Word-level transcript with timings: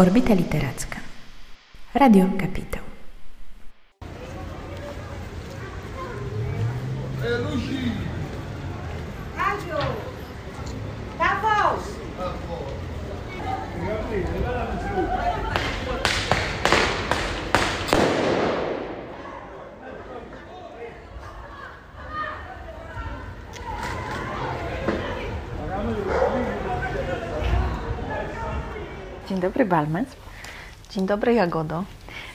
Orbita 0.00 0.32
Literacka. 0.32 0.98
Radio 1.92 2.24
Kapitał. 2.38 2.79
Dobry 29.50 29.64
Balmes. 29.64 30.08
Dzień 30.90 31.06
dobry 31.06 31.34
Jagodo. 31.34 31.84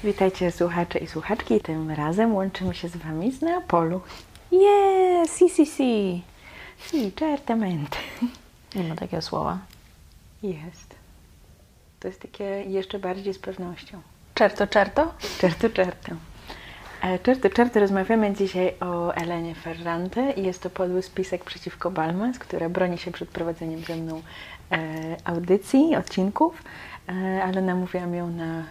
Witajcie 0.04 0.52
słuchacze 0.52 1.00
i 1.00 1.08
słuchaczki. 1.08 1.62
Tym 1.62 1.92
razem 1.92 2.36
łączymy 2.36 2.76
się 2.76 2.88
z 2.90 2.98
Wami 2.98 3.32
z 3.32 3.42
Neapolu. 3.42 4.02
Yeah, 4.52 5.30
si, 5.30 5.50
si, 5.50 5.66
si. 5.66 6.24
Si, 6.78 7.12
certamente. 7.20 7.98
Nie 8.76 8.84
ma 8.84 8.96
takiego 8.96 9.22
słowa. 9.22 9.58
Jest. 10.44 10.96
To 12.00 12.08
jest 12.08 12.22
takie 12.22 12.44
jeszcze 12.68 13.00
bardziej 13.00 13.34
z 13.34 13.40
pewnością. 13.40 14.02
Czerto, 14.34 14.68
czerto? 14.68 15.14
Czerto, 15.40 15.70
czerto. 15.70 16.12
Czerto, 17.24 17.50
czerto, 17.50 17.80
rozmawiamy 17.80 18.34
dzisiaj 18.34 18.74
o 18.80 19.14
Elenie 19.14 19.56
Ferrante 19.56 20.32
i 20.32 20.44
jest 20.44 20.62
to 20.62 20.70
podły 20.70 21.02
spisek 21.02 21.44
przeciwko 21.44 21.92
Balmes, 21.92 22.40
która 22.40 22.70
broni 22.70 22.98
się 22.98 23.12
przed 23.12 23.30
prowadzeniem 23.30 23.82
ze 23.82 23.96
mną 23.96 24.22
e, 24.72 24.78
audycji, 25.24 25.96
odcinków, 25.96 26.64
ale 27.44 27.62
namówiłam 27.62 28.16
ją 28.16 28.30
na 28.30 28.60
e, 28.60 28.64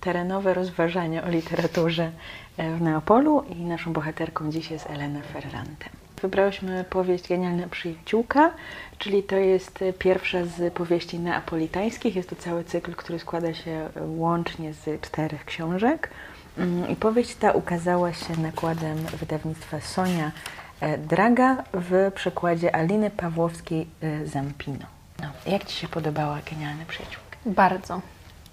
terenowe 0.00 0.54
rozważania 0.54 1.24
o 1.24 1.28
literaturze 1.28 2.10
e, 2.56 2.76
w 2.76 2.82
Neapolu 2.82 3.42
i 3.42 3.54
naszą 3.54 3.92
bohaterką 3.92 4.50
dziś 4.50 4.70
jest 4.70 4.90
Elena 4.90 5.20
Ferrante. 5.22 5.88
Wybrałyśmy 6.22 6.84
powieść 6.90 7.28
Genialna 7.28 7.68
Przyjaciółka, 7.68 8.50
czyli 8.98 9.22
to 9.22 9.36
jest 9.36 9.82
e, 9.82 9.92
pierwsza 9.92 10.44
z 10.44 10.74
powieści 10.74 11.18
neapolitańskich. 11.18 12.16
Jest 12.16 12.30
to 12.30 12.36
cały 12.36 12.64
cykl, 12.64 12.94
który 12.94 13.18
składa 13.18 13.54
się 13.54 13.70
e, 13.70 13.90
łącznie 14.02 14.72
z 14.72 15.00
czterech 15.00 15.44
książek. 15.44 16.10
Mm, 16.58 16.88
I 16.88 16.96
powieść 16.96 17.34
ta 17.34 17.52
ukazała 17.52 18.12
się 18.12 18.36
nakładem 18.36 18.96
wydawnictwa 18.98 19.80
Sonia 19.80 20.32
e, 20.80 20.98
Draga 20.98 21.64
w 21.74 22.12
przekładzie 22.14 22.76
Aliny 22.76 23.10
Pawłowskiej-Zampino. 23.10 24.97
No, 25.22 25.28
jak 25.46 25.64
Ci 25.64 25.76
się 25.76 25.88
podobała 25.88 26.38
Genialna 26.50 26.84
Przyjaciółka? 26.88 27.36
Bardzo. 27.46 28.00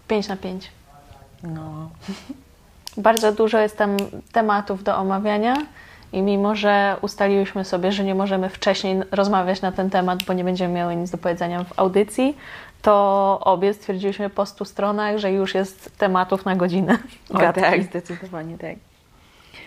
5 0.07 0.27
na 0.27 0.37
5. 0.37 0.71
No, 1.43 1.89
Bardzo 2.97 3.31
dużo 3.31 3.59
jest 3.59 3.77
tam 3.77 3.97
tematów 4.31 4.83
do 4.83 4.97
omawiania 4.97 5.55
i 6.13 6.21
mimo, 6.21 6.55
że 6.55 6.97
ustaliłyśmy 7.01 7.65
sobie, 7.65 7.91
że 7.91 8.03
nie 8.03 8.15
możemy 8.15 8.49
wcześniej 8.49 9.01
rozmawiać 9.11 9.61
na 9.61 9.71
ten 9.71 9.89
temat, 9.89 10.23
bo 10.23 10.33
nie 10.33 10.43
będziemy 10.43 10.73
miały 10.73 10.95
nic 10.95 11.11
do 11.11 11.17
powiedzenia 11.17 11.63
w 11.63 11.79
audycji, 11.79 12.37
to 12.81 13.37
obie 13.41 13.73
stwierdziliśmy 13.73 14.29
po 14.29 14.45
100 14.45 14.65
stronach, 14.65 15.17
że 15.17 15.31
już 15.31 15.55
jest 15.55 15.97
tematów 15.97 16.45
na 16.45 16.55
godzinę. 16.55 16.97
o, 17.33 17.53
tak, 17.53 17.83
zdecydowanie 17.83 18.57
tak. 18.57 18.75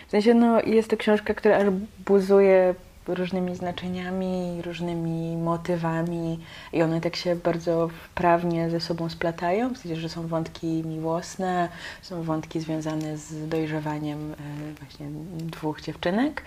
W 0.07 0.11
sensie, 0.11 0.33
no, 0.33 0.61
jest 0.61 0.89
to 0.89 0.97
książka, 0.97 1.33
która 1.33 1.57
aż 1.57 1.69
buzuje 2.05 2.75
różnymi 3.07 3.55
znaczeniami, 3.55 4.61
różnymi 4.65 5.37
motywami 5.37 6.39
i 6.73 6.81
one 6.81 7.01
tak 7.01 7.15
się 7.15 7.35
bardzo 7.35 7.87
wprawnie 7.87 8.69
ze 8.69 8.79
sobą 8.79 9.09
splatają, 9.09 9.73
w 9.73 9.77
sensie, 9.77 9.95
że 9.95 10.09
są 10.09 10.27
wątki 10.27 10.83
miłosne, 10.85 11.69
są 12.01 12.23
wątki 12.23 12.59
związane 12.59 13.17
z 13.17 13.49
dojrzewaniem 13.49 14.31
e, 14.31 14.35
właśnie 14.79 15.07
dwóch 15.37 15.81
dziewczynek, 15.81 16.43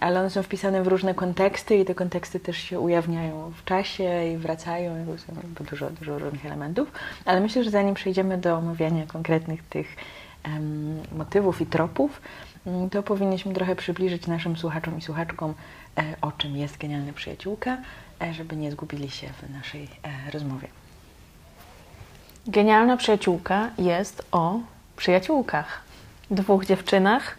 ale 0.00 0.20
one 0.20 0.30
są 0.30 0.42
wpisane 0.42 0.82
w 0.82 0.86
różne 0.86 1.14
konteksty 1.14 1.76
i 1.76 1.84
te 1.84 1.94
konteksty 1.94 2.40
też 2.40 2.56
się 2.58 2.80
ujawniają 2.80 3.52
w 3.56 3.64
czasie 3.64 4.32
i 4.34 4.36
wracają, 4.36 5.16
są 5.16 5.32
dużo, 5.70 5.90
dużo 5.90 6.18
różnych 6.18 6.46
elementów, 6.46 6.92
ale 7.24 7.40
myślę, 7.40 7.64
że 7.64 7.70
zanim 7.70 7.94
przejdziemy 7.94 8.38
do 8.38 8.56
omawiania 8.56 9.06
konkretnych 9.06 9.62
tych 9.62 9.96
motywów 11.12 11.60
i 11.60 11.66
tropów, 11.66 12.20
to 12.90 13.02
powinniśmy 13.02 13.54
trochę 13.54 13.76
przybliżyć 13.76 14.26
naszym 14.26 14.56
słuchaczom 14.56 14.98
i 14.98 15.02
słuchaczkom, 15.02 15.54
e, 15.98 16.02
o 16.20 16.32
czym 16.32 16.56
jest 16.56 16.78
Genialna 16.78 17.12
Przyjaciółka, 17.12 17.76
e, 18.22 18.34
żeby 18.34 18.56
nie 18.56 18.70
zgubili 18.70 19.10
się 19.10 19.26
w 19.28 19.50
naszej 19.50 19.84
e, 19.84 20.30
rozmowie. 20.30 20.68
Genialna 22.46 22.96
przyjaciółka 22.96 23.70
jest 23.78 24.26
o 24.32 24.58
przyjaciółkach. 24.96 25.82
Dwóch 26.30 26.66
dziewczynach. 26.66 27.38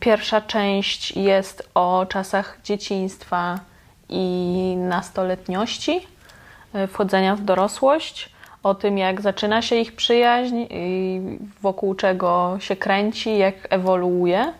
Pierwsza 0.00 0.40
część 0.40 1.16
jest 1.16 1.70
o 1.74 2.06
czasach 2.08 2.58
dzieciństwa 2.64 3.60
i 4.08 4.74
nastoletniości, 4.78 6.06
wchodzenia 6.88 7.36
w 7.36 7.40
dorosłość, 7.40 8.35
o 8.66 8.74
tym, 8.74 8.98
jak 8.98 9.20
zaczyna 9.20 9.62
się 9.62 9.76
ich 9.76 9.96
przyjaźń 9.96 10.66
i 10.70 11.20
wokół 11.62 11.94
czego 11.94 12.56
się 12.60 12.76
kręci, 12.76 13.38
jak 13.38 13.54
ewoluuje. 13.70 14.52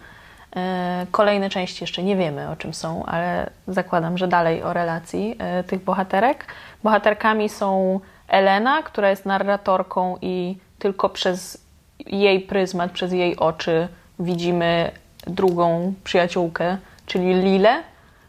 Yy, 0.56 0.62
Kolejne 1.10 1.50
części 1.50 1.84
jeszcze 1.84 2.02
nie 2.02 2.16
wiemy 2.16 2.50
o 2.50 2.56
czym 2.56 2.74
są, 2.74 3.04
ale 3.06 3.50
zakładam, 3.68 4.18
że 4.18 4.28
dalej 4.28 4.62
o 4.62 4.72
relacji 4.72 5.28
yy, 5.28 5.64
tych 5.64 5.84
bohaterek. 5.84 6.46
Bohaterkami 6.82 7.48
są 7.48 8.00
Elena, 8.28 8.82
która 8.82 9.10
jest 9.10 9.26
narratorką 9.26 10.16
i 10.22 10.56
tylko 10.78 11.08
przez 11.08 11.66
jej 12.06 12.40
pryzmat, 12.40 12.90
przez 12.92 13.12
jej 13.12 13.36
oczy 13.36 13.88
widzimy 14.18 14.90
drugą 15.26 15.94
przyjaciółkę, 16.04 16.76
czyli 17.06 17.34
Lilę, 17.34 17.82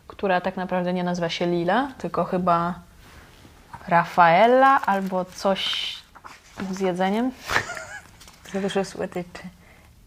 która 0.07 0.41
tak 0.41 0.57
naprawdę 0.57 0.93
nie 0.93 1.03
nazywa 1.03 1.29
się 1.29 1.45
Lila, 1.45 1.87
tylko 1.97 2.23
chyba 2.23 2.86
Rafaela 3.87 4.81
albo 4.85 5.25
coś 5.25 5.95
z 6.71 6.79
jedzeniem. 6.79 7.31
Za 8.53 8.61
dużo 8.61 8.85
słodyczy. 8.85 9.43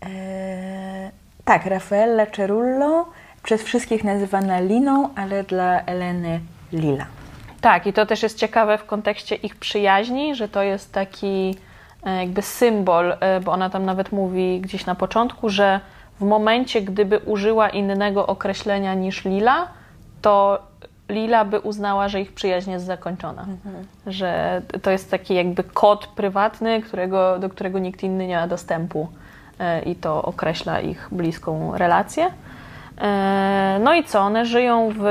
E, 0.06 1.10
tak, 1.44 1.66
Raffaella 1.66 2.26
Cerullo, 2.26 3.06
przez 3.42 3.62
wszystkich 3.62 4.04
nazywana 4.04 4.60
Liną, 4.60 5.14
ale 5.16 5.44
dla 5.44 5.80
Eleny 5.80 6.40
Lila. 6.72 7.06
Tak, 7.60 7.86
i 7.86 7.92
to 7.92 8.06
też 8.06 8.22
jest 8.22 8.38
ciekawe 8.38 8.78
w 8.78 8.84
kontekście 8.84 9.34
ich 9.34 9.56
przyjaźni, 9.56 10.34
że 10.34 10.48
to 10.48 10.62
jest 10.62 10.92
taki 10.92 11.56
e, 12.06 12.16
jakby 12.16 12.42
symbol, 12.42 13.16
e, 13.20 13.40
bo 13.40 13.52
ona 13.52 13.70
tam 13.70 13.84
nawet 13.84 14.12
mówi 14.12 14.60
gdzieś 14.60 14.86
na 14.86 14.94
początku, 14.94 15.48
że 15.48 15.80
w 16.20 16.24
momencie, 16.24 16.82
gdyby 16.82 17.18
użyła 17.18 17.68
innego 17.68 18.26
określenia 18.26 18.94
niż 18.94 19.24
Lila, 19.24 19.68
to 20.22 20.62
Lila 21.10 21.44
by 21.44 21.60
uznała, 21.60 22.08
że 22.08 22.20
ich 22.20 22.32
przyjaźń 22.32 22.70
jest 22.70 22.84
zakończona. 22.84 23.46
Że 24.06 24.62
to 24.82 24.90
jest 24.90 25.10
taki 25.10 25.34
jakby 25.34 25.64
kod 25.64 26.06
prywatny, 26.06 26.82
którego, 26.82 27.38
do 27.38 27.48
którego 27.48 27.78
nikt 27.78 28.02
inny 28.02 28.26
nie 28.26 28.36
ma 28.36 28.46
dostępu 28.48 29.08
e, 29.58 29.82
i 29.82 29.94
to 29.96 30.22
określa 30.22 30.80
ich 30.80 31.08
bliską 31.12 31.78
relację. 31.78 32.30
E, 33.00 33.78
No 33.82 33.94
i 33.94 34.04
co? 34.04 34.20
One 34.20 34.46
żyją 34.46 34.92
w 34.98 35.04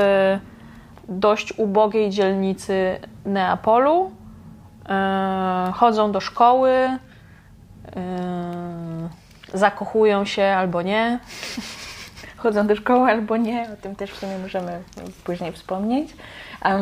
dość 1.08 1.52
ubogiej 1.58 2.10
dzielnicy 2.10 2.98
Neapolu. 3.24 4.10
E, 4.88 5.72
chodzą 5.74 6.12
do 6.12 6.20
szkoły, 6.20 6.72
zakochują 9.54 10.24
się 10.24 10.42
albo 10.42 10.82
nie. 10.82 11.18
chodzą 12.40 12.66
do 12.66 12.76
szkoły 12.76 13.10
albo 13.10 13.36
nie, 13.36 13.68
o 13.72 13.82
tym 13.82 13.96
też 13.96 14.10
w 14.10 14.18
sumie 14.18 14.38
możemy 14.38 14.82
później 15.24 15.52
wspomnieć. 15.52 16.16
Um, 16.64 16.80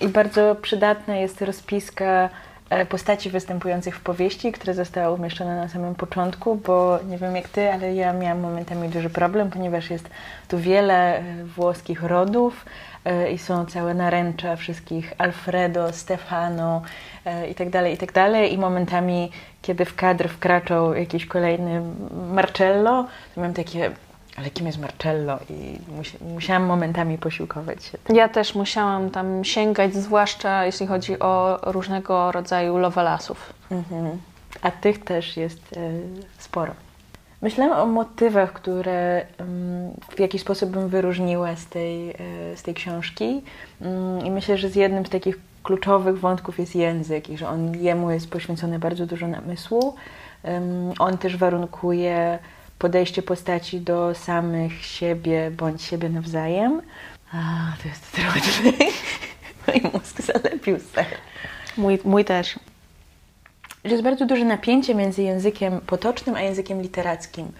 I 0.00 0.08
bardzo 0.08 0.56
przydatna 0.62 1.16
jest 1.16 1.42
rozpiska 1.42 2.28
e, 2.70 2.86
postaci 2.86 3.30
występujących 3.30 3.96
w 3.96 4.00
powieści, 4.00 4.52
która 4.52 4.74
została 4.74 5.14
umieszczona 5.14 5.56
na 5.56 5.68
samym 5.68 5.94
początku, 5.94 6.56
bo 6.56 6.98
nie 7.08 7.18
wiem 7.18 7.36
jak 7.36 7.48
ty, 7.48 7.72
ale 7.72 7.94
ja 7.94 8.12
miałam 8.12 8.40
momentami 8.40 8.88
duży 8.88 9.10
problem, 9.10 9.50
ponieważ 9.50 9.90
jest 9.90 10.10
tu 10.48 10.58
wiele 10.58 11.18
e, 11.18 11.44
włoskich 11.44 12.02
rodów 12.02 12.64
e, 13.04 13.32
i 13.32 13.38
są 13.38 13.66
całe 13.66 13.94
naręcza 13.94 14.56
wszystkich 14.56 15.14
Alfredo, 15.18 15.92
Stefano 15.92 16.82
e, 17.24 17.48
i 17.48 17.54
tak 17.54 17.70
tak. 18.12 18.48
I 18.48 18.58
momentami, 18.58 19.30
kiedy 19.62 19.84
w 19.84 19.94
kadr 19.94 20.28
wkraczał 20.28 20.94
jakiś 20.94 21.26
kolejny 21.26 21.82
Marcello, 22.32 23.06
to 23.34 23.40
miałam 23.40 23.54
takie 23.54 23.90
ale 24.36 24.50
kim 24.50 24.66
jest 24.66 24.78
Marcello? 24.78 25.38
I 25.50 25.78
musi, 25.96 26.18
musiałam 26.34 26.64
momentami 26.64 27.18
posiłkować 27.18 27.84
się. 27.84 27.98
Ja 28.08 28.28
też 28.28 28.54
musiałam 28.54 29.10
tam 29.10 29.44
sięgać, 29.44 29.94
zwłaszcza 29.94 30.66
jeśli 30.66 30.86
chodzi 30.86 31.18
o 31.18 31.58
różnego 31.62 32.32
rodzaju 32.32 32.78
lovelasów. 32.78 33.52
Mhm. 33.70 34.18
A 34.62 34.70
tych 34.70 35.04
też 35.04 35.36
jest 35.36 35.72
e, 35.76 35.78
sporo. 36.38 36.74
Myślałam 37.42 37.80
o 37.80 37.86
motywach, 37.86 38.52
które 38.52 39.26
mm, 39.38 39.90
w 40.16 40.20
jakiś 40.20 40.40
sposób 40.40 40.70
bym 40.70 40.88
wyróżniła 40.88 41.56
z 41.56 41.66
tej, 41.66 42.10
e, 42.10 42.14
z 42.56 42.62
tej 42.62 42.74
książki. 42.74 43.42
Mm, 43.80 44.26
I 44.26 44.30
myślę, 44.30 44.58
że 44.58 44.68
z 44.68 44.74
jednym 44.76 45.06
z 45.06 45.10
takich 45.10 45.38
kluczowych 45.62 46.20
wątków 46.20 46.58
jest 46.58 46.76
język 46.76 47.30
i 47.30 47.38
że 47.38 47.48
on 47.48 47.76
jemu 47.76 48.10
jest 48.10 48.30
poświęcone 48.30 48.78
bardzo 48.78 49.06
dużo 49.06 49.28
namysłu. 49.28 49.94
On 50.98 51.18
też 51.18 51.36
warunkuje 51.36 52.38
podejście 52.82 53.22
postaci 53.22 53.80
do 53.80 54.14
samych 54.14 54.84
siebie 54.84 55.50
bądź 55.50 55.82
siebie 55.82 56.08
nawzajem. 56.08 56.82
A, 57.32 57.72
to 57.82 57.88
jest 57.88 58.12
trudne. 58.12 58.86
Mój 59.66 59.92
mózg 59.92 60.20
zalepił 60.22 60.78
ser. 60.94 61.06
Mój, 61.76 61.98
mój 62.04 62.24
też. 62.24 62.58
Jest 63.84 64.02
bardzo 64.02 64.26
duże 64.26 64.44
napięcie 64.44 64.94
między 64.94 65.22
językiem 65.22 65.80
potocznym 65.80 66.34
a 66.34 66.40
językiem 66.40 66.82
literackim. 66.82 67.52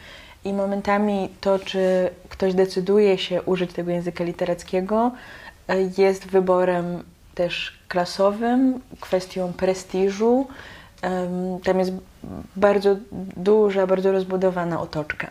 I 0.45 0.53
momentami 0.53 1.29
to, 1.41 1.59
czy 1.59 2.11
ktoś 2.29 2.55
decyduje 2.55 3.19
się 3.19 3.43
użyć 3.43 3.73
tego 3.73 3.91
języka 3.91 4.25
literackiego, 4.25 5.13
e, 5.69 5.77
jest 5.99 6.27
wyborem 6.27 7.05
też 7.35 7.79
klasowym, 7.89 8.81
kwestią 9.01 9.53
prestiżu. 9.53 10.47
Tam 11.65 11.79
jest 11.79 11.93
bardzo 12.57 12.97
duża, 13.37 13.87
bardzo 13.87 14.13
rozbudowana 14.13 14.81
otoczka. 14.81 15.29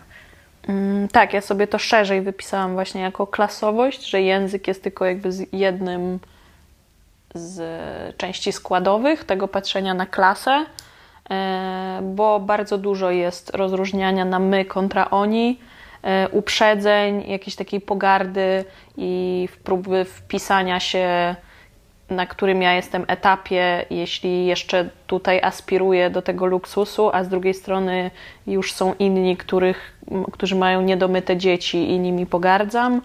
Mm, 0.68 1.08
tak, 1.08 1.34
ja 1.34 1.42
sobie 1.42 1.68
to 1.68 1.80
szerzej 1.80 2.22
wypisałam 2.22 2.74
właśnie 2.74 3.02
jako 3.02 3.28
klasowość, 3.28 4.10
że 4.10 4.22
język 4.22 4.68
jest 4.68 4.84
tylko 4.84 5.06
jakby 5.06 5.32
z 5.32 5.54
jednym 5.54 6.20
z 7.34 8.18
części 8.18 8.52
składowych 8.52 9.24
tego 9.24 9.48
patrzenia 9.48 9.94
na 9.94 10.06
klasę, 10.06 10.66
e, 11.30 12.00
bo 12.04 12.40
bardzo 12.40 12.78
dużo 12.78 13.12
jest 13.12 13.50
rozróżniania 13.50 14.26
na 14.26 14.40
my 14.40 14.66
kontra 14.66 15.10
oni, 15.10 15.60
e, 16.04 16.30
uprzedzeń, 16.30 17.24
jakiejś 17.28 17.56
takiej 17.56 17.82
pogardy 17.82 18.66
i 18.98 19.48
próby 19.64 20.06
wpisania 20.06 20.80
się 20.80 21.36
na 22.12 22.26
którym 22.26 22.62
ja 22.62 22.74
jestem 22.74 23.06
etapie, 23.08 23.86
jeśli 23.90 24.46
jeszcze 24.46 24.90
tutaj 25.08 25.42
aspiruję 25.44 26.10
do 26.10 26.22
tego 26.22 26.46
luksusu, 26.46 27.10
a 27.14 27.24
z 27.24 27.30
drugiej 27.30 27.54
strony 27.54 28.12
już 28.48 28.74
są 28.74 28.94
inni, 29.00 29.38
których, 29.38 29.98
którzy 30.32 30.56
mają 30.56 30.82
niedomyte 30.82 31.38
dzieci 31.38 31.90
i 31.92 32.00
nimi 32.00 32.26
pogardzam. 32.26 33.02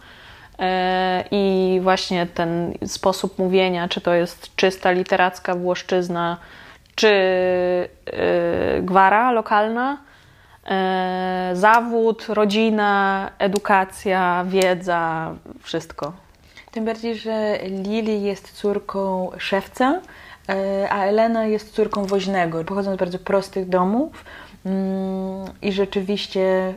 E, 0.59 1.25
I 1.31 1.79
właśnie 1.83 2.27
ten 2.27 2.75
sposób 2.87 3.39
mówienia, 3.39 3.89
czy 3.89 4.01
to 4.01 4.15
jest 4.15 4.57
czysta 4.57 4.91
literacka 4.91 5.55
włoszczyzna, 5.55 6.37
czy 6.95 7.09
e, 7.09 7.89
gwara 8.83 9.33
lokalna, 9.33 9.99
e, 10.67 11.51
zawód, 11.53 12.27
rodzina, 12.29 13.31
edukacja, 13.39 14.45
wiedza, 14.49 15.35
wszystko. 15.63 16.26
Tym 16.77 16.85
bardziej, 16.85 17.17
że 17.17 17.59
Lili 17.85 18.23
jest 18.23 18.53
córką 18.53 19.31
szewca, 19.39 20.01
a 20.91 21.05
Elena 21.05 21.47
jest 21.47 21.73
córką 21.73 22.05
woźnego. 22.05 22.65
Pochodzą 22.65 22.95
z 22.95 22.99
bardzo 22.99 23.19
prostych 23.19 23.69
domów 23.69 24.25
mm, 24.67 25.47
i 25.63 25.73
rzeczywiście 25.73 26.75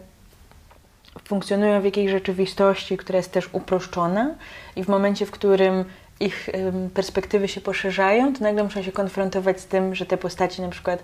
funkcjonują 1.24 1.82
w 1.82 1.86
jakiejś 1.86 2.12
rzeczywistości, 2.12 2.98
która 2.98 3.18
jest 3.18 3.32
też 3.32 3.50
uproszczona 3.52 4.36
i 4.76 4.84
w 4.84 4.88
momencie, 4.88 5.26
w 5.26 5.32
którym 5.32 5.86
ich 6.20 6.50
perspektywy 6.94 7.48
się 7.48 7.62
poszerzają, 7.62 8.34
to 8.34 8.44
nagle 8.44 8.64
muszą 8.64 8.84
się 8.84 8.92
konfrontować 8.92 9.60
z 9.60 9.66
tym, 9.66 9.96
że 9.96 10.06
te 10.06 10.18
postaci 10.18 10.62
na 10.62 10.70
przykład 10.70 11.04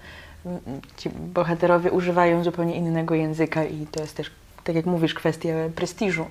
ci 0.97 1.09
bohaterowie 1.09 1.91
używają 1.91 2.43
zupełnie 2.43 2.75
innego 2.75 3.15
języka 3.15 3.63
i 3.63 3.87
to 3.91 4.01
jest 4.01 4.17
też, 4.17 4.31
tak 4.63 4.75
jak 4.75 4.85
mówisz, 4.85 5.13
kwestia 5.13 5.49
prestiżu 5.75 6.25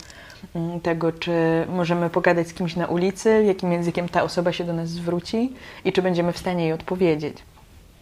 tego, 0.83 1.13
czy 1.13 1.33
możemy 1.69 2.11
pogadać 2.11 2.49
z 2.49 2.55
kimś 2.55 2.77
na 2.77 2.87
ulicy, 2.87 3.45
jakim 3.45 3.73
językiem 3.73 4.09
ta 4.09 4.23
osoba 4.23 4.53
się 4.53 4.65
do 4.65 4.73
nas 4.73 4.89
zwróci 4.89 5.53
i 5.85 5.93
czy 5.93 6.03
będziemy 6.03 6.33
w 6.33 6.39
stanie 6.39 6.65
jej 6.65 6.73
odpowiedzieć. 6.73 7.37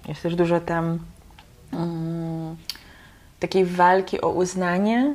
Jest 0.09 0.23
też 0.23 0.35
dużo 0.35 0.61
tam 0.61 0.99
um, 1.73 2.57
takiej 3.41 3.65
walki 3.65 4.21
o 4.21 4.29
uznanie, 4.29 5.15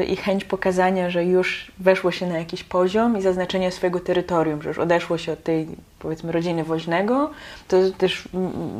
Y, 0.00 0.04
i 0.04 0.16
chęć 0.16 0.44
pokazania, 0.44 1.10
że 1.10 1.24
już 1.24 1.72
weszło 1.78 2.10
się 2.10 2.26
na 2.26 2.38
jakiś 2.38 2.64
poziom 2.64 3.18
i 3.18 3.22
zaznaczenia 3.22 3.70
swojego 3.70 4.00
terytorium, 4.00 4.62
że 4.62 4.68
już 4.68 4.78
odeszło 4.78 5.18
się 5.18 5.32
od 5.32 5.42
tej, 5.42 5.68
powiedzmy, 5.98 6.32
rodziny 6.32 6.64
woźnego, 6.64 7.30
to 7.68 7.76
też 7.98 8.28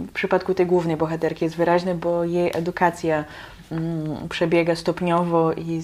w 0.08 0.12
przypadku 0.12 0.54
tej 0.54 0.66
głównej 0.66 0.96
bohaterki 0.96 1.44
jest 1.44 1.56
wyraźne, 1.56 1.94
bo 1.94 2.24
jej 2.24 2.50
edukacja 2.54 3.24
mm, 3.72 4.28
przebiega 4.28 4.76
stopniowo 4.76 5.52
i 5.52 5.82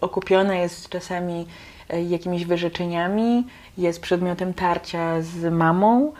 okupiona 0.00 0.54
jest 0.56 0.88
czasami 0.88 1.46
y, 1.94 2.02
jakimiś 2.02 2.44
wyrzeczeniami, 2.44 3.46
jest 3.78 4.00
przedmiotem 4.00 4.54
tarcia 4.54 5.22
z 5.22 5.52
mamą, 5.52 6.12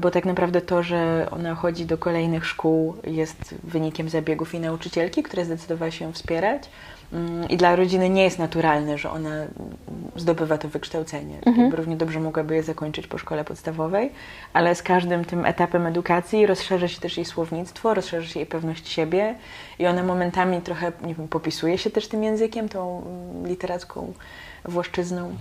bo 0.00 0.10
tak 0.10 0.24
naprawdę 0.24 0.60
to, 0.60 0.82
że 0.82 1.28
ona 1.30 1.54
chodzi 1.54 1.86
do 1.86 1.98
kolejnych 1.98 2.46
szkół 2.46 2.94
jest 3.04 3.54
wynikiem 3.64 4.08
zabiegów 4.08 4.54
i 4.54 4.60
nauczycielki, 4.60 5.22
która 5.22 5.44
zdecydowała 5.44 5.90
się 5.90 6.04
ją 6.04 6.12
wspierać. 6.12 6.68
I 7.48 7.56
dla 7.56 7.76
rodziny 7.76 8.10
nie 8.10 8.22
jest 8.22 8.38
naturalne, 8.38 8.98
że 8.98 9.10
ona 9.10 9.30
zdobywa 10.16 10.58
to 10.58 10.68
wykształcenie. 10.68 11.38
Mhm. 11.46 11.74
Równie 11.74 11.96
dobrze 11.96 12.20
mogłaby 12.20 12.54
je 12.54 12.62
zakończyć 12.62 13.06
po 13.06 13.18
szkole 13.18 13.44
podstawowej, 13.44 14.12
ale 14.52 14.74
z 14.74 14.82
każdym 14.82 15.24
tym 15.24 15.46
etapem 15.46 15.86
edukacji 15.86 16.46
rozszerza 16.46 16.88
się 16.88 17.00
też 17.00 17.16
jej 17.16 17.26
słownictwo, 17.26 17.94
rozszerza 17.94 18.28
się 18.28 18.40
jej 18.40 18.46
pewność 18.46 18.88
siebie 18.88 19.34
i 19.78 19.86
ona 19.86 20.02
momentami 20.02 20.60
trochę, 20.60 20.92
nie 21.02 21.14
wiem, 21.14 21.28
popisuje 21.28 21.78
się 21.78 21.90
też 21.90 22.08
tym 22.08 22.24
językiem, 22.24 22.68
tą 22.68 23.02
literacką 23.44 24.12
włoszczyzną. 24.64 25.36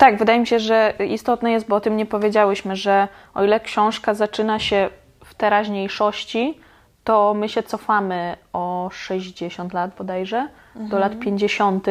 Tak, 0.00 0.18
wydaje 0.18 0.40
mi 0.40 0.46
się, 0.46 0.58
że 0.58 0.94
istotne 1.08 1.52
jest, 1.52 1.68
bo 1.68 1.76
o 1.76 1.80
tym 1.80 1.96
nie 1.96 2.06
powiedziałyśmy, 2.06 2.76
że 2.76 3.08
o 3.34 3.44
ile 3.44 3.60
książka 3.60 4.14
zaczyna 4.14 4.58
się 4.58 4.90
w 5.24 5.34
teraźniejszości, 5.34 6.60
to 7.04 7.34
my 7.34 7.48
się 7.48 7.62
cofamy 7.62 8.36
o 8.52 8.88
60 8.92 9.72
lat 9.72 9.90
bodajże, 9.98 10.48
mhm. 10.74 10.90
do 10.90 10.98
lat 10.98 11.18
50., 11.18 11.86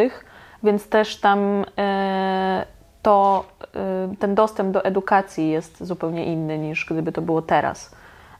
więc 0.64 0.90
też 0.90 1.20
tam 1.20 1.66
e, 1.78 2.66
to, 3.02 3.46
e, 3.76 4.16
ten 4.20 4.36
dostęp 4.36 4.72
do 4.72 4.86
edukacji 4.86 5.50
jest 5.50 5.84
zupełnie 5.84 6.26
inny 6.26 6.58
niż 6.58 6.86
gdyby 6.86 7.12
to 7.12 7.22
było 7.22 7.42
teraz. 7.42 7.96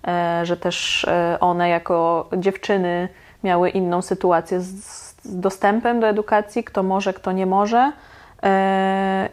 E, 0.08 0.46
że 0.46 0.58
też 0.58 1.06
one 1.40 1.70
jako 1.70 2.30
dziewczyny 2.38 3.10
miały 3.44 3.70
inną 3.70 4.02
sytuację 4.02 4.62
z, 4.62 4.84
z 5.24 5.40
dostępem 5.40 6.00
do 6.00 6.08
edukacji, 6.08 6.64
kto 6.64 6.84
może, 6.84 7.14
kto 7.14 7.32
nie 7.32 7.46
może. 7.46 7.92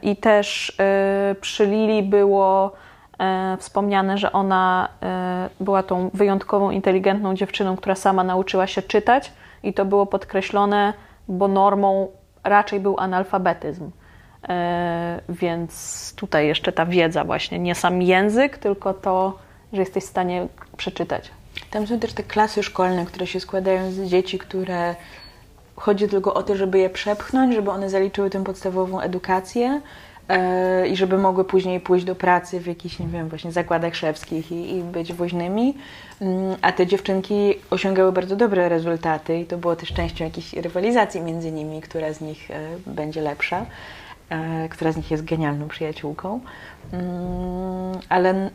I 0.02 0.16
też 0.16 0.76
przy 1.40 1.66
Lili 1.66 2.02
było 2.02 2.72
e, 3.18 3.56
wspomniane, 3.60 4.18
że 4.18 4.32
ona 4.32 4.88
e, 5.02 5.48
była 5.60 5.82
tą 5.82 6.10
wyjątkową, 6.14 6.70
inteligentną 6.70 7.34
dziewczyną, 7.34 7.76
która 7.76 7.94
sama 7.94 8.24
nauczyła 8.24 8.66
się 8.66 8.82
czytać 8.82 9.32
i 9.62 9.74
to 9.74 9.84
było 9.84 10.06
podkreślone, 10.06 10.92
bo 11.28 11.48
normą 11.48 12.08
raczej 12.44 12.80
był 12.80 12.96
analfabetyzm. 12.98 13.90
E, 14.48 15.20
więc 15.28 16.12
tutaj 16.16 16.46
jeszcze 16.46 16.72
ta 16.72 16.86
wiedza 16.86 17.24
właśnie, 17.24 17.58
nie 17.58 17.74
sam 17.74 18.02
język, 18.02 18.58
tylko 18.58 18.94
to, 18.94 19.38
że 19.72 19.80
jesteś 19.80 20.04
w 20.04 20.08
stanie 20.08 20.46
przeczytać. 20.76 21.30
Tam 21.70 21.86
są 21.86 21.98
też 21.98 22.12
te 22.12 22.22
klasy 22.22 22.62
szkolne, 22.62 23.06
które 23.06 23.26
się 23.26 23.40
składają 23.40 23.90
z 23.90 24.00
dzieci, 24.00 24.38
które 24.38 24.94
chodzi 25.76 26.08
tylko 26.08 26.34
o 26.34 26.42
to, 26.42 26.56
żeby 26.56 26.78
je 26.78 26.90
przepchnąć, 26.90 27.54
żeby 27.54 27.70
one 27.70 27.90
zaliczyły 27.90 28.30
tę 28.30 28.44
podstawową 28.44 29.00
edukację, 29.00 29.80
E, 30.28 30.88
i 30.88 30.96
żeby 30.96 31.18
mogły 31.18 31.44
później 31.44 31.80
pójść 31.80 32.04
do 32.04 32.14
pracy 32.14 32.60
w 32.60 32.66
jakichś, 32.66 32.98
nie 32.98 33.06
wiem, 33.06 33.28
właśnie 33.28 33.52
zakładach 33.52 33.96
szewskich 33.96 34.52
i, 34.52 34.76
i 34.76 34.82
być 34.82 35.12
woźnymi. 35.12 35.74
Mm, 36.20 36.56
a 36.62 36.72
te 36.72 36.86
dziewczynki 36.86 37.54
osiągały 37.70 38.12
bardzo 38.12 38.36
dobre 38.36 38.68
rezultaty 38.68 39.38
i 39.38 39.44
to 39.44 39.58
było 39.58 39.76
też 39.76 39.92
częścią 39.92 40.24
jakiejś 40.24 40.52
rywalizacji 40.52 41.20
między 41.20 41.52
nimi, 41.52 41.80
która 41.80 42.12
z 42.12 42.20
nich 42.20 42.50
e, 42.50 42.54
będzie 42.86 43.20
lepsza, 43.20 43.66
e, 44.30 44.68
która 44.68 44.92
z 44.92 44.96
nich 44.96 45.10
jest 45.10 45.24
genialną 45.24 45.68
przyjaciółką. 45.68 46.40
Mm, 46.92 48.00
ale 48.08 48.50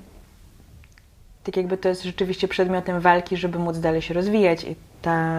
tak 1.44 1.58
jakby 1.58 1.78
to 1.78 1.90
jest 1.90 2.04
rzeczywiście 2.04 2.48
przedmiotem 2.48 3.00
walki, 3.00 3.38
żeby 3.38 3.60
móc 3.60 3.80
dalej 3.80 4.02
się 4.02 4.14
rozwijać 4.14 4.64
i 4.64 4.76
ta, 5.02 5.38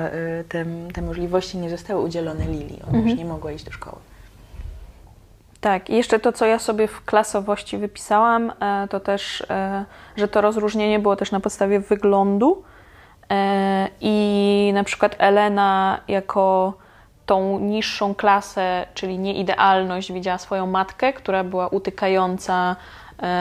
te, 0.48 0.64
te 0.94 1.02
możliwości 1.02 1.58
nie 1.58 1.70
zostały 1.70 2.02
udzielone 2.04 2.44
Lili. 2.44 2.82
Ona 2.82 2.86
mhm. 2.86 3.08
już 3.08 3.18
nie 3.18 3.24
mogła 3.24 3.52
iść 3.52 3.64
do 3.64 3.72
szkoły. 3.72 3.98
Tak, 5.62 5.90
i 5.90 5.96
jeszcze 5.96 6.18
to, 6.18 6.32
co 6.32 6.46
ja 6.46 6.58
sobie 6.58 6.88
w 6.88 7.04
klasowości 7.04 7.78
wypisałam, 7.78 8.52
e, 8.60 8.88
to 8.88 9.00
też, 9.00 9.46
e, 9.50 9.84
że 10.16 10.28
to 10.28 10.40
rozróżnienie 10.40 10.98
było 10.98 11.16
też 11.16 11.32
na 11.32 11.40
podstawie 11.40 11.80
wyglądu. 11.80 12.62
E, 13.30 13.88
I 14.00 14.70
na 14.74 14.84
przykład 14.84 15.16
Elena 15.18 16.00
jako 16.08 16.74
tą 17.26 17.58
niższą 17.58 18.14
klasę, 18.14 18.86
czyli 18.94 19.18
nieidealność, 19.18 20.12
widziała 20.12 20.38
swoją 20.38 20.66
matkę, 20.66 21.12
która 21.12 21.44
była 21.44 21.68
utykająca, 21.68 22.76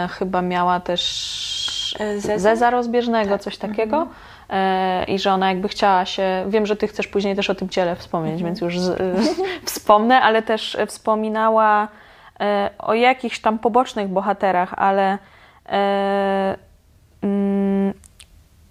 chyba 0.09 0.41
miała 0.41 0.79
też 0.79 1.80
zeza, 1.99 2.39
zeza 2.39 2.69
rozbieżnego, 2.69 3.31
tak. 3.31 3.41
coś 3.41 3.57
takiego. 3.57 4.07
e, 4.49 5.03
i 5.03 5.19
że 5.19 5.33
ona 5.33 5.49
jakby 5.49 5.67
chciała 5.67 6.05
się. 6.05 6.45
Wiem, 6.47 6.65
że 6.65 6.75
ty 6.75 6.87
chcesz 6.87 7.07
później 7.07 7.35
też 7.35 7.49
o 7.49 7.55
tym 7.55 7.69
ciele 7.69 7.95
wspomnieć, 7.95 8.43
więc 8.43 8.61
już 8.61 8.79
z, 8.79 8.89
e, 8.89 9.13
wspomnę, 9.65 10.21
ale 10.21 10.41
też 10.41 10.77
wspominała 10.87 11.87
e, 12.39 12.69
o 12.79 12.93
jakichś 12.93 13.39
tam 13.39 13.59
pobocznych 13.59 14.07
bohaterach, 14.07 14.73
ale 14.77 15.17
e, 15.69 16.55
mm, 17.21 17.93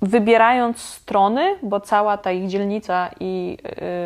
wybierając 0.02 0.78
strony, 0.78 1.56
bo 1.62 1.80
cała 1.80 2.16
ta 2.18 2.32
ich 2.32 2.48
dzielnica 2.48 3.10
i 3.20 3.58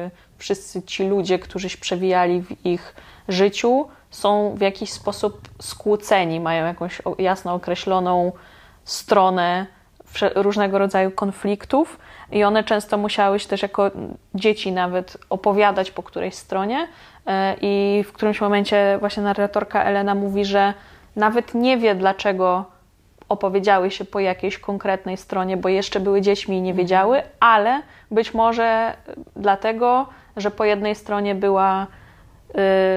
y, 0.06 0.10
wszyscy 0.38 0.82
ci 0.82 1.08
ludzie, 1.08 1.38
którzy 1.38 1.68
się 1.68 1.78
przewijali 1.78 2.42
w 2.42 2.66
ich 2.66 2.94
życiu, 3.28 3.88
są 4.10 4.54
w 4.56 4.60
jakiś 4.60 4.92
sposób 4.92 5.40
skłóceni, 5.60 6.40
mają 6.40 6.66
jakąś 6.66 7.02
jasno 7.18 7.54
określoną 7.54 8.32
stronę 8.84 9.66
różnego 10.34 10.78
rodzaju 10.78 11.10
konfliktów 11.10 11.98
i 12.32 12.44
one 12.44 12.64
często 12.64 12.98
musiały 12.98 13.38
się 13.38 13.48
też 13.48 13.62
jako 13.62 13.90
dzieci 14.34 14.72
nawet 14.72 15.16
opowiadać 15.30 15.90
po 15.90 16.02
którejś 16.02 16.34
stronie 16.34 16.82
y, 16.82 17.30
i 17.60 18.04
w 18.06 18.12
którymś 18.12 18.40
momencie 18.40 18.96
właśnie 19.00 19.22
narratorka 19.22 19.84
Elena 19.84 20.14
mówi, 20.14 20.44
że 20.44 20.74
nawet 21.16 21.54
nie 21.54 21.78
wie 21.78 21.94
dlaczego 21.94 22.64
opowiedziały 23.28 23.90
się 23.90 24.04
po 24.04 24.20
jakiejś 24.20 24.58
konkretnej 24.58 25.16
stronie, 25.16 25.56
bo 25.56 25.68
jeszcze 25.68 26.00
były 26.00 26.20
dziećmi 26.20 26.56
i 26.56 26.62
nie 26.62 26.74
wiedziały, 26.74 27.22
ale 27.40 27.82
być 28.10 28.34
może 28.34 28.96
dlatego, 29.36 30.06
że 30.36 30.50
po 30.50 30.64
jednej 30.64 30.94
stronie 30.94 31.34
była 31.34 31.86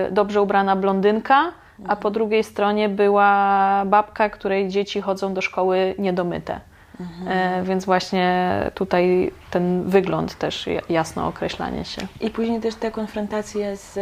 y, 0.10 0.12
dobrze 0.12 0.42
ubrana 0.42 0.76
blondynka, 0.76 1.52
a 1.88 1.96
po 1.96 2.12
drugiej 2.12 2.44
stronie 2.44 2.90
była 2.90 3.84
babka, 3.86 4.30
której 4.30 4.68
dzieci 4.68 5.02
chodzą 5.02 5.34
do 5.34 5.42
szkoły 5.42 5.96
niedomyte. 6.00 6.60
Mhm. 7.00 7.66
Więc 7.66 7.86
właśnie 7.86 8.52
tutaj 8.74 9.32
ten 9.52 9.84
wygląd 9.84 10.36
też 10.36 10.66
jasno 10.90 11.28
określanie 11.28 11.86
się. 11.86 12.02
I 12.22 12.30
później 12.30 12.60
też 12.60 12.76
ta 12.76 12.92
konfrontacja 12.92 13.76
z 13.76 13.98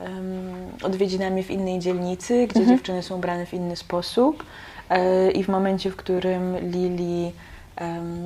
um, 0.00 0.12
odwiedzinami 0.82 1.42
w 1.42 1.50
innej 1.50 1.78
dzielnicy, 1.78 2.46
gdzie 2.46 2.60
mhm. 2.60 2.78
dziewczyny 2.78 3.02
są 3.02 3.16
ubrane 3.16 3.46
w 3.46 3.54
inny 3.54 3.76
sposób. 3.76 4.44
E, 4.90 5.30
i 5.30 5.44
w 5.44 5.48
momencie, 5.48 5.90
w 5.90 5.96
którym 5.96 6.70
Lili 6.70 7.32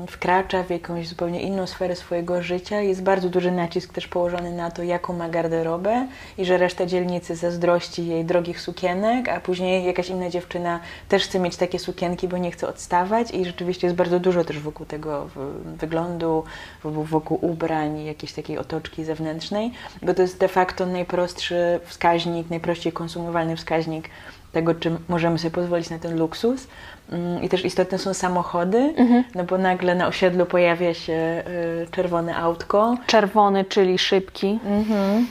wkracza 0.09 0.63
w 0.63 0.71
jakąś 0.71 1.09
zupełnie 1.09 1.43
inną 1.43 1.67
sferę 1.67 1.97
swojego 1.97 2.43
życia, 2.43 2.81
jest 2.81 3.03
bardzo 3.03 3.29
duży 3.29 3.51
nacisk 3.51 3.93
też 3.93 4.09
położony 4.09 4.53
na 4.53 4.71
to, 4.71 4.83
jaką 4.83 5.13
ma 5.13 5.29
garderobę 5.29 6.07
i 6.39 6.45
że 6.45 6.59
reszta 6.59 6.87
dzielnicy 6.87 7.37
zazdrości 7.37 8.07
jej 8.07 8.25
drogich 8.25 8.61
sukienek, 8.61 9.29
a 9.29 9.41
później 9.41 9.85
jakaś 9.85 10.09
inna 10.09 10.31
dziewczyna 10.31 10.81
też 11.09 11.25
chce 11.25 11.39
mieć 11.39 11.57
takie 11.57 11.79
sukienki, 11.79 12.29
bo 12.29 12.39
nie 12.39 12.51
chce 12.51 12.69
odstawać. 12.69 13.31
I 13.31 13.45
rzeczywiście 13.45 13.87
jest 13.87 13.97
bardzo 13.97 14.21
dużo 14.21 14.45
też 14.45 14.59
wokół 14.59 14.87
tego 14.87 15.29
wyglądu, 15.65 16.45
wokół 16.85 17.39
ubrań, 17.41 18.05
jakiejś 18.05 18.33
takiej 18.33 18.59
otoczki 18.59 19.05
zewnętrznej, 19.05 19.73
bo 20.03 20.15
to 20.15 20.23
jest 20.23 20.39
de 20.39 20.49
facto 20.49 20.87
najprostszy 20.87 21.81
wskaźnik, 21.85 22.51
najprościej 22.51 22.93
konsumowalny 22.93 23.57
wskaźnik 23.57 24.09
tego, 24.57 24.75
czy 24.75 24.97
możemy 25.09 25.39
sobie 25.39 25.51
pozwolić 25.51 25.91
na 25.91 25.99
ten 25.99 26.19
luksus. 26.19 26.67
Mm, 27.13 27.43
I 27.43 27.49
też 27.49 27.65
istotne 27.65 27.99
są 27.99 28.15
samochody, 28.15 28.79
mhm. 28.97 29.25
no 29.35 29.45
bo 29.45 29.59
nagle 29.59 29.95
na 29.95 30.07
osiedlu 30.07 30.47
pojawia 30.47 30.95
się 30.95 31.43
y, 31.83 31.87
czerwone 31.91 32.37
autko. 32.37 32.97
Czerwony, 33.07 33.65
czyli 33.65 33.99
szybki. 33.99 34.59
Mhm. 34.65 35.27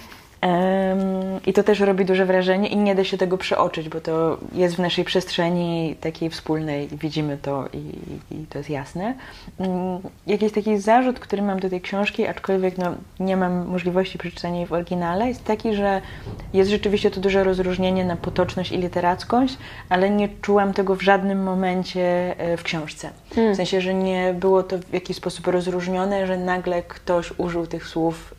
I 1.47 1.53
to 1.53 1.63
też 1.63 1.79
robi 1.79 2.05
duże 2.05 2.25
wrażenie 2.25 2.67
i 2.67 2.77
nie 2.77 2.95
da 2.95 3.03
się 3.03 3.17
tego 3.17 3.37
przeoczyć, 3.37 3.89
bo 3.89 4.01
to 4.01 4.37
jest 4.53 4.75
w 4.75 4.79
naszej 4.79 5.05
przestrzeni 5.05 5.95
takiej 6.01 6.29
wspólnej, 6.29 6.87
widzimy 6.87 7.37
to 7.41 7.65
i, 7.73 7.77
i 8.35 8.45
to 8.49 8.57
jest 8.57 8.69
jasne. 8.69 9.13
Mm, 9.59 9.99
jakiś 10.27 10.51
taki 10.51 10.77
zarzut, 10.77 11.19
który 11.19 11.41
mam 11.41 11.59
do 11.59 11.69
tej 11.69 11.81
książki, 11.81 12.27
aczkolwiek 12.27 12.77
no, 12.77 12.95
nie 13.19 13.37
mam 13.37 13.67
możliwości 13.67 14.17
przeczytania 14.17 14.55
jej 14.55 14.65
w 14.65 14.73
oryginale, 14.73 15.27
jest 15.27 15.43
taki, 15.43 15.75
że 15.75 16.01
jest 16.53 16.69
rzeczywiście 16.69 17.11
to 17.11 17.21
duże 17.21 17.43
rozróżnienie 17.43 18.05
na 18.05 18.15
potoczność 18.15 18.71
i 18.71 18.77
literackość, 18.77 19.57
ale 19.89 20.09
nie 20.09 20.29
czułam 20.41 20.73
tego 20.73 20.95
w 20.95 21.01
żadnym 21.01 21.43
momencie 21.43 22.35
e, 22.37 22.57
w 22.57 22.63
książce. 22.63 23.09
Hmm. 23.35 23.53
W 23.53 23.57
sensie, 23.57 23.81
że 23.81 23.93
nie 23.93 24.35
było 24.39 24.63
to 24.63 24.77
w 24.77 24.93
jakiś 24.93 25.17
sposób 25.17 25.47
rozróżnione, 25.47 26.27
że 26.27 26.37
nagle 26.37 26.83
ktoś 26.83 27.33
użył 27.37 27.67
tych 27.67 27.87
słów 27.87 28.34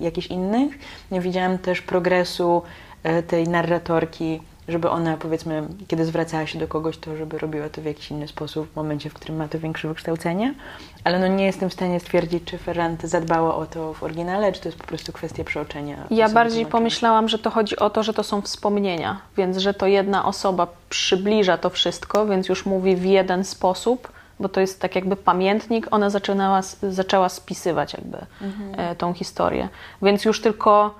jakichś 0.00 0.26
innych. 0.26 0.78
Nie 1.10 1.20
widziałam 1.20 1.58
też 1.58 1.82
progresu 1.82 2.62
y, 3.18 3.22
tej 3.22 3.48
narratorki, 3.48 4.40
żeby 4.68 4.90
ona, 4.90 5.16
powiedzmy, 5.16 5.68
kiedy 5.88 6.04
zwracała 6.04 6.46
się 6.46 6.58
do 6.58 6.68
kogoś, 6.68 6.98
to 6.98 7.16
żeby 7.16 7.38
robiła 7.38 7.68
to 7.68 7.82
w 7.82 7.84
jakiś 7.84 8.10
inny 8.10 8.28
sposób, 8.28 8.72
w 8.72 8.76
momencie, 8.76 9.10
w 9.10 9.14
którym 9.14 9.36
ma 9.36 9.48
to 9.48 9.58
większe 9.58 9.88
wykształcenie. 9.88 10.54
Ale 11.04 11.18
no 11.18 11.26
nie 11.26 11.44
jestem 11.44 11.70
w 11.70 11.72
stanie 11.72 12.00
stwierdzić, 12.00 12.44
czy 12.44 12.58
Ferrante 12.58 13.08
zadbała 13.08 13.54
o 13.54 13.66
to 13.66 13.94
w 13.94 14.02
oryginale, 14.02 14.52
czy 14.52 14.60
to 14.60 14.68
jest 14.68 14.78
po 14.78 14.86
prostu 14.86 15.12
kwestia 15.12 15.44
przeoczenia. 15.44 15.96
Ja 16.10 16.28
bardziej 16.28 16.66
pomyślałam, 16.66 17.28
że 17.28 17.38
to 17.38 17.50
chodzi 17.50 17.76
o 17.76 17.90
to, 17.90 18.02
że 18.02 18.14
to 18.14 18.22
są 18.22 18.42
wspomnienia, 18.42 19.20
więc 19.36 19.56
że 19.56 19.74
to 19.74 19.86
jedna 19.86 20.24
osoba 20.24 20.66
przybliża 20.90 21.58
to 21.58 21.70
wszystko, 21.70 22.26
więc 22.26 22.48
już 22.48 22.66
mówi 22.66 22.96
w 22.96 23.04
jeden 23.04 23.44
sposób 23.44 24.15
bo 24.40 24.48
to 24.48 24.60
jest 24.60 24.80
tak 24.80 24.94
jakby 24.94 25.16
pamiętnik, 25.16 25.86
ona 25.90 26.10
zaczynała, 26.10 26.60
zaczęła 26.82 27.28
spisywać 27.28 27.92
jakby 27.92 28.18
mhm. 28.40 28.80
E, 28.90 28.96
tą 28.96 29.14
historię. 29.14 29.68
Więc 30.02 30.24
już 30.24 30.40
tylko 30.40 30.94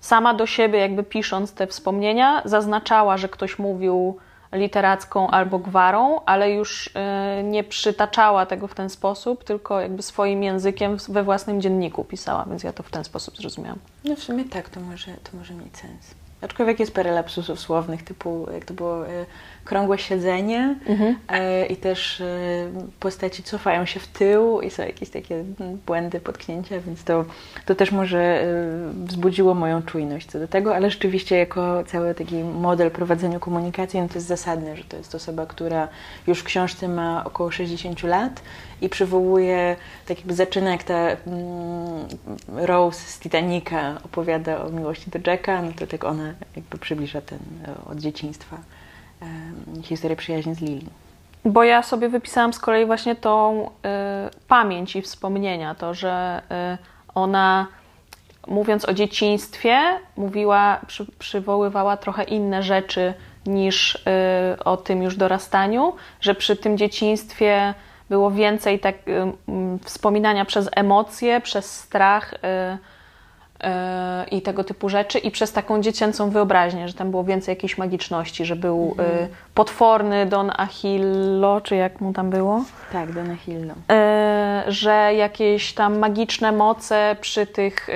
sama 0.00 0.34
do 0.34 0.46
siebie 0.46 0.78
jakby 0.78 1.02
pisząc 1.02 1.52
te 1.52 1.66
wspomnienia 1.66 2.42
zaznaczała, 2.44 3.16
że 3.16 3.28
ktoś 3.28 3.58
mówił 3.58 4.16
literacką 4.52 5.30
albo 5.30 5.58
gwarą, 5.58 6.20
ale 6.26 6.50
już 6.50 6.90
e, 6.94 7.42
nie 7.44 7.64
przytaczała 7.64 8.46
tego 8.46 8.68
w 8.68 8.74
ten 8.74 8.90
sposób, 8.90 9.44
tylko 9.44 9.80
jakby 9.80 10.02
swoim 10.02 10.42
językiem 10.42 10.96
we 11.08 11.22
własnym 11.22 11.60
dzienniku 11.60 12.04
pisała, 12.04 12.44
więc 12.44 12.62
ja 12.62 12.72
to 12.72 12.82
w 12.82 12.90
ten 12.90 13.04
sposób 13.04 13.36
zrozumiałam. 13.36 13.78
No 14.04 14.16
w 14.16 14.22
sumie 14.22 14.44
tak, 14.44 14.68
to 14.68 14.80
może, 14.80 15.12
to 15.12 15.36
może 15.36 15.54
mieć 15.54 15.76
sens. 15.76 16.14
Aczkolwiek 16.42 16.80
jest 16.80 16.94
parę 16.94 17.12
lapsusów 17.12 17.60
słownych, 17.60 18.02
typu 18.02 18.46
jak 18.54 18.64
to 18.64 18.74
było 18.74 19.08
e, 19.08 19.26
krągłe 19.64 19.98
siedzenie 19.98 20.76
mhm. 20.86 21.16
e, 21.28 21.66
i 21.66 21.76
też 21.76 22.20
e, 22.20 22.24
postaci 23.00 23.42
cofają 23.42 23.86
się 23.86 24.00
w 24.00 24.06
tył 24.06 24.60
i 24.60 24.70
są 24.70 24.82
jakieś 24.82 25.10
takie 25.10 25.44
błędy, 25.86 26.20
potknięcia, 26.20 26.80
więc 26.80 27.04
to, 27.04 27.24
to 27.66 27.74
też 27.74 27.92
może 27.92 28.18
e, 28.18 28.46
wzbudziło 29.04 29.54
moją 29.54 29.82
czujność 29.82 30.26
co 30.26 30.38
do 30.38 30.48
tego, 30.48 30.74
ale 30.74 30.90
rzeczywiście 30.90 31.36
jako 31.36 31.84
cały 31.84 32.14
taki 32.14 32.34
model 32.36 32.90
prowadzenia 32.90 33.38
komunikacji, 33.38 34.00
no 34.00 34.08
to 34.08 34.14
jest 34.14 34.26
zasadne, 34.26 34.76
że 34.76 34.84
to 34.84 34.96
jest 34.96 35.14
osoba, 35.14 35.46
która 35.46 35.88
już 36.26 36.38
w 36.40 36.44
książce 36.44 36.88
ma 36.88 37.24
około 37.24 37.50
60 37.50 38.02
lat 38.02 38.42
i 38.80 38.88
przywołuje, 38.88 39.76
tak 40.06 40.18
jakby 40.18 40.34
zaczyna 40.34 40.70
jak 40.70 40.82
ta 40.82 40.94
mm, 40.94 41.16
Rose 42.48 43.00
z 43.00 43.18
Titanica 43.18 44.00
opowiada 44.04 44.64
o 44.64 44.70
miłości 44.70 45.10
do 45.10 45.30
Jacka, 45.30 45.62
no 45.62 45.72
to 45.78 45.86
tak 45.86 46.04
ona 46.04 46.34
jakby 46.56 46.78
przybliża 46.78 47.20
ten 47.20 47.38
od 47.86 47.98
dzieciństwa 47.98 48.56
historię 49.82 50.16
przyjaźni 50.16 50.54
z 50.54 50.60
Lili. 50.60 50.86
Bo 51.44 51.64
ja 51.64 51.82
sobie 51.82 52.08
wypisałam 52.08 52.52
z 52.52 52.58
kolei 52.58 52.86
właśnie 52.86 53.16
tą 53.16 53.66
y, 53.66 53.70
pamięć 54.48 54.96
i 54.96 55.02
wspomnienia, 55.02 55.74
to, 55.74 55.94
że 55.94 56.42
y, 56.74 56.78
ona 57.14 57.66
mówiąc 58.46 58.88
o 58.88 58.92
dzieciństwie, 58.92 59.80
mówiła, 60.16 60.80
przy, 60.86 61.06
przywoływała 61.18 61.96
trochę 61.96 62.24
inne 62.24 62.62
rzeczy 62.62 63.14
niż 63.46 63.94
y, 63.94 64.64
o 64.64 64.76
tym 64.76 65.02
już 65.02 65.16
dorastaniu, 65.16 65.92
że 66.20 66.34
przy 66.34 66.56
tym 66.56 66.78
dzieciństwie 66.78 67.74
było 68.10 68.30
więcej 68.30 68.80
tak, 68.80 68.94
y, 69.08 69.32
wspominania 69.84 70.44
przez 70.44 70.68
emocje, 70.76 71.40
przez 71.40 71.80
strach 71.80 72.34
i 74.30 74.42
tego 74.42 74.64
typu 74.64 74.88
rzeczy 74.88 75.18
i 75.18 75.30
przez 75.30 75.52
taką 75.52 75.80
dziecięcą 75.80 76.30
wyobraźnię, 76.30 76.88
że 76.88 76.94
tam 76.94 77.10
było 77.10 77.24
więcej 77.24 77.52
jakiejś 77.52 77.78
magiczności, 77.78 78.44
że 78.44 78.56
był 78.56 78.94
mhm. 78.98 79.24
Y, 79.24 79.28
potworny 79.54 80.26
Don 80.26 80.50
Achillo, 80.56 81.60
czy 81.60 81.76
jak 81.76 82.00
mu 82.00 82.12
tam 82.12 82.30
było? 82.30 82.64
Tak, 82.92 83.12
Don 83.12 83.30
Achillo. 83.30 83.74
Y, 83.74 84.72
że 84.72 85.14
jakieś 85.14 85.72
tam 85.72 85.98
magiczne 85.98 86.52
moce 86.52 87.16
przy 87.20 87.46
tych 87.46 87.88
y, 87.88 87.92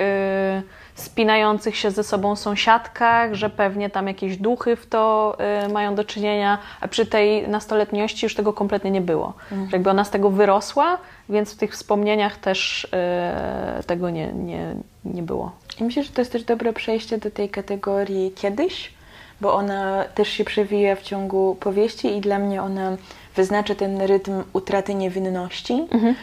spinających 0.95 1.75
się 1.77 1.91
ze 1.91 2.03
sobą 2.03 2.35
sąsiadkach, 2.35 3.33
że 3.33 3.49
pewnie 3.49 3.89
tam 3.89 4.07
jakieś 4.07 4.37
duchy 4.37 4.75
w 4.75 4.87
to 4.87 5.37
mają 5.73 5.95
do 5.95 6.03
czynienia, 6.03 6.57
a 6.81 6.87
przy 6.87 7.05
tej 7.05 7.47
nastoletniości 7.47 8.25
już 8.25 8.35
tego 8.35 8.53
kompletnie 8.53 8.91
nie 8.91 9.01
było. 9.01 9.33
Mhm. 9.51 9.69
Jakby 9.71 9.89
ona 9.89 10.03
z 10.03 10.09
tego 10.09 10.29
wyrosła, 10.29 10.97
więc 11.29 11.53
w 11.53 11.57
tych 11.57 11.73
wspomnieniach 11.73 12.37
też 12.37 12.87
tego 13.87 14.09
nie, 14.09 14.33
nie, 14.33 14.75
nie 15.05 15.23
było. 15.23 15.51
I 15.79 15.83
myślę, 15.83 16.03
że 16.03 16.11
to 16.11 16.21
jest 16.21 16.31
też 16.31 16.43
dobre 16.43 16.73
przejście 16.73 17.17
do 17.17 17.31
tej 17.31 17.49
kategorii 17.49 18.31
kiedyś, 18.31 18.93
bo 19.41 19.53
ona 19.53 20.03
też 20.03 20.29
się 20.29 20.43
przewija 20.43 20.95
w 20.95 21.01
ciągu 21.01 21.55
powieści 21.59 22.17
i 22.17 22.21
dla 22.21 22.39
mnie 22.39 22.61
ona 22.63 22.97
wyznacza 23.35 23.75
ten 23.75 24.01
rytm 24.01 24.43
utraty 24.53 24.95
niewinności. 24.95 25.87
Mhm. 25.91 26.15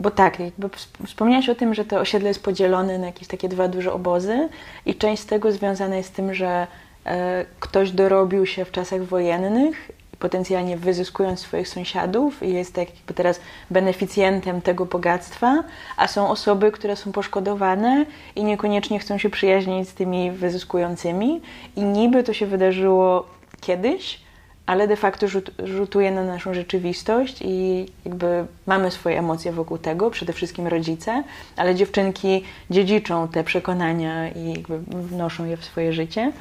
Bo 0.00 0.10
tak, 0.10 0.40
jakby 0.40 0.70
wspomniałaś 1.06 1.48
o 1.48 1.54
tym, 1.54 1.74
że 1.74 1.84
to 1.84 2.00
osiedle 2.00 2.28
jest 2.28 2.42
podzielone 2.42 2.98
na 2.98 3.06
jakieś 3.06 3.28
takie 3.28 3.48
dwa 3.48 3.68
duże 3.68 3.92
obozy 3.92 4.48
i 4.86 4.94
część 4.94 5.22
z 5.22 5.26
tego 5.26 5.52
związana 5.52 5.96
jest 5.96 6.08
z 6.08 6.12
tym, 6.12 6.34
że 6.34 6.66
e, 7.06 7.44
ktoś 7.60 7.90
dorobił 7.90 8.46
się 8.46 8.64
w 8.64 8.70
czasach 8.70 9.02
wojennych 9.02 9.90
potencjalnie 10.18 10.76
wyzyskując 10.76 11.40
swoich 11.40 11.68
sąsiadów 11.68 12.42
i 12.42 12.52
jest 12.52 12.74
tak 12.74 12.94
jakby 12.94 13.14
teraz 13.14 13.40
beneficjentem 13.70 14.62
tego 14.62 14.86
bogactwa, 14.86 15.64
a 15.96 16.08
są 16.08 16.28
osoby, 16.28 16.72
które 16.72 16.96
są 16.96 17.12
poszkodowane 17.12 18.06
i 18.36 18.44
niekoniecznie 18.44 18.98
chcą 18.98 19.18
się 19.18 19.30
przyjaźnić 19.30 19.88
z 19.88 19.94
tymi 19.94 20.30
wyzyskującymi. 20.30 21.40
I 21.76 21.82
niby 21.82 22.22
to 22.22 22.32
się 22.32 22.46
wydarzyło 22.46 23.26
kiedyś, 23.60 24.20
ale 24.66 24.88
de 24.88 24.96
facto 24.96 25.28
rzut, 25.28 25.50
rzutuje 25.64 26.10
na 26.10 26.24
naszą 26.24 26.54
rzeczywistość 26.54 27.42
i 27.42 27.86
jakby 28.04 28.46
mamy 28.66 28.90
swoje 28.90 29.18
emocje 29.18 29.52
wokół 29.52 29.78
tego, 29.78 30.10
przede 30.10 30.32
wszystkim 30.32 30.66
rodzice, 30.66 31.24
ale 31.56 31.74
dziewczynki 31.74 32.44
dziedziczą 32.70 33.28
te 33.28 33.44
przekonania 33.44 34.28
i 34.28 34.48
jakby 34.48 34.78
wnoszą 34.78 35.44
je 35.44 35.56
w 35.56 35.64
swoje 35.64 35.92
życie. 35.92 36.32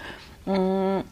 Mm, 0.48 1.04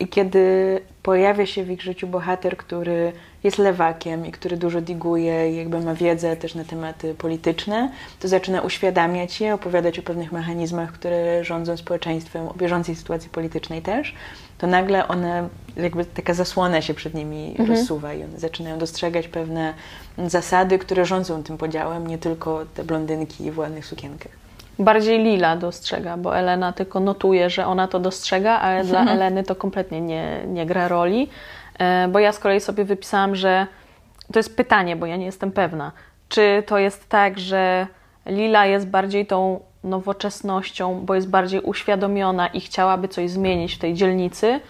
I 0.00 0.08
kiedy 0.08 0.80
pojawia 1.02 1.46
się 1.46 1.64
w 1.64 1.70
ich 1.70 1.82
życiu 1.82 2.06
bohater, 2.06 2.56
który 2.56 3.12
jest 3.46 3.58
lewakiem 3.58 4.26
i 4.26 4.32
który 4.32 4.56
dużo 4.56 4.80
diguje 4.80 5.52
i 5.52 5.56
jakby 5.56 5.80
ma 5.80 5.94
wiedzę 5.94 6.36
też 6.36 6.54
na 6.54 6.64
tematy 6.64 7.14
polityczne, 7.14 7.90
to 8.20 8.28
zaczyna 8.28 8.60
uświadamiać 8.60 9.40
je, 9.40 9.54
opowiadać 9.54 9.98
o 9.98 10.02
pewnych 10.02 10.32
mechanizmach, 10.32 10.92
które 10.92 11.44
rządzą 11.44 11.76
społeczeństwem, 11.76 12.48
o 12.48 12.54
bieżącej 12.54 12.94
sytuacji 12.96 13.30
politycznej 13.30 13.82
też, 13.82 14.14
to 14.58 14.66
nagle 14.66 15.08
one, 15.08 15.48
jakby 15.76 16.04
taka 16.04 16.34
zasłona 16.34 16.82
się 16.82 16.94
przed 16.94 17.14
nimi 17.14 17.50
Mhm. 17.58 17.70
rozsuwa 17.70 18.14
i 18.14 18.24
one 18.24 18.38
zaczynają 18.38 18.78
dostrzegać 18.78 19.28
pewne 19.28 19.74
zasady, 20.26 20.78
które 20.78 21.04
rządzą 21.04 21.42
tym 21.42 21.58
podziałem, 21.58 22.06
nie 22.06 22.18
tylko 22.18 22.64
te 22.74 22.84
blondynki 22.84 23.50
w 23.50 23.58
ładnych 23.58 23.86
sukienkach. 23.86 24.32
Bardziej 24.78 25.18
Lila 25.18 25.56
dostrzega, 25.56 26.16
bo 26.16 26.36
Elena 26.38 26.72
tylko 26.72 27.00
notuje, 27.00 27.50
że 27.50 27.66
ona 27.66 27.88
to 27.88 27.98
dostrzega, 28.00 28.58
ale 28.60 28.84
dla 28.84 29.04
Eleny 29.14 29.44
to 29.44 29.54
kompletnie 29.54 30.00
nie, 30.00 30.42
nie 30.46 30.66
gra 30.66 30.88
roli. 30.88 31.28
E, 31.78 32.08
Bo 32.08 32.18
ja 32.18 32.32
z 32.32 32.38
kolei 32.38 32.60
sobie 32.60 32.84
wypisałam, 32.84 33.36
że 33.36 33.66
to 34.32 34.38
jest 34.38 34.56
pytanie, 34.56 34.96
bo 34.96 35.06
ja 35.06 35.16
nie 35.16 35.26
jestem 35.26 35.52
pewna. 35.52 35.92
Czy 36.28 36.62
to 36.66 36.78
jest 36.78 37.08
tak, 37.08 37.38
że 37.38 37.86
Lila 38.26 38.66
jest 38.66 38.88
bardziej 38.88 39.26
tą 39.26 39.60
nowoczesnością, 39.84 41.00
bo 41.04 41.14
jest 41.14 41.30
bardziej 41.30 41.60
uświadomiona 41.60 42.46
i 42.46 42.60
chciałaby 42.60 43.08
coś 43.08 43.30
zmienić 43.30 43.74
w 43.74 43.78
tej 43.78 43.94
dzielnicy, 43.94 44.60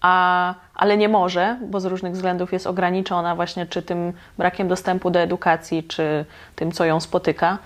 a, 0.00 0.54
ale 0.74 0.96
nie 0.96 1.08
może, 1.08 1.56
bo 1.62 1.80
z 1.80 1.84
różnych 1.84 2.12
względów 2.12 2.52
jest 2.52 2.66
ograniczona 2.66 3.36
właśnie 3.36 3.66
czy 3.66 3.82
tym 3.82 4.12
brakiem 4.38 4.68
dostępu 4.68 5.10
do 5.10 5.20
edukacji, 5.20 5.84
czy 5.84 6.24
tym, 6.56 6.72
co 6.72 6.84
ją 6.84 7.00
spotyka 7.00 7.58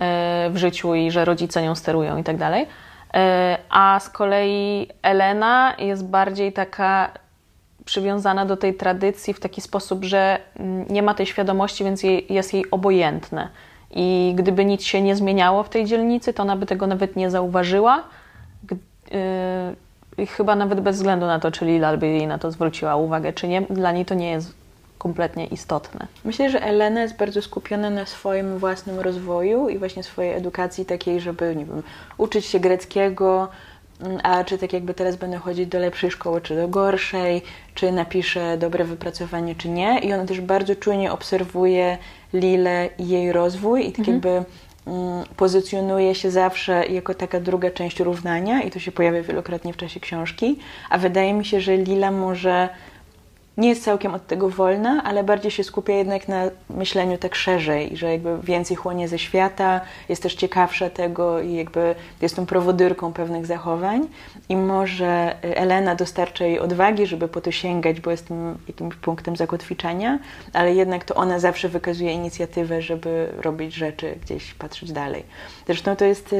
e, 0.00 0.50
w 0.50 0.56
życiu 0.56 0.94
i 0.94 1.10
że 1.10 1.24
rodzice 1.24 1.62
nią 1.62 1.74
sterują 1.74 2.16
i 2.16 2.24
tak 2.24 2.36
dalej. 2.36 2.66
E, 3.14 3.58
A 3.70 4.00
z 4.00 4.10
kolei 4.10 4.88
Elena 5.02 5.74
jest 5.78 6.06
bardziej 6.06 6.52
taka 6.52 7.10
przywiązana 7.84 8.46
do 8.46 8.56
tej 8.56 8.74
tradycji 8.74 9.34
w 9.34 9.40
taki 9.40 9.60
sposób, 9.60 10.04
że 10.04 10.38
mm, 10.56 10.84
nie 10.88 11.02
ma 11.02 11.14
tej 11.14 11.26
świadomości, 11.26 11.84
więc 11.84 12.02
jej, 12.02 12.26
jest 12.32 12.54
jej 12.54 12.70
obojętne. 12.70 13.48
I 13.90 14.32
gdyby 14.36 14.64
nic 14.64 14.82
się 14.82 15.02
nie 15.02 15.16
zmieniało 15.16 15.62
w 15.62 15.68
tej 15.68 15.84
dzielnicy, 15.84 16.32
to 16.32 16.42
ona 16.42 16.56
by 16.56 16.66
tego 16.66 16.86
nawet 16.86 17.16
nie 17.16 17.30
zauważyła. 17.30 18.04
I 20.18 20.26
chyba 20.26 20.56
nawet 20.56 20.80
bez 20.80 20.96
względu 20.96 21.26
na 21.26 21.40
to, 21.40 21.50
czy 21.50 21.64
Lila 21.64 21.96
by 21.96 22.06
jej 22.06 22.26
na 22.26 22.38
to 22.38 22.50
zwróciła 22.50 22.96
uwagę, 22.96 23.32
czy 23.32 23.48
nie, 23.48 23.62
dla 23.62 23.92
niej 23.92 24.04
to 24.04 24.14
nie 24.14 24.30
jest 24.30 24.54
kompletnie 24.98 25.46
istotne. 25.46 26.06
Myślę, 26.24 26.50
że 26.50 26.62
Elena 26.62 27.02
jest 27.02 27.16
bardzo 27.16 27.42
skupiona 27.42 27.90
na 27.90 28.06
swoim 28.06 28.58
własnym 28.58 29.00
rozwoju 29.00 29.68
i 29.68 29.78
właśnie 29.78 30.02
swojej 30.02 30.34
edukacji 30.34 30.84
takiej, 30.84 31.20
żeby, 31.20 31.56
nie 31.56 31.64
wiem, 31.64 31.82
uczyć 32.18 32.44
się 32.44 32.60
greckiego, 32.60 33.48
a 34.22 34.44
czy 34.44 34.58
tak 34.58 34.72
jakby 34.72 34.94
teraz 34.94 35.16
będę 35.16 35.36
chodzić 35.36 35.66
do 35.66 35.78
lepszej 35.78 36.10
szkoły, 36.10 36.40
czy 36.40 36.56
do 36.56 36.68
gorszej, 36.68 37.42
czy 37.74 37.92
napiszę 37.92 38.58
dobre 38.58 38.84
wypracowanie, 38.84 39.54
czy 39.54 39.68
nie. 39.68 39.98
I 39.98 40.12
ona 40.12 40.26
też 40.26 40.40
bardzo 40.40 40.76
czujnie 40.76 41.12
obserwuje 41.12 41.98
Lilę 42.32 42.88
i 42.98 43.08
jej 43.08 43.32
rozwój 43.32 43.88
i 43.88 43.92
tak 43.92 44.08
jakby 44.08 44.28
mm, 44.28 44.44
pozycjonuje 45.36 46.14
się 46.14 46.30
zawsze 46.30 46.86
jako 46.86 47.14
taka 47.14 47.40
druga 47.40 47.70
część 47.70 48.00
równania 48.00 48.62
i 48.62 48.70
to 48.70 48.78
się 48.78 48.92
pojawia 48.92 49.22
wielokrotnie 49.22 49.72
w 49.72 49.76
czasie 49.76 50.00
książki, 50.00 50.58
a 50.90 50.98
wydaje 50.98 51.34
mi 51.34 51.44
się, 51.44 51.60
że 51.60 51.76
Lila 51.76 52.10
może 52.10 52.68
nie 53.56 53.68
jest 53.68 53.84
całkiem 53.84 54.14
od 54.14 54.26
tego 54.26 54.48
wolna, 54.48 55.02
ale 55.04 55.24
bardziej 55.24 55.50
się 55.50 55.64
skupia 55.64 55.92
jednak 55.92 56.28
na 56.28 56.44
myśleniu 56.70 57.18
tak 57.18 57.34
szerzej, 57.34 57.96
że 57.96 58.12
jakby 58.12 58.38
więcej 58.42 58.76
chłonie 58.76 59.08
ze 59.08 59.18
świata, 59.18 59.80
jest 60.08 60.22
też 60.22 60.34
ciekawsza 60.34 60.90
tego 60.90 61.40
i 61.40 61.54
jakby 61.54 61.94
jest 62.22 62.36
tą 62.36 62.46
prowodyrką 62.46 63.12
pewnych 63.12 63.46
zachowań 63.46 64.08
i 64.48 64.56
może 64.56 65.36
Elena 65.42 65.94
dostarcza 65.94 66.44
jej 66.44 66.58
odwagi, 66.58 67.06
żeby 67.06 67.28
po 67.28 67.40
to 67.40 67.50
sięgać, 67.50 68.00
bo 68.00 68.10
jest 68.10 68.28
tym 68.28 68.58
jakimś 68.68 68.94
punktem 68.94 69.36
zakotwiczenia, 69.36 70.18
ale 70.52 70.74
jednak 70.74 71.04
to 71.04 71.14
ona 71.14 71.38
zawsze 71.38 71.68
wykazuje 71.68 72.12
inicjatywę, 72.12 72.82
żeby 72.82 73.28
robić 73.38 73.74
rzeczy, 73.74 74.18
gdzieś 74.22 74.54
patrzeć 74.54 74.92
dalej. 74.92 75.24
Zresztą 75.66 75.96
to 75.96 76.04
jest 76.04 76.34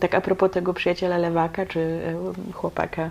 tak 0.00 0.14
a 0.14 0.20
propos 0.20 0.50
tego 0.50 0.74
przyjaciela 0.74 1.18
lewaka, 1.18 1.66
czy 1.66 1.80
y, 1.80 2.52
chłopaka, 2.52 3.10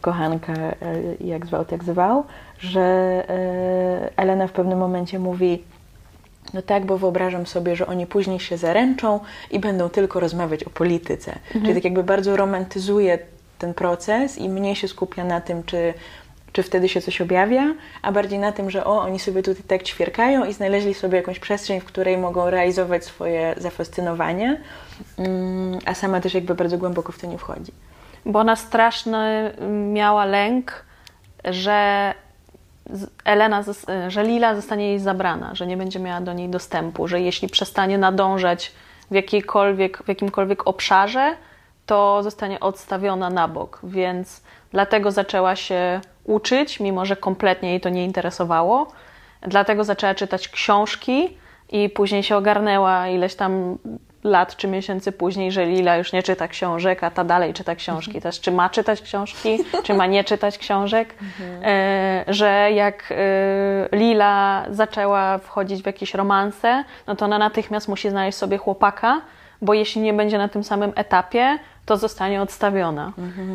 kochanka, 0.00 0.52
y, 0.52 1.16
jak 1.20 1.46
zwał, 1.46 1.64
tak 1.64 1.84
zwał, 1.84 2.24
że 2.58 3.24
y, 4.08 4.16
Elena 4.16 4.46
w 4.46 4.52
pewnym 4.52 4.78
momencie 4.78 5.18
mówi 5.18 5.62
no 6.54 6.62
tak, 6.62 6.86
bo 6.86 6.98
wyobrażam 6.98 7.46
sobie, 7.46 7.76
że 7.76 7.86
oni 7.86 8.06
później 8.06 8.40
się 8.40 8.56
zaręczą 8.56 9.20
i 9.50 9.58
będą 9.58 9.88
tylko 9.88 10.20
rozmawiać 10.20 10.64
o 10.64 10.70
polityce. 10.70 11.38
Czyli 11.52 11.74
tak 11.74 11.84
jakby 11.84 12.04
bardzo 12.04 12.36
romantyzuje 12.36 13.18
ten 13.58 13.74
proces 13.74 14.38
i 14.38 14.48
mniej 14.48 14.76
się 14.76 14.88
skupia 14.88 15.24
na 15.24 15.40
tym, 15.40 15.62
czy, 15.62 15.94
czy 16.52 16.62
wtedy 16.62 16.88
się 16.88 17.00
coś 17.00 17.20
objawia, 17.20 17.74
a 18.02 18.12
bardziej 18.12 18.38
na 18.38 18.52
tym, 18.52 18.70
że 18.70 18.84
o, 18.84 19.02
oni 19.02 19.18
sobie 19.18 19.42
tutaj 19.42 19.62
tak 19.62 19.82
ćwierkają 19.82 20.44
i 20.44 20.52
znaleźli 20.52 20.94
sobie 20.94 21.16
jakąś 21.16 21.38
przestrzeń, 21.38 21.80
w 21.80 21.84
której 21.84 22.18
mogą 22.18 22.50
realizować 22.50 23.04
swoje 23.04 23.54
zafascynowanie, 23.56 24.60
mm, 25.18 25.78
a 25.84 25.94
sama 25.94 26.20
też 26.20 26.34
jakby 26.34 26.54
bardzo 26.54 26.78
głęboko 26.78 27.12
w 27.12 27.18
to 27.18 27.26
nie 27.26 27.38
wchodzi. 27.38 27.72
Bo 28.26 28.40
ona 28.40 28.56
straszny 28.56 29.54
miała 29.92 30.24
lęk, 30.24 30.84
że 31.44 32.14
Elena, 33.24 33.62
zos- 33.62 33.86
że 34.08 34.24
Lila 34.24 34.54
zostanie 34.54 34.86
jej 34.88 34.98
zabrana, 34.98 35.54
że 35.54 35.66
nie 35.66 35.76
będzie 35.76 35.98
miała 35.98 36.20
do 36.20 36.32
niej 36.32 36.48
dostępu, 36.48 37.08
że 37.08 37.20
jeśli 37.20 37.48
przestanie 37.48 37.98
nadążać 37.98 38.72
w, 39.10 39.14
jakiejkolwiek, 39.14 40.02
w 40.02 40.08
jakimkolwiek 40.08 40.66
obszarze, 40.66 41.36
to 41.86 42.22
zostanie 42.22 42.60
odstawiona 42.60 43.30
na 43.30 43.48
bok. 43.48 43.80
Więc 43.82 44.42
dlatego 44.70 45.10
zaczęła 45.10 45.56
się 45.56 46.00
uczyć, 46.24 46.80
mimo 46.80 47.04
że 47.04 47.16
kompletnie 47.16 47.70
jej 47.70 47.80
to 47.80 47.88
nie 47.88 48.04
interesowało. 48.04 48.92
Dlatego 49.42 49.84
zaczęła 49.84 50.14
czytać 50.14 50.48
książki 50.48 51.38
i 51.70 51.88
później 51.88 52.22
się 52.22 52.36
ogarnęła 52.36 53.08
ileś 53.08 53.34
tam 53.34 53.78
lat 54.24 54.56
czy 54.56 54.68
miesięcy 54.68 55.12
później, 55.12 55.52
że 55.52 55.66
Lila 55.66 55.96
już 55.96 56.12
nie 56.12 56.22
czyta 56.22 56.48
książek, 56.48 57.04
a 57.04 57.10
ta 57.10 57.24
dalej 57.24 57.54
czyta 57.54 57.74
książki. 57.74 58.20
Też 58.20 58.40
czy 58.40 58.52
ma 58.52 58.70
czytać 58.70 59.02
książki, 59.02 59.58
czy 59.84 59.94
ma 59.94 60.06
nie 60.06 60.24
czytać 60.24 60.58
książek. 60.58 61.14
E, 61.62 62.24
że 62.28 62.72
jak 62.72 63.12
e, 63.12 63.96
Lila 63.96 64.64
zaczęła 64.70 65.38
wchodzić 65.38 65.82
w 65.82 65.86
jakieś 65.86 66.14
romanse, 66.14 66.84
no 67.06 67.16
to 67.16 67.24
ona 67.24 67.38
natychmiast 67.38 67.88
musi 67.88 68.10
znaleźć 68.10 68.38
sobie 68.38 68.58
chłopaka, 68.58 69.20
bo 69.62 69.74
jeśli 69.74 70.02
nie 70.02 70.12
będzie 70.12 70.38
na 70.38 70.48
tym 70.48 70.64
samym 70.64 70.92
etapie, 70.94 71.58
to 71.86 71.96
zostanie 71.96 72.42
odstawiona. 72.42 73.12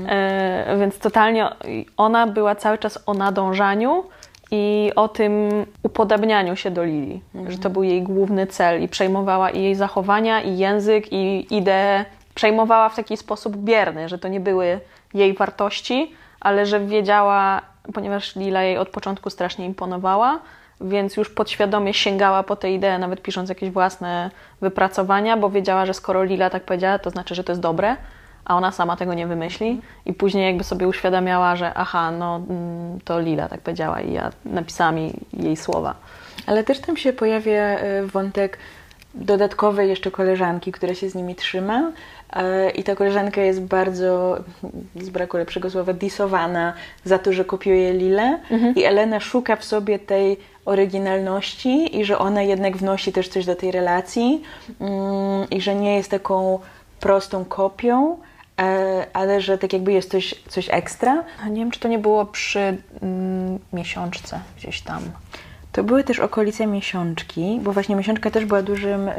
E, 0.08 0.78
więc 0.80 1.00
totalnie 1.00 1.50
ona 1.98 2.28
była 2.28 2.56
cały 2.56 2.78
czas 2.78 3.04
o 3.06 3.14
nadążaniu 3.14 4.04
i 4.52 4.92
o 4.96 5.08
tym 5.08 5.50
upodabnianiu 5.84 6.56
się 6.56 6.72
do 6.72 6.84
Lili, 6.84 7.22
że 7.48 7.58
to 7.58 7.70
był 7.70 7.84
jej 7.84 8.04
główny 8.04 8.48
cel 8.48 8.84
i 8.84 8.88
przejmowała 8.88 9.50
i 9.50 9.62
jej 9.62 9.76
zachowania, 9.76 10.42
i 10.42 10.58
język, 10.58 11.14
i 11.14 11.56
ideę. 11.56 12.06
Przejmowała 12.36 12.90
w 12.90 12.96
taki 12.96 13.18
sposób 13.18 13.58
bierny, 13.58 14.10
że 14.10 14.18
to 14.18 14.28
nie 14.28 14.40
były 14.40 14.80
jej 15.14 15.34
wartości, 15.34 16.12
ale 16.40 16.66
że 16.66 16.80
wiedziała, 16.80 17.62
ponieważ 17.94 18.36
Lila 18.36 18.64
jej 18.64 18.78
od 18.78 18.90
początku 18.90 19.30
strasznie 19.30 19.66
imponowała, 19.66 20.40
więc 20.82 21.18
już 21.18 21.30
podświadomie 21.30 21.94
sięgała 21.94 22.44
po 22.44 22.56
te 22.56 22.72
idee, 22.72 23.00
nawet 23.00 23.22
pisząc 23.22 23.50
jakieś 23.50 23.70
własne 23.70 24.32
wypracowania, 24.62 25.38
bo 25.38 25.50
wiedziała, 25.50 25.86
że 25.86 25.94
skoro 25.94 26.24
Lila 26.24 26.50
tak 26.50 26.64
powiedziała, 26.64 27.00
to 27.00 27.10
znaczy, 27.10 27.36
że 27.36 27.44
to 27.44 27.52
jest 27.52 27.62
dobre, 27.62 27.96
a 28.50 28.56
ona 28.56 28.72
sama 28.72 28.96
tego 28.96 29.14
nie 29.14 29.28
wymyśli. 29.28 29.82
I 30.06 30.14
później 30.14 30.46
jakby 30.46 30.64
sobie 30.64 30.88
uświadamiała, 30.88 31.56
że 31.56 31.74
aha, 31.74 32.12
no 32.12 32.36
mm, 32.36 33.00
to 33.06 33.20
Lila 33.20 33.48
tak 33.48 33.62
powiedziała 33.62 34.02
i 34.02 34.14
ja 34.14 34.32
napisałam 34.46 34.98
jej, 35.34 35.56
słowa. 35.56 35.96
Ale 36.48 36.64
też 36.64 36.80
tam 36.80 36.98
się 36.98 37.14
pojawia 37.14 37.80
y, 37.80 38.08
wątek 38.08 38.58
dodatkowej 39.16 39.90
jeszcze 39.90 40.12
koleżanki, 40.12 40.72
która 40.72 40.94
się 40.94 41.10
z 41.10 41.16
nimi 41.16 41.36
trzyma. 41.36 41.82
y, 41.88 42.70
I 42.70 42.84
ta 42.84 42.96
koleżanka 42.96 43.42
jest 43.42 43.62
bardzo, 43.62 44.38
z 44.96 45.10
braku 45.10 45.38
lepszego 45.38 45.70
słowa, 45.70 45.94
disowana 45.94 46.74
za 47.06 47.20
to, 47.20 47.34
że 47.34 47.46
kopiuje 47.46 47.94
Lilę. 47.94 48.40
I 48.76 48.84
Elena 48.84 49.20
szuka 49.20 49.56
w 49.56 49.64
sobie 49.64 50.00
tej 50.00 50.38
oryginalności 50.66 52.00
i 52.00 52.06
że 52.06 52.18
ona 52.18 52.42
jednak 52.42 52.78
wnosi 52.78 53.12
też 53.12 53.28
coś 53.28 53.46
do 53.46 53.56
tej 53.56 53.72
relacji 53.72 54.42
mm, 54.80 55.50
i 55.50 55.62
że 55.62 55.76
nie 55.76 55.96
jest 55.96 56.12
taką 56.12 56.60
prostą 57.00 57.46
kopią, 57.46 58.14
e, 58.14 58.29
ale 59.14 59.42
że 59.42 59.58
tak 59.58 59.74
jakby 59.74 59.92
jest 59.92 60.12
coś, 60.12 60.36
coś 60.48 60.70
ekstra. 60.72 61.24
A 61.44 61.48
nie 61.48 61.56
wiem, 61.56 61.72
czy 61.72 61.80
to 61.80 61.88
nie 61.88 62.00
było 62.00 62.26
przy 62.26 62.60
mm, 63.02 63.60
miesiączce 63.74 64.40
gdzieś 64.58 64.82
tam. 64.82 65.02
To 65.72 65.84
były 65.84 66.04
też 66.04 66.20
okolice 66.20 66.68
miesiączki, 66.68 67.60
bo 67.64 67.74
właśnie 67.74 67.96
miesiączka 67.96 68.32
też 68.32 68.46
była 68.46 68.62
dużym 68.62 69.10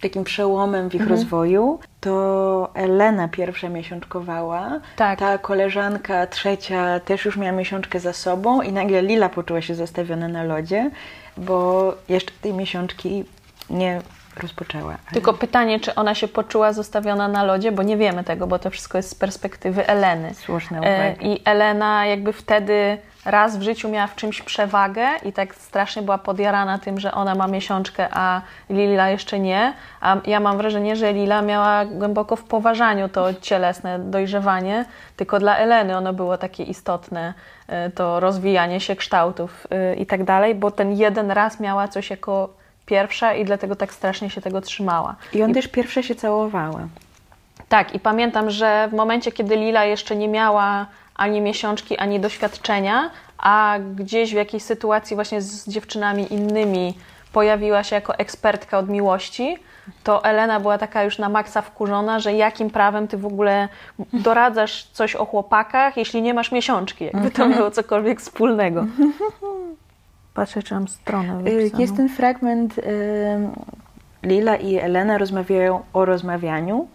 takim 0.00 0.24
przełomem 0.24 0.90
w 0.90 0.94
ich 0.94 1.06
rozwoju. 1.06 1.78
To 2.00 2.70
Elena 2.74 3.28
pierwsza 3.28 3.68
miesiączkowała, 3.68 4.80
Tak. 4.96 5.18
ta 5.18 5.38
koleżanka 5.38 6.26
trzecia 6.26 7.00
też 7.00 7.24
już 7.24 7.36
miała 7.36 7.52
miesiączkę 7.52 8.00
za 8.00 8.12
sobą 8.12 8.62
i 8.62 8.72
nagle 8.72 9.02
Lila 9.02 9.28
poczuła 9.28 9.62
się 9.62 9.74
zostawiona 9.74 10.28
na 10.28 10.44
lodzie, 10.44 10.90
bo 11.36 11.94
jeszcze 12.08 12.32
tej 12.42 12.52
miesiączki 12.52 13.24
nie 13.70 14.00
rozpoczęła. 14.38 14.90
Ale- 14.90 15.12
Tylko 15.12 15.32
pytanie, 15.34 15.80
czy 15.80 15.94
ona 15.94 16.14
się 16.14 16.28
poczuła 16.28 16.72
zostawiona 16.72 17.28
na 17.28 17.44
lodzie, 17.44 17.72
bo 17.72 17.82
nie 17.82 17.96
wiemy 17.96 18.24
tego, 18.24 18.46
bo 18.46 18.58
to 18.58 18.70
wszystko 18.70 18.98
jest 18.98 19.10
z 19.10 19.14
perspektywy 19.14 19.86
Eleny. 19.86 20.34
Słuszna 20.34 20.78
E, 20.78 20.80
uwaga. 20.80 21.22
I 21.32 21.42
Elena 21.44 22.06
jakby 22.06 22.32
wtedy 22.32 22.98
raz 23.24 23.56
w 23.56 23.62
życiu 23.62 23.88
miała 23.88 24.06
w 24.06 24.14
czymś 24.14 24.42
przewagę 24.42 25.06
i 25.24 25.32
tak 25.32 25.54
strasznie 25.54 26.02
była 26.02 26.18
podjarana 26.18 26.78
tym, 26.78 27.00
że 27.00 27.12
ona 27.12 27.34
ma 27.34 27.46
miesiączkę, 27.46 28.08
a 28.12 28.40
Lila 28.70 29.08
jeszcze 29.10 29.38
nie. 29.38 29.72
A 30.00 30.16
ja 30.26 30.40
mam 30.40 30.56
wrażenie, 30.56 30.96
że 30.96 31.12
Lila 31.12 31.42
miała 31.42 31.84
głęboko 31.84 32.36
w 32.36 32.44
poważaniu 32.44 33.08
to 33.08 33.34
cielesne 33.34 33.98
dojrzewanie, 33.98 34.84
tylko 35.16 35.38
dla 35.38 35.56
Eleny 35.56 35.96
ono 35.96 36.12
było 36.12 36.38
takie 36.38 36.62
istotne, 36.62 37.34
e, 37.68 37.90
to 37.90 38.20
rozwijanie 38.20 38.80
się 38.80 38.96
kształtów 38.96 39.66
e, 39.70 39.94
i 39.94 40.06
tak 40.06 40.24
dalej, 40.24 40.54
bo 40.54 40.70
ten 40.70 40.92
jeden 40.92 41.30
raz 41.30 41.60
miała 41.60 41.88
coś 41.88 42.10
jako 42.10 42.48
pierwsza 42.88 43.34
i 43.34 43.44
dlatego 43.44 43.76
tak 43.76 43.92
strasznie 43.92 44.30
się 44.30 44.40
tego 44.40 44.60
trzymała. 44.60 45.16
I 45.32 45.42
on 45.42 45.54
też 45.54 45.68
pierwsza 45.68 46.02
się 46.02 46.14
całowała. 46.14 46.80
Tak, 47.68 47.94
i 47.94 48.00
pamiętam, 48.00 48.50
że 48.50 48.88
w 48.90 48.94
momencie, 48.94 49.32
kiedy 49.32 49.56
Lila 49.56 49.84
jeszcze 49.84 50.16
nie 50.16 50.28
miała 50.28 50.86
ani 51.14 51.40
miesiączki, 51.40 51.96
ani 51.96 52.20
doświadczenia, 52.20 53.10
a 53.38 53.78
gdzieś 53.94 54.30
w 54.30 54.36
jakiejś 54.36 54.62
sytuacji 54.62 55.14
właśnie 55.16 55.42
z 55.42 55.68
dziewczynami 55.68 56.32
innymi 56.32 56.94
pojawiła 57.32 57.82
się 57.82 57.96
jako 57.96 58.18
ekspertka 58.18 58.78
od 58.78 58.88
miłości, 58.88 59.58
to 60.04 60.24
Elena 60.24 60.60
była 60.60 60.78
taka 60.78 61.02
już 61.02 61.18
na 61.18 61.28
maksa 61.28 61.62
wkurzona, 61.62 62.20
że 62.20 62.32
jakim 62.32 62.70
prawem 62.70 63.08
ty 63.08 63.16
w 63.16 63.26
ogóle 63.26 63.68
doradzasz 64.12 64.84
coś 64.92 65.16
o 65.16 65.24
chłopakach, 65.24 65.96
jeśli 65.96 66.22
nie 66.22 66.34
masz 66.34 66.52
miesiączki, 66.52 67.04
jakby 67.04 67.30
to 67.30 67.48
miało 67.48 67.70
cokolwiek 67.70 68.20
wspólnego. 68.20 68.86
Patrzę, 70.38 70.62
czy 70.62 70.74
mam 70.74 70.88
stronę 70.88 71.40
Y, 71.40 71.42
wypisaną. 71.42 71.80
Jest 71.80 71.96
ten 71.96 72.08
fragment, 72.08 72.78
y, 72.78 72.82
Lila 74.22 74.56
i 74.56 74.76
Elena 74.76 75.18
rozmawiają 75.18 75.82
o 75.92 76.04
rozmawianiu 76.04 76.88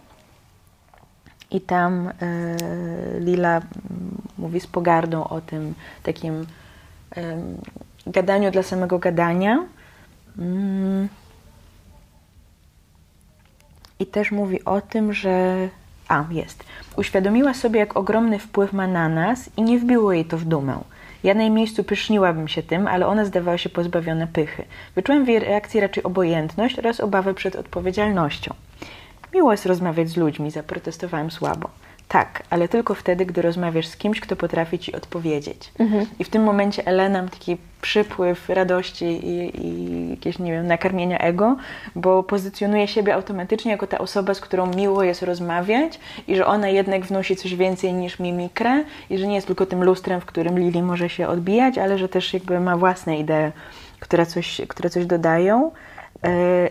i 1.50 1.60
tam 1.60 2.08
y, 2.08 2.12
Lila 3.20 3.60
mówi 4.38 4.60
z 4.60 4.66
pogardą 4.66 5.24
o 5.24 5.40
tym 5.40 5.74
takim 6.02 6.46
gadaniu 8.06 8.50
dla 8.50 8.62
samego 8.62 8.98
gadania. 8.98 9.64
Mm. 10.38 11.08
I 13.98 14.06
też 14.06 14.32
mówi 14.32 14.64
o 14.64 14.80
tym, 14.80 15.12
że. 15.12 15.68
A, 16.08 16.24
jest. 16.30 16.64
Uświadomiła 16.96 17.54
sobie, 17.54 17.80
jak 17.80 17.96
ogromny 17.96 18.38
wpływ 18.38 18.72
ma 18.72 18.86
na 18.86 19.08
nas 19.08 19.50
i 19.56 19.62
nie 19.62 19.78
wbiło 19.78 20.12
jej 20.12 20.24
to 20.24 20.38
w 20.38 20.44
dumę. 20.44 20.78
Ja 21.24 21.34
na 21.34 21.42
jej 21.42 21.50
miejscu 21.50 21.84
pyszniłabym 21.84 22.48
się 22.48 22.62
tym, 22.62 22.86
ale 22.86 23.06
ona 23.06 23.24
zdawała 23.24 23.58
się 23.58 23.68
pozbawiona 23.68 24.26
pychy. 24.26 24.64
Wyczułem 24.94 25.24
w 25.24 25.28
jej 25.28 25.38
reakcji 25.38 25.80
raczej 25.80 26.02
obojętność 26.02 26.78
oraz 26.78 27.00
obawę 27.00 27.34
przed 27.34 27.56
odpowiedzialnością. 27.56 28.54
Miło 29.34 29.52
jest 29.52 29.66
rozmawiać 29.66 30.08
z 30.08 30.16
ludźmi, 30.16 30.50
zaprotestowałem 30.50 31.30
słabo. 31.30 31.70
Tak, 32.08 32.42
ale 32.50 32.68
tylko 32.68 32.94
wtedy, 32.94 33.26
gdy 33.26 33.42
rozmawiasz 33.42 33.86
z 33.86 33.96
kimś, 33.96 34.20
kto 34.20 34.36
potrafi 34.36 34.78
ci 34.78 34.92
odpowiedzieć. 34.92 35.72
I 36.18 36.24
w 36.24 36.28
tym 36.28 36.42
momencie 36.42 36.86
Elena 36.86 37.22
ma 37.22 37.28
taki 37.28 37.56
przypływ 37.82 38.48
radości 38.48 39.04
i, 39.04 39.66
i 39.66 40.10
jakieś, 40.10 40.38
nie 40.38 40.52
wiem, 40.52 40.66
nakarmienia 40.66 41.18
ego, 41.18 41.56
bo 41.94 42.22
pozycjonuje 42.22 42.88
siebie 42.88 43.14
automatycznie 43.14 43.70
jako 43.70 43.86
ta 43.86 43.98
osoba, 43.98 44.34
z 44.34 44.40
którą 44.40 44.66
miło 44.66 45.02
jest 45.02 45.22
rozmawiać 45.22 46.00
i 46.28 46.36
że 46.36 46.46
ona 46.46 46.68
jednak 46.68 47.02
wnosi 47.02 47.36
coś 47.36 47.54
więcej 47.54 47.92
niż 47.92 48.18
mimikrę 48.18 48.84
i 49.10 49.18
że 49.18 49.26
nie 49.26 49.34
jest 49.34 49.46
tylko 49.46 49.66
tym 49.66 49.84
lustrem, 49.84 50.20
w 50.20 50.24
którym 50.24 50.58
Lili 50.58 50.82
może 50.82 51.08
się 51.08 51.28
odbijać, 51.28 51.78
ale 51.78 51.98
że 51.98 52.08
też 52.08 52.34
jakby 52.34 52.60
ma 52.60 52.76
własne 52.76 53.18
idee, 53.18 53.52
które 54.00 54.26
coś, 54.26 54.60
które 54.68 54.90
coś 54.90 55.06
dodają. 55.06 55.70
Yy, 56.22 56.30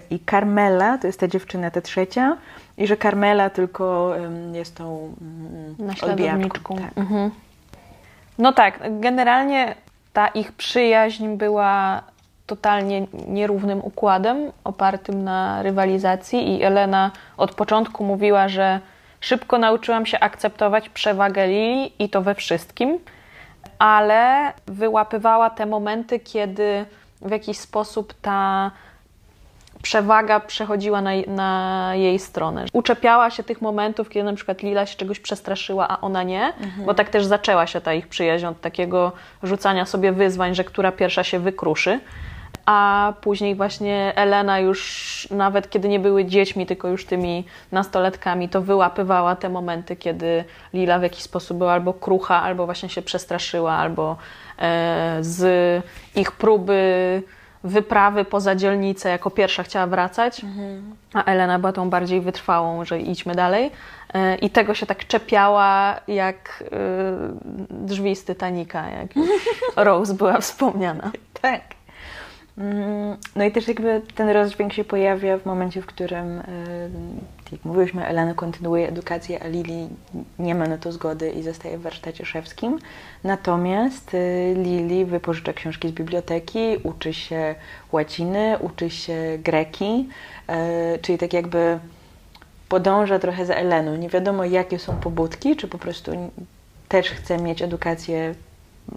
I 0.09 0.19
Carmela, 0.31 0.97
to 0.97 1.07
jest 1.07 1.19
ta 1.19 1.27
dziewczyna, 1.27 1.71
ta 1.71 1.81
trzecia, 1.81 2.37
i 2.77 2.87
że 2.87 2.97
Carmela 2.97 3.49
tylko 3.49 4.15
jest 4.53 4.75
tą 4.75 5.15
mm, 5.21 5.75
Naśladowniczką. 5.79 6.75
Tak. 6.75 6.97
Mhm. 6.97 7.31
No 8.37 8.53
tak, 8.53 8.99
generalnie 8.99 9.75
ta 10.13 10.27
ich 10.27 10.51
przyjaźń 10.51 11.27
była 11.27 12.01
totalnie 12.47 13.07
nierównym 13.27 13.79
układem, 13.83 14.51
opartym 14.63 15.23
na 15.23 15.63
rywalizacji 15.63 16.55
i 16.55 16.63
Elena 16.63 17.11
od 17.37 17.55
początku 17.55 18.03
mówiła, 18.03 18.47
że 18.47 18.79
szybko 19.19 19.57
nauczyłam 19.57 20.05
się 20.05 20.19
akceptować 20.19 20.89
przewagę 20.89 21.47
Lili 21.47 21.93
i 21.99 22.09
to 22.09 22.21
we 22.21 22.35
wszystkim, 22.35 22.99
ale 23.79 24.53
wyłapywała 24.65 25.49
te 25.49 25.65
momenty, 25.65 26.19
kiedy 26.19 26.85
w 27.21 27.31
jakiś 27.31 27.57
sposób 27.57 28.13
ta 28.21 28.71
przewaga 29.83 30.39
przechodziła 30.39 31.01
na, 31.01 31.11
na 31.27 31.91
jej 31.95 32.19
stronę. 32.19 32.65
Uczepiała 32.73 33.29
się 33.29 33.43
tych 33.43 33.61
momentów, 33.61 34.09
kiedy 34.09 34.23
na 34.23 34.33
przykład 34.33 34.61
Lila 34.61 34.85
się 34.85 34.97
czegoś 34.97 35.19
przestraszyła, 35.19 35.87
a 35.87 36.01
ona 36.01 36.23
nie, 36.23 36.53
bo 36.85 36.93
tak 36.93 37.09
też 37.09 37.25
zaczęła 37.25 37.67
się 37.67 37.81
ta 37.81 37.93
ich 37.93 38.07
przyjaźń 38.07 38.45
od 38.45 38.61
takiego 38.61 39.11
rzucania 39.43 39.85
sobie 39.85 40.11
wyzwań, 40.11 40.55
że 40.55 40.63
która 40.63 40.91
pierwsza 40.91 41.23
się 41.23 41.39
wykruszy. 41.39 41.99
A 42.65 43.13
później 43.21 43.55
właśnie 43.55 44.13
Elena 44.15 44.59
już, 44.59 45.27
nawet 45.31 45.69
kiedy 45.69 45.87
nie 45.87 45.99
były 45.99 46.25
dziećmi, 46.25 46.65
tylko 46.65 46.87
już 46.87 47.05
tymi 47.05 47.45
nastolatkami, 47.71 48.49
to 48.49 48.61
wyłapywała 48.61 49.35
te 49.35 49.49
momenty, 49.49 49.95
kiedy 49.95 50.43
Lila 50.73 50.99
w 50.99 51.03
jakiś 51.03 51.23
sposób 51.23 51.57
była 51.57 51.73
albo 51.73 51.93
krucha, 51.93 52.41
albo 52.41 52.65
właśnie 52.65 52.89
się 52.89 53.01
przestraszyła, 53.01 53.73
albo 53.73 54.17
e, 54.59 55.17
z 55.21 55.83
ich 56.15 56.31
próby 56.31 57.23
wyprawy 57.63 58.25
poza 58.25 58.55
dzielnicę 58.55 59.09
jako 59.09 59.29
pierwsza 59.31 59.63
chciała 59.63 59.87
wracać, 59.87 60.41
a 61.13 61.23
Elena 61.23 61.59
była 61.59 61.71
tą 61.73 61.89
bardziej 61.89 62.21
wytrwałą, 62.21 62.85
że 62.85 62.99
idźmy 62.99 63.35
dalej. 63.35 63.71
E, 64.13 64.35
I 64.35 64.49
tego 64.49 64.73
się 64.73 64.85
tak 64.85 65.07
czepiała 65.07 65.99
jak 66.07 66.63
e, 66.63 66.75
drzwi 67.69 68.15
z 68.15 68.25
Titanica, 68.25 68.89
jak 68.89 69.07
Rose 69.85 70.13
była 70.13 70.39
wspomniana. 70.39 71.11
Tak. 71.41 71.61
Mm, 72.57 73.17
No 73.35 73.43
i 73.43 73.51
też 73.51 73.67
jakby 73.67 74.01
ten 74.15 74.29
rozdźwięk 74.29 74.73
się 74.73 74.83
pojawia 74.83 75.37
w 75.37 75.45
momencie, 75.45 75.81
w 75.81 75.85
którym, 75.85 76.39
y, 76.39 76.43
jak 77.53 77.65
mówiłyśmy, 77.65 78.05
Elena 78.05 78.33
kontynuuje 78.33 78.87
edukację, 78.87 79.43
a 79.43 79.47
Lili 79.47 79.89
nie 80.39 80.55
ma 80.55 80.67
na 80.67 80.77
to 80.77 80.91
zgody 80.91 81.31
i 81.31 81.43
zostaje 81.43 81.77
w 81.77 81.81
warsztacie 81.81 82.25
szewskim. 82.25 82.79
Natomiast 83.23 84.13
y, 84.13 84.53
Lili 84.57 85.05
wypożycza 85.05 85.53
książki 85.53 85.89
z 85.89 85.91
biblioteki, 85.91 86.77
uczy 86.83 87.13
się 87.13 87.55
łaciny, 87.91 88.57
uczy 88.59 88.89
się 88.89 89.37
greki, 89.43 90.09
y, 90.95 90.99
czyli 90.99 91.17
tak 91.17 91.33
jakby 91.33 91.79
podąża 92.69 93.19
trochę 93.19 93.45
za 93.45 93.55
Eleną. 93.55 93.95
Nie 93.95 94.09
wiadomo, 94.09 94.45
jakie 94.45 94.79
są 94.79 94.95
pobudki, 94.95 95.55
czy 95.55 95.67
po 95.67 95.77
prostu 95.77 96.11
też 96.87 97.09
chce 97.09 97.37
mieć 97.37 97.61
edukację 97.61 98.35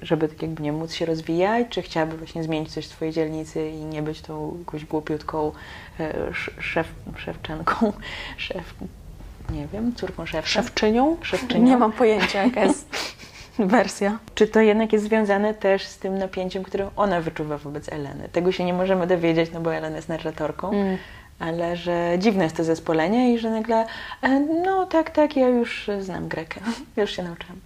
żeby 0.03 0.29
tak 0.29 0.43
jakby 0.43 0.63
nie 0.63 0.73
móc 0.73 0.93
się 0.95 1.07
rozwijać, 1.07 1.67
czy 1.71 1.83
chciałaby 1.83 2.17
właśnie 2.17 2.43
zmienić 2.45 2.73
coś 2.73 2.87
w 2.87 2.91
swojej 2.91 3.15
dzielnicy 3.15 3.69
i 3.71 3.85
nie 3.85 4.03
być 4.03 4.21
tą 4.21 4.57
jakąś 4.59 4.85
głupiutką 4.85 5.53
e, 6.01 6.15
sz- 6.29 6.65
szef, 6.65 6.89
szewczanką, 7.17 7.93
szef, 8.37 8.75
nie 9.53 9.67
wiem, 9.73 9.95
córką 9.95 10.27
szewca. 10.27 10.51
Szewczynią? 10.51 11.17
Szewczynią. 11.23 11.65
Nie 11.71 11.77
mam 11.77 11.93
pojęcia, 11.93 12.43
jaka 12.45 12.65
jest 12.65 12.89
wersja. 13.59 14.19
Czy 14.35 14.47
to 14.47 14.61
jednak 14.61 14.93
jest 14.93 15.05
związane 15.05 15.55
też 15.55 15.85
z 15.87 15.99
tym 15.99 16.19
napięciem, 16.19 16.63
które 16.63 16.91
ona 16.97 17.21
wyczuwa 17.21 17.59
wobec 17.59 17.93
Eleny? 17.93 18.29
Tego 18.33 18.53
się 18.53 18.65
nie 18.65 18.75
możemy 18.75 19.07
dowiedzieć, 19.07 19.51
no 19.53 19.61
bo 19.61 19.75
Elena 19.75 19.97
jest 19.97 20.09
narratorką, 20.09 20.71
Mm. 20.71 20.99
ale 21.39 21.77
że 21.77 22.15
dziwne 22.19 22.45
jest 22.45 22.57
to 22.57 22.65
zespolenie 22.65 23.35
i 23.35 23.39
że 23.39 23.51
nagle, 23.51 23.87
e, 24.23 24.41
no 24.41 24.87
tak, 24.87 25.11
tak, 25.11 25.37
ja 25.37 25.49
już 25.49 25.91
znam 26.01 26.29
grekę, 26.29 26.61
już 26.97 27.17
się 27.17 27.23
nauczyłam. 27.23 27.57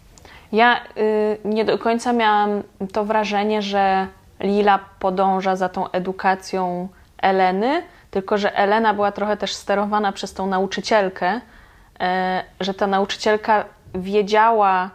Ja 0.53 0.81
y, 0.97 1.39
nie 1.45 1.65
do 1.65 1.79
końca 1.79 2.13
miałam 2.13 2.63
to 2.93 3.05
wrażenie, 3.05 3.63
że 3.63 4.07
Lila 4.41 4.79
podąża 4.99 5.57
za 5.57 5.69
tą 5.69 5.91
edukacją 5.91 6.89
Eleny, 7.23 7.83
tylko 8.11 8.39
że 8.39 8.57
Elena 8.57 8.95
była 8.95 9.13
trochę 9.13 9.37
też 9.37 9.55
sterowana 9.55 10.13
przez 10.13 10.35
tą 10.35 10.47
nauczycielkę, 10.47 11.41
e, 12.01 12.45
że 12.61 12.75
ta 12.75 12.87
nauczycielka 12.87 13.65
wiedziała, 13.95 14.91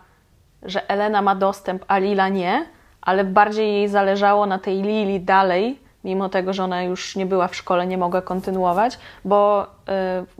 że 0.64 0.90
Elena 0.90 1.22
ma 1.22 1.36
dostęp, 1.36 1.86
a 1.88 1.98
Lila 1.98 2.30
nie, 2.30 2.66
ale 3.02 3.24
bardziej 3.24 3.74
jej 3.74 3.88
zależało 3.88 4.46
na 4.46 4.60
tej 4.60 4.82
Lili 4.82 5.22
dalej, 5.22 5.80
mimo 6.04 6.30
tego, 6.30 6.54
że 6.54 6.64
ona 6.64 6.84
już 6.84 7.16
nie 7.16 7.26
była 7.26 7.48
w 7.48 7.56
szkole, 7.56 7.88
nie 7.88 7.98
mogła 7.98 8.22
kontynuować, 8.22 9.00
bo 9.26 9.64
y, 9.64 9.68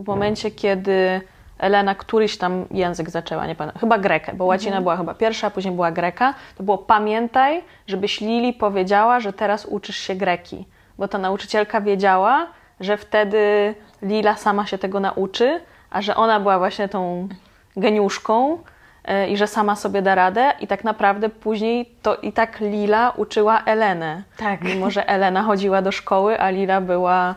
w 0.02 0.06
momencie, 0.06 0.50
kiedy 0.50 1.20
Elena 1.58 1.94
któryś 1.94 2.38
tam 2.38 2.64
język 2.70 3.10
zaczęła, 3.10 3.46
nie 3.46 3.54
pamiętam, 3.54 3.80
chyba 3.80 3.98
grekę, 3.98 4.34
bo 4.34 4.44
łacina 4.44 4.80
była 4.80 4.96
chyba 4.96 5.14
pierwsza, 5.14 5.46
a 5.46 5.50
później 5.50 5.74
była 5.74 5.92
greka, 5.92 6.34
to 6.56 6.62
było 6.62 6.78
pamiętaj, 6.78 7.62
żebyś 7.86 8.20
Lili 8.20 8.52
powiedziała, 8.52 9.20
że 9.20 9.32
teraz 9.32 9.66
uczysz 9.66 9.96
się 9.96 10.14
greki, 10.14 10.66
bo 10.98 11.08
ta 11.08 11.18
nauczycielka 11.18 11.80
wiedziała, 11.80 12.46
że 12.80 12.96
wtedy 12.96 13.74
Lila 14.02 14.36
sama 14.36 14.66
się 14.66 14.78
tego 14.78 15.00
nauczy, 15.00 15.60
a 15.90 16.02
że 16.02 16.16
ona 16.16 16.40
była 16.40 16.58
właśnie 16.58 16.88
tą 16.88 17.28
geniuszką 17.76 18.58
e, 19.04 19.28
i 19.28 19.36
że 19.36 19.46
sama 19.46 19.76
sobie 19.76 20.02
da 20.02 20.14
radę 20.14 20.52
i 20.60 20.66
tak 20.66 20.84
naprawdę 20.84 21.28
później 21.28 21.90
to 22.02 22.16
i 22.16 22.32
tak 22.32 22.60
Lila 22.60 23.10
uczyła 23.10 23.62
Elenę. 23.64 24.22
Tak. 24.36 24.62
Mimo, 24.62 24.90
że 24.90 25.08
Elena 25.08 25.42
chodziła 25.42 25.82
do 25.82 25.92
szkoły, 25.92 26.40
a 26.40 26.50
Lila 26.50 26.80
była, 26.80 27.34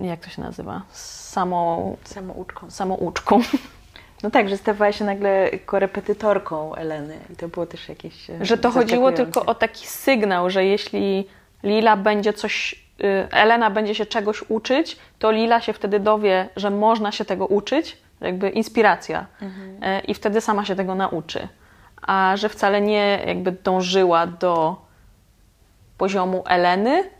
jak 0.00 0.20
to 0.20 0.30
się 0.30 0.42
nazywa, 0.42 0.82
samą, 1.32 1.96
Samouczką. 2.04 2.70
samouczką. 2.70 3.40
No 4.22 4.30
tak, 4.30 4.48
że 4.48 4.56
stawała 4.56 4.92
się 4.92 5.04
nagle 5.04 5.50
korepetytorką 5.66 6.74
Eleny 6.74 7.18
i 7.32 7.36
to 7.36 7.48
było 7.48 7.66
też 7.66 7.88
jakieś 7.88 8.30
e, 8.30 8.44
Że 8.44 8.58
to 8.58 8.70
chodziło 8.70 9.12
tylko 9.12 9.46
o 9.46 9.54
taki 9.54 9.86
sygnał, 9.86 10.50
że 10.50 10.64
jeśli 10.64 11.28
Lila 11.62 11.96
będzie 11.96 12.32
coś, 12.32 12.74
y, 13.00 13.28
Elena 13.30 13.70
będzie 13.70 13.94
się 13.94 14.06
czegoś 14.06 14.44
uczyć, 14.48 14.98
to 15.18 15.30
Lila 15.30 15.60
się 15.60 15.72
wtedy 15.72 16.00
dowie, 16.00 16.48
że 16.56 16.70
można 16.70 17.12
się 17.12 17.24
tego 17.24 17.46
uczyć, 17.46 17.96
jakby 18.20 18.50
inspiracja. 18.50 19.26
Mhm. 19.40 19.84
Y, 19.84 20.00
I 20.00 20.14
wtedy 20.14 20.40
sama 20.40 20.64
się 20.64 20.76
tego 20.76 20.94
nauczy. 20.94 21.48
A 22.02 22.36
że 22.36 22.48
wcale 22.48 22.80
nie 22.80 23.22
jakby 23.26 23.52
dążyła 23.52 24.26
do 24.26 24.76
poziomu 25.98 26.42
Eleny, 26.46 27.10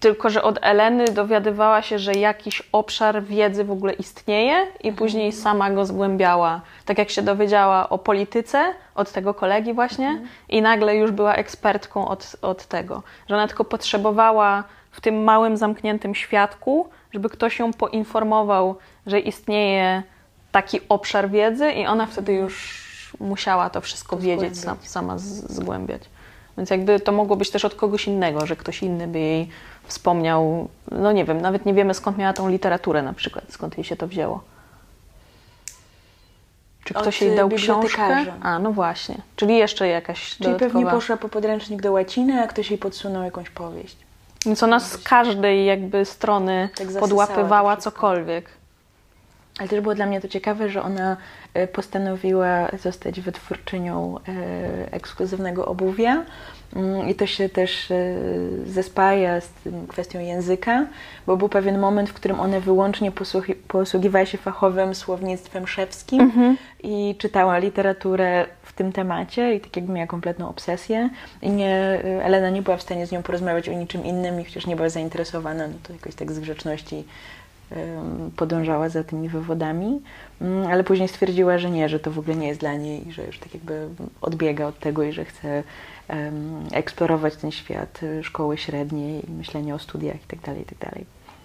tylko 0.00 0.30
że 0.30 0.42
od 0.42 0.58
Eleny 0.62 1.04
dowiadywała 1.04 1.82
się, 1.82 1.98
że 1.98 2.12
jakiś 2.12 2.62
obszar 2.72 3.22
wiedzy 3.22 3.64
w 3.64 3.70
ogóle 3.70 3.92
istnieje 3.92 4.66
i 4.82 4.92
później 4.92 5.32
sama 5.32 5.70
go 5.70 5.86
zgłębiała. 5.86 6.60
Tak 6.84 6.98
jak 6.98 7.10
się 7.10 7.22
dowiedziała 7.22 7.88
o 7.88 7.98
polityce 7.98 8.74
od 8.94 9.12
tego 9.12 9.34
kolegi 9.34 9.72
właśnie 9.72 10.20
i 10.48 10.62
nagle 10.62 10.96
już 10.96 11.10
była 11.10 11.34
ekspertką 11.34 12.08
od, 12.08 12.36
od 12.42 12.66
tego. 12.66 13.02
Że 13.28 13.34
ona 13.34 13.48
tylko 13.48 13.64
potrzebowała 13.64 14.64
w 14.90 15.00
tym 15.00 15.24
małym, 15.24 15.56
zamkniętym 15.56 16.14
świadku, 16.14 16.88
żeby 17.12 17.28
ktoś 17.28 17.58
ją 17.58 17.72
poinformował, 17.72 18.76
że 19.06 19.20
istnieje 19.20 20.02
taki 20.52 20.80
obszar 20.88 21.30
wiedzy 21.30 21.72
i 21.72 21.86
ona 21.86 22.06
wtedy 22.06 22.32
już 22.32 22.88
musiała 23.20 23.70
to 23.70 23.80
wszystko 23.80 24.16
wiedzieć, 24.16 24.58
sam, 24.58 24.62
zgłębiać. 24.62 24.90
sama 24.90 25.14
zgłębiać. 25.18 26.02
Więc 26.58 26.70
jakby 26.70 27.00
to 27.00 27.12
mogło 27.12 27.36
być 27.36 27.50
też 27.50 27.64
od 27.64 27.74
kogoś 27.74 28.06
innego, 28.06 28.46
że 28.46 28.56
ktoś 28.56 28.82
inny 28.82 29.06
by 29.06 29.18
jej 29.18 29.48
wspomniał, 29.88 30.68
no 30.90 31.12
nie 31.12 31.24
wiem, 31.24 31.40
nawet 31.40 31.66
nie 31.66 31.74
wiemy 31.74 31.94
skąd 31.94 32.18
miała 32.18 32.32
tą 32.32 32.48
literaturę 32.48 33.02
na 33.02 33.12
przykład, 33.12 33.44
skąd 33.48 33.78
jej 33.78 33.84
się 33.84 33.96
to 33.96 34.06
wzięło. 34.06 34.42
Czy 36.84 36.94
ktoś 36.94 37.22
jej 37.22 37.36
dał 37.36 37.48
y, 37.48 37.54
książkę? 37.54 38.02
bibliotekarza. 38.02 38.34
A, 38.42 38.58
no 38.58 38.72
właśnie. 38.72 39.16
Czyli 39.36 39.56
jeszcze 39.56 39.88
jakaś 39.88 40.30
Czyli 40.30 40.44
dodatkowa... 40.44 40.72
pewnie 40.72 40.90
poszła 40.90 41.16
po 41.16 41.28
podręcznik 41.28 41.82
do 41.82 41.92
łaciny, 41.92 42.42
a 42.42 42.46
ktoś 42.46 42.70
jej 42.70 42.78
podsunął 42.78 43.22
jakąś 43.22 43.50
powieść. 43.50 43.96
Więc 44.46 44.62
ona 44.62 44.80
z 44.80 44.98
każdej 44.98 45.66
jakby 45.66 46.04
strony 46.04 46.68
Tak 46.74 46.88
podłapywała 47.00 47.76
cokolwiek. 47.76 48.50
Ale 49.58 49.68
też 49.68 49.80
było 49.80 49.94
dla 49.94 50.06
mnie 50.06 50.20
to 50.20 50.28
ciekawe, 50.28 50.68
że 50.68 50.82
ona 50.82 51.16
e, 51.54 51.66
postanowiła 51.66 52.68
zostać 52.82 53.20
wytwórczynią 53.20 54.18
e, 54.18 54.92
ekskluzywnego 54.92 55.66
obuwia. 55.66 56.24
Mm, 56.76 57.08
I 57.08 57.14
to 57.14 57.26
się 57.26 57.48
też 57.48 57.90
e, 57.90 58.14
zespaja 58.66 59.40
z 59.40 59.48
kwestią 59.88 60.20
języka, 60.20 60.86
bo 61.26 61.36
był 61.36 61.48
pewien 61.48 61.78
moment, 61.78 62.10
w 62.10 62.12
którym 62.12 62.40
ona 62.40 62.60
wyłącznie 62.60 63.12
posłuchi- 63.12 63.54
posługiwała 63.68 64.26
się 64.26 64.38
fachowym 64.38 64.94
słownictwem 64.94 65.66
szewskim 65.66 66.32
i 66.82 67.14
czytała 67.18 67.58
literaturę 67.58 68.46
w 68.62 68.72
tym 68.72 68.92
temacie 68.92 69.54
i 69.54 69.60
tak 69.60 69.76
jakby 69.76 69.92
miała 69.92 70.06
kompletną 70.06 70.48
obsesję. 70.48 71.10
I 71.42 71.50
nie, 71.50 72.00
Elena 72.22 72.50
nie 72.50 72.62
była 72.62 72.76
w 72.76 72.82
stanie 72.82 73.06
z 73.06 73.12
nią 73.12 73.22
porozmawiać 73.22 73.68
o 73.68 73.72
niczym 73.72 74.04
innym 74.04 74.40
i 74.40 74.44
chociaż 74.44 74.66
nie 74.66 74.76
była 74.76 74.88
zainteresowana, 74.88 75.66
no 75.68 75.74
to 75.82 75.92
jakoś 75.92 76.14
tak 76.14 76.32
z 76.32 76.38
grzeczności 76.40 77.04
podążała 78.36 78.88
za 78.88 79.04
tymi 79.04 79.28
wywodami, 79.28 80.00
Mm, 80.40 80.66
ale 80.66 80.84
później 80.84 81.08
stwierdziła, 81.08 81.58
że 81.58 81.70
nie, 81.70 81.88
że 81.88 82.00
to 82.00 82.10
w 82.10 82.18
ogóle 82.18 82.36
nie 82.36 82.48
jest 82.48 82.60
dla 82.60 82.74
niej 82.74 83.08
i 83.08 83.12
że 83.12 83.24
już 83.26 83.38
tak 83.38 83.54
jakby 83.54 83.88
odbiega 84.20 84.66
od 84.66 84.78
tego 84.78 85.02
i 85.02 85.12
że 85.12 85.24
chce 85.24 85.62
eksplorować 86.72 87.36
ten 87.36 87.50
świat 87.50 88.02
y, 88.02 88.24
szkoły 88.24 88.58
średniej 88.58 89.30
i 89.30 89.32
myślenia 89.32 89.74
o 89.74 89.78
studiach 89.78 90.16
itd. 90.16 90.58
itd. 90.58 90.90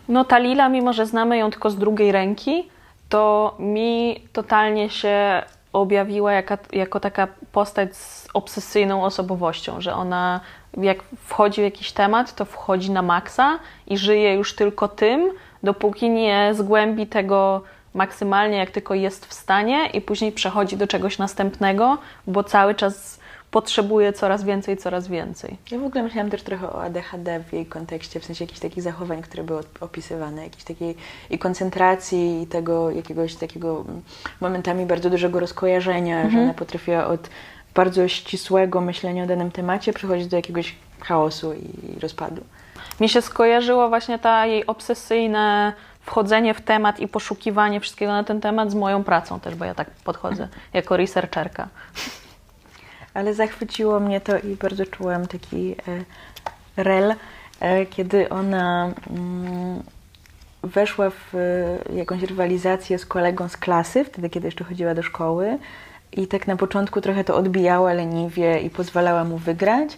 No 0.09 0.25
ta 0.25 0.37
Lila, 0.37 0.69
mimo 0.69 0.93
że 0.93 1.05
znamy 1.05 1.37
ją 1.37 1.51
tylko 1.51 1.69
z 1.69 1.77
drugiej 1.77 2.11
ręki, 2.11 2.69
to 3.09 3.55
mi 3.59 4.21
totalnie 4.33 4.89
się 4.89 5.43
objawiła 5.73 6.33
jaka, 6.33 6.57
jako 6.73 6.99
taka 6.99 7.27
postać 7.51 7.95
z 7.95 8.27
obsesyjną 8.33 9.03
osobowością, 9.03 9.81
że 9.81 9.95
ona 9.95 10.39
jak 10.77 11.03
wchodzi 11.03 11.61
w 11.61 11.63
jakiś 11.63 11.91
temat, 11.91 12.35
to 12.35 12.45
wchodzi 12.45 12.91
na 12.91 13.01
maksa 13.01 13.59
i 13.87 13.97
żyje 13.97 14.33
już 14.33 14.55
tylko 14.55 14.87
tym, 14.87 15.31
dopóki 15.63 16.09
nie 16.09 16.51
zgłębi 16.53 17.07
tego 17.07 17.61
maksymalnie, 17.93 18.57
jak 18.57 18.71
tylko 18.71 18.93
jest 18.93 19.25
w 19.25 19.33
stanie 19.33 19.85
i 19.93 20.01
później 20.01 20.31
przechodzi 20.31 20.77
do 20.77 20.87
czegoś 20.87 21.17
następnego, 21.17 21.97
bo 22.27 22.43
cały 22.43 22.75
czas 22.75 23.19
potrzebuje 23.53 24.13
coraz 24.13 24.43
więcej, 24.43 24.77
coraz 24.77 25.07
więcej. 25.07 25.57
Ja 25.71 25.79
w 25.79 25.83
ogóle 25.83 26.03
myślałam 26.03 26.31
też 26.31 26.43
trochę 26.43 26.67
o 26.69 26.83
ADHD 26.83 27.43
w 27.49 27.53
jej 27.53 27.65
kontekście, 27.65 28.19
w 28.19 28.25
sensie 28.25 28.43
jakichś 28.43 28.59
takich 28.59 28.83
zachowań, 28.83 29.21
które 29.21 29.43
były 29.43 29.63
opisywane, 29.79 30.43
jakiejś 30.43 30.63
takiej 30.63 30.95
i 31.29 31.39
koncentracji 31.39 32.41
i 32.41 32.47
tego 32.47 32.91
jakiegoś 32.91 33.35
takiego 33.35 33.85
mm, 33.87 34.01
momentami 34.41 34.85
bardzo 34.85 35.09
dużego 35.09 35.39
rozkojarzenia, 35.39 36.29
że 36.29 36.39
ona 36.39 36.53
potrafiła 36.53 37.07
od 37.07 37.29
bardzo 37.75 38.07
ścisłego 38.07 38.81
myślenia 38.81 39.23
o 39.23 39.27
danym 39.27 39.51
temacie 39.51 39.93
przechodzić 39.93 40.27
do 40.27 40.37
jakiegoś 40.37 40.75
chaosu 41.01 41.53
i 41.53 41.99
rozpadu. 41.99 42.41
Mi 42.99 43.09
się 43.09 43.21
skojarzyło 43.21 43.89
właśnie 43.89 44.19
ta 44.19 44.45
jej 44.45 44.65
obsesyjne 44.65 45.73
wchodzenie 46.01 46.53
w 46.53 46.61
temat 46.61 46.99
i 46.99 47.07
poszukiwanie 47.07 47.79
wszystkiego 47.79 48.11
na 48.11 48.23
ten 48.23 48.41
temat 48.41 48.71
z 48.71 48.75
moją 48.75 49.03
pracą 49.03 49.39
też, 49.39 49.55
bo 49.55 49.65
ja 49.65 49.75
tak 49.75 49.89
podchodzę 49.89 50.47
jako 50.73 50.97
researcherka. 50.97 51.67
Ale 53.13 53.33
zachwyciło 53.33 53.99
mnie 53.99 54.21
to 54.21 54.39
i 54.39 54.55
bardzo 54.55 54.85
czułam 54.85 55.27
taki 55.27 55.71
e, 55.71 56.83
rel, 56.83 57.15
e, 57.59 57.85
kiedy 57.85 58.29
ona 58.29 58.93
mm, 59.09 59.83
weszła 60.63 61.09
w 61.09 61.35
e, 61.35 61.95
jakąś 61.95 62.23
rywalizację 62.23 62.99
z 62.99 63.05
kolegą 63.05 63.49
z 63.49 63.57
klasy, 63.57 64.05
wtedy 64.05 64.29
kiedy 64.29 64.47
jeszcze 64.47 64.63
chodziła 64.63 64.95
do 64.95 65.03
szkoły. 65.03 65.57
I 66.11 66.27
tak 66.27 66.47
na 66.47 66.55
początku 66.55 67.01
trochę 67.01 67.23
to 67.23 67.35
odbijała 67.35 67.93
leniwie 67.93 68.59
i 68.59 68.69
pozwalała 68.69 69.23
mu 69.23 69.37
wygrać, 69.37 69.97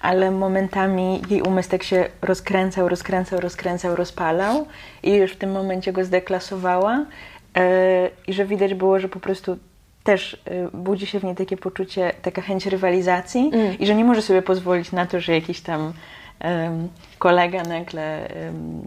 ale 0.00 0.30
momentami 0.30 1.22
jej 1.30 1.42
umysł 1.42 1.70
tak 1.70 1.82
się 1.82 2.08
rozkręcał, 2.22 2.88
rozkręcał, 2.88 3.40
rozkręcał, 3.40 3.96
rozpalał 3.96 4.66
i 5.02 5.12
już 5.14 5.32
w 5.32 5.36
tym 5.36 5.52
momencie 5.52 5.92
go 5.92 6.04
zdeklasowała 6.04 7.04
i 8.26 8.32
że 8.32 8.44
widać 8.44 8.74
było, 8.74 9.00
że 9.00 9.08
po 9.08 9.20
prostu 9.20 9.56
też 10.06 10.32
y, 10.34 10.68
budzi 10.72 11.06
się 11.06 11.20
w 11.20 11.24
niej 11.24 11.34
takie 11.34 11.56
poczucie, 11.56 12.12
taka 12.22 12.42
chęć 12.42 12.66
rywalizacji 12.66 13.50
Mm. 13.54 13.78
i 13.78 13.86
że 13.86 13.94
nie 13.94 14.04
może 14.04 14.22
sobie 14.22 14.42
pozwolić 14.42 14.92
na 14.92 15.06
to, 15.06 15.20
że 15.20 15.32
jakiś 15.32 15.60
tam 15.60 15.92
em, 16.40 16.88
kolega 17.18 17.62
nagle 17.62 18.28
em, 18.28 18.82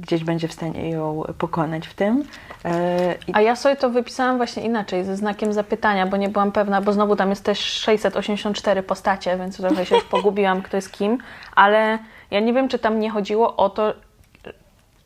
gdzieś 0.00 0.24
będzie 0.24 0.48
w 0.48 0.52
stanie 0.52 0.90
ją 0.90 1.22
pokonać 1.38 1.86
w 1.88 1.94
tym. 1.94 2.24
E, 2.64 3.14
A 3.32 3.40
ja 3.40 3.56
sobie 3.56 3.76
to 3.76 3.90
wypisałam 3.90 4.36
właśnie 4.36 4.62
inaczej, 4.62 5.04
ze 5.04 5.16
znakiem 5.16 5.52
zapytania, 5.52 6.06
bo 6.06 6.16
nie 6.16 6.28
byłam 6.28 6.52
pewna, 6.52 6.80
bo 6.80 6.92
znowu 6.92 7.16
tam 7.16 7.30
jest 7.30 7.44
też 7.44 7.58
684 7.58 8.82
postacie, 8.82 9.36
więc 9.38 9.56
trochę 9.56 9.86
się 9.86 9.94
już 9.94 10.04
pogubiłam, 10.04 10.62
kto 10.62 10.76
jest 10.76 10.92
kim, 10.92 11.18
ale 11.54 11.98
ja 12.30 12.40
nie 12.40 12.52
wiem, 12.52 12.68
czy 12.68 12.78
tam 12.78 13.00
nie 13.00 13.10
chodziło 13.10 13.56
o 13.56 13.70
to, 13.70 13.94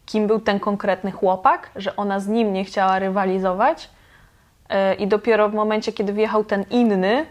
kim 0.07 0.27
był 0.27 0.41
ten 0.41 0.61
konkretny 0.61 1.11
chłopak, 1.11 1.71
że 1.77 1.97
ona 1.97 2.21
z 2.21 2.29
nim 2.29 2.53
nie 2.53 2.65
chciała 2.65 2.99
rywalizować 2.99 3.91
i 4.99 5.07
dopiero 5.07 5.49
w 5.49 5.55
momencie, 5.55 5.93
kiedy 5.93 6.13
wyjechał 6.13 6.45
ten 6.45 6.65
inny, 6.71 7.27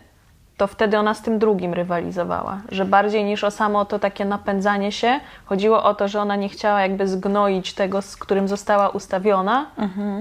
to 0.58 0.68
wtedy 0.68 1.00
ona 1.00 1.14
z 1.14 1.22
tym 1.22 1.40
drugim 1.40 1.74
rywalizowała. 1.74 2.62
Że 2.72 2.86
bardziej 2.86 3.24
niż 3.24 3.44
o 3.44 3.52
samo 3.52 3.86
to 3.86 4.00
takie 4.00 4.26
napędzanie 4.26 4.92
się, 4.92 5.20
chodziło 5.46 5.84
o 5.84 5.94
to, 5.96 6.08
że 6.08 6.22
ona 6.22 6.36
nie 6.36 6.50
chciała 6.50 6.82
jakby 6.82 7.08
zgnoić 7.08 7.74
tego, 7.74 8.02
z 8.02 8.18
którym 8.18 8.48
została 8.48 8.90
ustawiona 8.90 9.66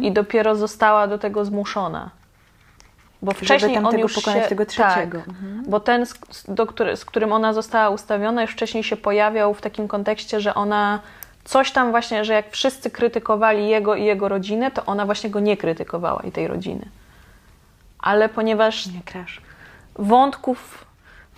i 0.01 0.13
dopiero 0.13 0.57
została 0.57 1.07
do 1.07 1.19
tego 1.19 1.45
zmuszona. 1.45 2.11
Bo 3.23 3.33
wcześniej 3.33 3.77
on 3.77 3.83
tamtego 3.83 4.03
już 4.03 4.15
pokonać 4.15 4.43
się, 4.43 4.49
tego 4.49 4.67
trzeciego. 4.67 5.19
Tak, 5.19 5.29
Mhm. 5.29 5.65
bo 5.69 5.81
ten, 5.81 6.05
do 6.49 6.67
który, 6.67 6.97
z 6.97 7.05
którym 7.05 7.33
ona 7.33 7.53
została 7.53 7.89
ustawiona, 7.91 8.43
już 8.43 8.51
wcześniej 8.51 8.85
się 8.85 8.97
pojawiał 8.97 9.55
w 9.55 9.61
takim 9.61 9.89
kontekście, 9.89 10.41
że 10.41 10.55
ona 10.55 11.01
coś 11.45 11.73
tam 11.73 11.91
właśnie, 11.91 12.25
że 12.25 12.33
jak 12.33 12.51
wszyscy 12.51 12.91
krytykowali 12.91 13.69
jego 13.69 13.95
i 13.95 14.05
jego 14.05 14.29
rodzinę, 14.29 14.71
to 14.71 14.85
ona 14.87 15.07
właśnie 15.07 15.31
go 15.31 15.41
nie 15.41 15.57
krytykowała 15.57 16.23
i 16.23 16.33
tej 16.33 16.49
rodziny. 16.49 16.87
Ale 17.99 18.29
ponieważ 18.29 18.87
nie 18.87 19.01
krasz. 19.05 19.41
wątków 19.99 20.85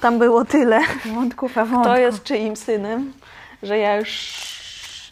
tam 0.00 0.18
było 0.18 0.44
tyle, 0.44 0.80
Wątków, 1.14 1.58
a 1.58 1.64
wątków. 1.64 1.82
kto 1.82 1.96
jest 1.96 2.22
czyim 2.22 2.56
synem, 2.56 3.12
że 3.62 3.78
ja 3.78 3.96
już 3.96 4.38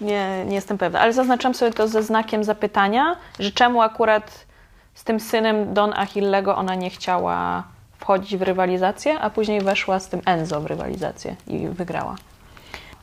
nie, 0.00 0.44
nie 0.46 0.54
jestem 0.54 0.78
pewna. 0.78 1.00
Ale 1.00 1.12
zaznaczam 1.12 1.54
sobie 1.54 1.72
to 1.72 1.88
ze 1.88 2.02
znakiem 2.02 2.44
zapytania, 2.44 3.16
że 3.38 3.50
czemu 3.52 3.82
akurat 3.82 4.46
z 4.94 5.04
tym 5.04 5.20
synem 5.20 5.74
Don 5.74 5.92
Achillego 5.92 6.56
ona 6.56 6.74
nie 6.74 6.90
chciała 6.90 7.64
wchodzić 7.98 8.36
w 8.36 8.42
rywalizację, 8.42 9.20
a 9.20 9.30
później 9.30 9.60
weszła 9.60 10.00
z 10.00 10.08
tym 10.08 10.20
Enzo 10.24 10.60
w 10.60 10.66
rywalizację 10.66 11.36
i 11.46 11.68
wygrała. 11.68 12.16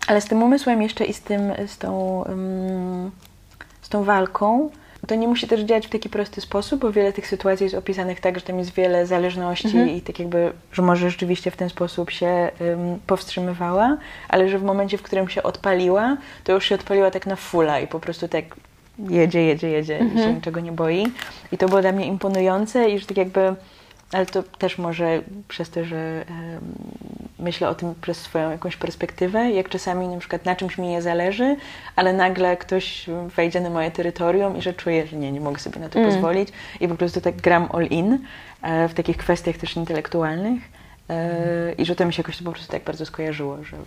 Ale 0.08 0.22
z 0.22 0.26
tym 0.26 0.44
umysłem 0.44 0.82
jeszcze 0.82 1.06
i 1.06 1.14
z, 1.14 1.22
tym, 1.22 1.42
z, 1.68 1.78
tą, 1.78 2.24
um, 2.30 3.12
z 3.82 3.90
tą 3.90 4.04
walką, 4.04 4.70
to 5.08 5.16
nie 5.16 5.28
musi 5.28 5.48
też 5.48 5.62
działać 5.62 5.88
w 5.88 5.90
taki 5.90 6.10
prosty 6.10 6.42
sposób, 6.42 6.82
bo 6.82 6.92
wiele 6.92 7.14
tych 7.14 7.28
sytuacji 7.28 7.64
jest 7.64 7.76
opisanych 7.76 8.20
tak, 8.20 8.40
że 8.40 8.46
tam 8.46 8.60
jest 8.60 8.74
wiele 8.74 9.06
zależności 9.06 9.68
mhm. 9.68 9.90
i 9.90 10.02
tak 10.02 10.20
jakby, 10.20 10.52
że 10.72 10.82
może 10.82 11.10
rzeczywiście 11.10 11.52
w 11.52 11.58
ten 11.58 11.70
sposób 11.70 12.12
się 12.12 12.52
um, 12.60 13.00
powstrzymywała, 13.08 13.98
ale 14.30 14.50
że 14.50 14.60
w 14.60 14.64
momencie, 14.64 14.98
w 14.98 15.02
którym 15.02 15.30
się 15.30 15.44
odpaliła, 15.44 16.18
to 16.44 16.54
już 16.54 16.66
się 16.66 16.76
odpaliła 16.76 17.12
tak 17.12 17.26
na 17.26 17.36
fulla 17.36 17.80
i 17.80 17.88
po 17.88 18.00
prostu 18.00 18.28
tak 18.28 18.46
jedzie, 19.10 19.46
jedzie, 19.46 19.70
jedzie 19.70 20.00
mhm. 20.00 20.20
i 20.20 20.24
się 20.24 20.34
niczego 20.34 20.60
nie 20.60 20.72
boi. 20.72 21.08
I 21.52 21.58
to 21.58 21.68
było 21.68 21.82
dla 21.82 21.92
mnie 21.92 22.06
imponujące 22.06 22.90
i 22.90 23.00
że 23.00 23.06
tak 23.06 23.18
jakby 23.18 23.56
ale 24.14 24.26
to 24.26 24.44
też 24.44 24.78
może 24.78 25.22
przez 25.48 25.70
to, 25.70 25.86
że 25.86 26.26
myślę 27.40 27.70
o 27.70 27.76
tym 27.76 27.96
przez 28.02 28.18
swoją 28.18 28.52
jakąś 28.52 28.78
perspektywę, 28.78 29.52
jak 29.52 29.70
czasami 29.70 30.08
na 30.08 30.18
przykład 30.18 30.46
na 30.46 30.56
czymś 30.56 30.78
mi 30.78 30.88
nie 30.88 31.02
zależy, 31.02 31.56
ale 31.96 32.14
nagle 32.14 32.58
ktoś 32.58 33.06
wejdzie 33.36 33.62
na 33.62 33.70
moje 33.70 33.92
terytorium 33.92 34.58
i 34.58 34.62
że 34.62 34.74
czuję, 34.74 35.08
że 35.08 35.18
nie, 35.18 35.32
nie 35.32 35.42
mogę 35.42 35.60
sobie 35.60 35.80
na 35.80 35.90
to 35.90 36.00
mm. 36.00 36.12
pozwolić 36.12 36.50
i 36.80 36.88
po 36.88 36.96
prostu 36.96 37.22
tak 37.22 37.36
gram 37.36 37.70
all 37.74 37.86
in 37.86 38.20
e, 38.62 38.88
w 38.88 38.94
takich 38.94 39.18
kwestiach 39.18 39.58
też 39.58 39.76
intelektualnych. 39.76 40.64
Mm. 41.08 41.78
I 41.78 41.86
że 41.86 41.96
to 41.96 42.06
mi 42.06 42.14
się 42.14 42.20
jakoś 42.22 42.42
po 42.42 42.52
prostu 42.52 42.72
tak 42.72 42.84
bardzo 42.84 43.06
skojarzyło, 43.06 43.64
że 43.64 43.78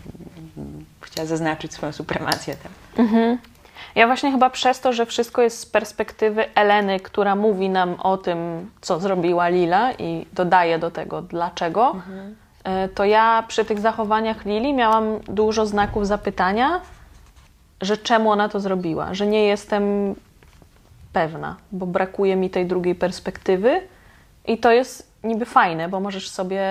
chciała 1.00 1.26
zaznaczyć 1.26 1.72
swoją 1.72 1.92
supremację 1.92 2.56
tam. 2.56 2.72
Mhm. 3.06 3.38
Ja 3.94 4.06
właśnie 4.06 4.32
chyba 4.32 4.50
przez 4.50 4.80
to, 4.80 4.92
że 4.92 5.06
wszystko 5.06 5.42
jest 5.42 5.58
z 5.60 5.66
perspektywy 5.66 6.54
Eleny, 6.54 7.00
która 7.00 7.36
mówi 7.36 7.68
nam 7.68 7.94
o 7.94 8.16
tym, 8.16 8.70
co 8.80 9.00
zrobiła 9.00 9.48
Lila 9.48 9.92
i 9.92 10.26
dodaje 10.32 10.78
do 10.78 10.90
tego 10.90 11.22
dlaczego, 11.22 11.90
mhm. 11.94 12.36
to 12.94 13.04
ja 13.04 13.44
przy 13.48 13.64
tych 13.64 13.78
zachowaniach 13.78 14.44
Lili 14.44 14.74
miałam 14.74 15.18
dużo 15.28 15.66
znaków 15.66 16.06
zapytania, 16.06 16.80
że 17.80 17.96
czemu 17.96 18.30
ona 18.30 18.48
to 18.48 18.60
zrobiła, 18.60 19.14
że 19.14 19.26
nie 19.26 19.44
jestem 19.44 20.14
pewna, 21.12 21.56
bo 21.72 21.86
brakuje 21.86 22.36
mi 22.36 22.50
tej 22.50 22.66
drugiej 22.66 22.94
perspektywy 22.94 23.80
i 24.46 24.58
to 24.58 24.72
jest 24.72 25.12
niby 25.24 25.44
fajne, 25.44 25.88
bo 25.88 26.00
możesz 26.00 26.30
sobie 26.30 26.62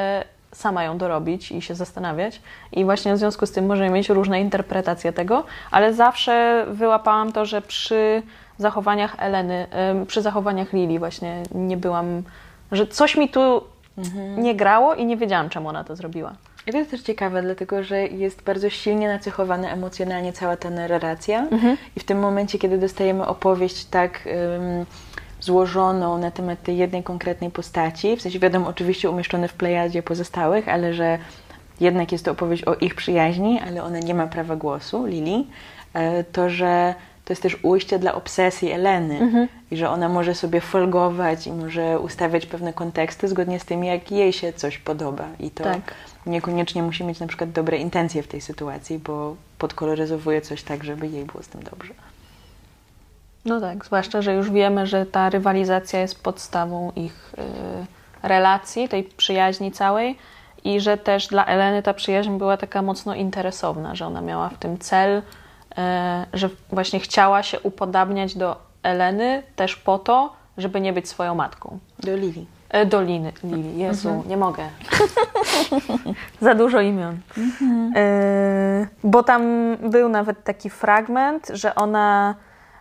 sama 0.56 0.84
ją 0.84 0.98
dorobić 0.98 1.52
i 1.52 1.62
się 1.62 1.76
zastanawiać. 1.76 2.42
I 2.72 2.86
właśnie 2.86 3.14
w 3.14 3.18
związku 3.18 3.46
z 3.46 3.52
tym 3.52 3.66
możemy 3.66 3.90
mieć 3.90 4.10
różne 4.10 4.42
interpretacje 4.42 5.14
tego, 5.14 5.44
ale 5.72 5.94
zawsze 5.94 6.66
wyłapałam 6.70 7.32
to, 7.32 7.46
że 7.46 7.62
przy 7.62 8.24
zachowaniach 8.58 9.16
Eleny, 9.20 9.68
przy 10.08 10.22
zachowaniach 10.22 10.74
Lili 10.74 11.00
właśnie 11.00 11.44
nie 11.56 11.78
byłam, 11.78 12.24
że 12.72 12.88
coś 12.88 13.18
mi 13.18 13.30
tu 13.30 13.62
mhm. 13.98 14.44
nie 14.44 14.56
grało 14.56 14.96
i 14.96 15.06
nie 15.06 15.18
wiedziałam, 15.18 15.50
czemu 15.50 15.70
ona 15.70 15.84
to 15.84 15.96
zrobiła. 15.96 16.34
I 16.68 16.72
to 16.72 16.78
jest 16.78 16.92
też 16.92 17.02
ciekawe, 17.02 17.42
dlatego 17.42 17.84
że 17.84 18.08
jest 18.08 18.44
bardzo 18.44 18.70
silnie 18.70 19.08
nacechowana 19.08 19.70
emocjonalnie 19.70 20.34
cała 20.34 20.58
ta 20.58 20.70
narracja 20.70 21.40
mhm. 21.40 21.78
i 21.96 22.00
w 22.00 22.04
tym 22.04 22.20
momencie, 22.20 22.60
kiedy 22.60 22.78
dostajemy 22.78 23.26
opowieść 23.26 23.86
tak... 23.86 24.20
Um, 24.26 24.86
złożoną 25.46 26.18
na 26.18 26.32
temat 26.32 26.64
tej 26.64 26.78
jednej 26.78 27.04
konkretnej 27.04 27.52
postaci, 27.52 28.18
w 28.18 28.22
sensie 28.22 28.40
wiadomo, 28.40 28.68
oczywiście 28.68 29.10
umieszczone 29.10 29.48
w 29.48 29.54
plejadzie 29.54 30.04
pozostałych, 30.04 30.70
ale 30.70 30.94
że 30.94 31.20
jednak 31.80 32.12
jest 32.12 32.26
to 32.26 32.32
opowieść 32.32 32.64
o 32.64 32.76
ich 32.76 32.96
przyjaźni, 32.96 33.60
ale 33.68 33.84
ona 33.84 34.00
nie 34.00 34.14
ma 34.14 34.28
prawa 34.28 34.56
głosu, 34.56 35.06
Lili, 35.06 35.48
e, 35.94 36.24
to, 36.24 36.50
że 36.50 36.96
to 37.26 37.34
jest 37.34 37.44
też 37.44 37.58
ujście 37.64 38.00
dla 38.00 38.14
obsesji 38.14 38.72
Eleny 38.72 39.20
mhm. 39.20 39.48
i 39.72 39.78
że 39.78 39.90
ona 39.90 40.10
może 40.10 40.36
sobie 40.36 40.62
folgować 40.62 41.48
i 41.48 41.52
może 41.52 42.00
ustawiać 42.00 42.46
pewne 42.46 42.74
konteksty 42.74 43.28
zgodnie 43.28 43.60
z 43.60 43.66
tym, 43.66 43.84
jak 43.84 44.12
jej 44.12 44.34
się 44.34 44.54
coś 44.54 44.78
podoba 44.78 45.28
i 45.40 45.52
to 45.52 45.64
tak. 45.64 45.94
niekoniecznie 46.26 46.84
musi 46.84 47.04
mieć 47.04 47.20
na 47.20 47.28
przykład 47.28 47.52
dobre 47.52 47.78
intencje 47.78 48.24
w 48.24 48.28
tej 48.28 48.42
sytuacji, 48.42 49.00
bo 49.00 49.36
podkoloryzowuje 49.58 50.42
coś 50.42 50.64
tak, 50.64 50.84
żeby 50.84 51.08
jej 51.08 51.26
było 51.26 51.44
z 51.44 51.48
tym 51.48 51.64
dobrze. 51.64 51.94
No 53.46 53.62
tak, 53.62 53.86
zwłaszcza, 53.86 54.22
że 54.22 54.34
już 54.34 54.52
wiemy, 54.52 54.88
że 54.88 55.06
ta 55.06 55.30
rywalizacja 55.30 56.00
jest 56.00 56.24
podstawą 56.24 56.92
ich 56.96 57.34
y, 58.24 58.28
relacji, 58.28 58.90
tej 58.90 59.04
przyjaźni 59.04 59.72
całej 59.72 60.18
i 60.64 60.80
że 60.80 60.98
też 60.98 61.28
dla 61.28 61.46
Eleny 61.46 61.84
ta 61.84 61.94
przyjaźń 61.94 62.38
była 62.38 62.58
taka 62.58 62.82
mocno 62.82 63.16
interesowna, 63.16 63.96
że 63.96 64.06
ona 64.06 64.22
miała 64.22 64.50
w 64.50 64.58
tym 64.58 64.78
cel, 64.78 65.18
y, 65.18 65.22
że 66.34 66.50
właśnie 66.70 67.00
chciała 67.00 67.44
się 67.44 67.60
upodabniać 67.60 68.36
do 68.36 68.58
Eleny 68.84 69.44
też 69.56 69.76
po 69.76 70.00
to, 70.00 70.34
żeby 70.58 70.82
nie 70.82 70.94
być 70.94 71.10
swoją 71.10 71.36
matką. 71.36 71.80
Do 72.00 72.16
Lili. 72.16 72.48
E, 72.70 72.86
do 72.86 73.02
Liny, 73.02 73.34
Lili. 73.44 73.78
Jezu, 73.78 74.10
mhm. 74.10 74.30
nie 74.30 74.38
mogę. 74.38 74.64
Za 76.42 76.56
dużo 76.56 76.82
imion. 76.82 77.18
Mhm. 77.38 77.98
Y, 77.98 78.88
bo 79.04 79.24
tam 79.24 79.44
był 79.78 80.10
nawet 80.10 80.44
taki 80.44 80.70
fragment, 80.70 81.52
że 81.54 81.76
ona 81.76 82.36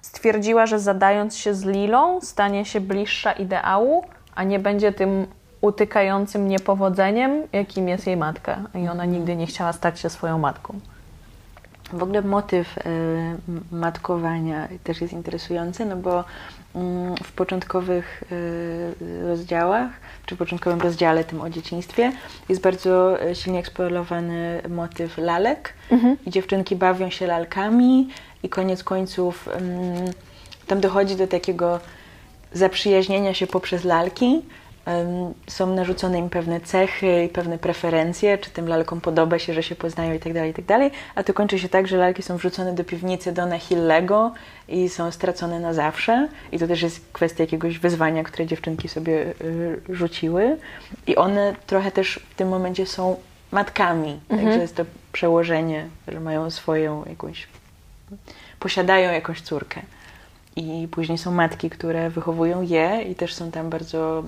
stwierdziła, 0.04 0.66
że 0.66 0.78
zadając 0.78 1.36
się 1.36 1.54
z 1.54 1.64
Lilą, 1.64 2.20
stanie 2.20 2.64
się 2.64 2.80
bliższa 2.80 3.32
ideału, 3.32 4.04
a 4.34 4.44
nie 4.44 4.58
będzie 4.58 4.92
tym 4.92 5.26
utykającym 5.60 6.48
niepowodzeniem, 6.48 7.42
jakim 7.52 7.88
jest 7.88 8.06
jej 8.06 8.16
matka. 8.16 8.58
I 8.74 8.88
ona 8.88 9.04
nigdy 9.04 9.36
nie 9.36 9.46
chciała 9.46 9.72
stać 9.72 10.00
się 10.00 10.10
swoją 10.10 10.38
matką. 10.38 10.80
W 11.92 12.02
ogóle 12.02 12.22
motyw 12.22 12.78
y, 12.78 12.82
matkowania 13.72 14.68
też 14.84 15.00
jest 15.00 15.12
interesujący, 15.12 15.86
no 15.86 15.96
bo 15.96 16.24
w 17.24 17.32
początkowych 17.32 18.24
y, 18.32 19.26
rozdziałach, 19.28 19.90
czy 20.26 20.34
w 20.34 20.38
początkowym 20.38 20.80
rozdziale 20.80 21.24
tym 21.24 21.40
o 21.40 21.50
dzieciństwie, 21.50 22.12
jest 22.48 22.60
bardzo 22.60 23.18
silnie 23.34 23.58
eksplorowany 23.58 24.62
motyw 24.68 25.18
lalek 25.18 25.74
mhm. 25.90 26.16
i 26.26 26.30
dziewczynki 26.30 26.76
bawią 26.76 27.10
się 27.10 27.26
lalkami 27.26 28.08
i 28.42 28.48
koniec 28.48 28.84
końców 28.84 29.48
um, 29.48 29.64
tam 30.66 30.80
dochodzi 30.80 31.16
do 31.16 31.26
takiego 31.26 31.80
zaprzyjaźnienia 32.52 33.34
się 33.34 33.46
poprzez 33.46 33.84
lalki. 33.84 34.42
Są 35.46 35.74
narzucone 35.74 36.18
im 36.18 36.30
pewne 36.30 36.60
cechy 36.60 37.24
i 37.24 37.28
pewne 37.28 37.58
preferencje, 37.58 38.38
czy 38.38 38.50
tym 38.50 38.68
lalkom 38.68 39.00
podoba 39.00 39.38
się, 39.38 39.54
że 39.54 39.62
się 39.62 39.74
poznają 39.74 40.14
i 40.14 40.18
tak 40.18 40.32
dalej, 40.32 40.50
i 40.50 40.54
tak 40.54 40.64
dalej. 40.64 40.90
A 41.14 41.22
to 41.22 41.34
kończy 41.34 41.58
się 41.58 41.68
tak, 41.68 41.88
że 41.88 41.96
lalki 41.96 42.22
są 42.22 42.36
wrzucone 42.36 42.72
do 42.72 42.84
piwnicy 42.84 43.32
Dona 43.32 43.58
Hillego 43.58 44.32
i 44.68 44.88
są 44.88 45.10
stracone 45.10 45.60
na 45.60 45.74
zawsze. 45.74 46.28
I 46.52 46.58
to 46.58 46.66
też 46.66 46.82
jest 46.82 47.04
kwestia 47.12 47.42
jakiegoś 47.42 47.78
wyzwania, 47.78 48.24
które 48.24 48.46
dziewczynki 48.46 48.88
sobie 48.88 49.34
y, 49.40 49.80
rzuciły. 49.88 50.56
I 51.06 51.16
one 51.16 51.54
trochę 51.66 51.90
też 51.90 52.20
w 52.30 52.34
tym 52.34 52.48
momencie 52.48 52.86
są 52.86 53.16
matkami. 53.52 54.20
Mhm. 54.28 54.40
Także 54.40 54.60
jest 54.60 54.76
to 54.76 54.84
przełożenie, 55.12 55.88
że 56.08 56.20
mają 56.20 56.50
swoją 56.50 57.04
jakąś 57.04 57.46
posiadają 58.60 59.12
jakąś 59.12 59.40
córkę. 59.40 59.82
I 60.56 60.88
później 60.90 61.18
są 61.18 61.32
matki, 61.32 61.70
które 61.70 62.10
wychowują 62.10 62.62
je 62.62 63.02
i 63.02 63.14
też 63.14 63.34
są 63.34 63.50
tam 63.50 63.70
bardzo. 63.70 64.24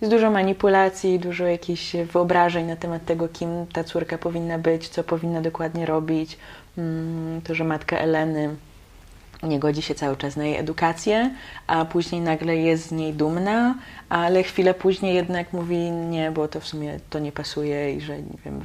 Jest 0.00 0.14
dużo 0.14 0.30
manipulacji, 0.30 1.18
dużo 1.18 1.46
jakichś 1.46 1.96
wyobrażeń 1.96 2.66
na 2.66 2.76
temat 2.76 3.04
tego, 3.04 3.28
kim 3.28 3.66
ta 3.72 3.84
córka 3.84 4.18
powinna 4.18 4.58
być, 4.58 4.88
co 4.88 5.04
powinna 5.04 5.40
dokładnie 5.40 5.86
robić. 5.86 6.38
Mm, 6.78 7.40
to, 7.40 7.54
że 7.54 7.64
matka 7.64 7.98
Eleny 7.98 8.56
nie 9.42 9.58
godzi 9.58 9.82
się 9.82 9.94
cały 9.94 10.16
czas 10.16 10.36
na 10.36 10.44
jej 10.44 10.56
edukację, 10.56 11.30
a 11.66 11.84
później 11.84 12.20
nagle 12.20 12.56
jest 12.56 12.86
z 12.86 12.92
niej 12.92 13.12
dumna, 13.12 13.74
ale 14.08 14.42
chwilę 14.42 14.74
później 14.74 15.14
jednak 15.14 15.52
mówi 15.52 15.90
nie, 15.90 16.30
bo 16.30 16.48
to 16.48 16.60
w 16.60 16.66
sumie 16.66 17.00
to 17.10 17.18
nie 17.18 17.32
pasuje 17.32 17.94
i 17.94 18.00
że 18.00 18.18
nie 18.18 18.38
wiem, 18.44 18.60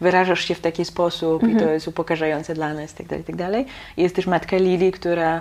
wyrażasz 0.00 0.44
się 0.44 0.54
w 0.54 0.60
taki 0.60 0.84
sposób 0.84 1.42
i 1.42 1.46
to 1.46 1.52
mhm. 1.52 1.72
jest 1.72 1.88
upokarzające 1.88 2.54
dla 2.54 2.74
nas 2.74 2.90
itd. 2.90 3.08
Tak 3.08 3.18
itd. 3.18 3.52
Tak 3.52 3.66
jest 3.96 4.16
też 4.16 4.26
matka 4.26 4.56
Lili, 4.56 4.92
która 4.92 5.40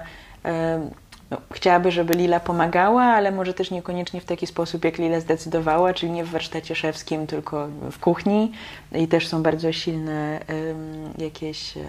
no, 1.31 1.37
chciałaby, 1.53 1.91
żeby 1.91 2.13
Lila 2.13 2.39
pomagała, 2.39 3.03
ale 3.03 3.31
może 3.31 3.53
też 3.53 3.71
niekoniecznie 3.71 4.21
w 4.21 4.25
taki 4.25 4.47
sposób, 4.47 4.85
jak 4.85 4.97
Lila 4.97 5.19
zdecydowała, 5.19 5.93
czyli 5.93 6.11
nie 6.11 6.23
w 6.23 6.29
warsztacie 6.29 6.75
szewskim, 6.75 7.27
tylko 7.27 7.67
w 7.91 7.99
kuchni. 7.99 8.51
I 8.91 9.07
też 9.07 9.27
są 9.27 9.43
bardzo 9.43 9.71
silne 9.71 10.39
um, 10.49 11.13
jakieś 11.17 11.75
um, 11.75 11.85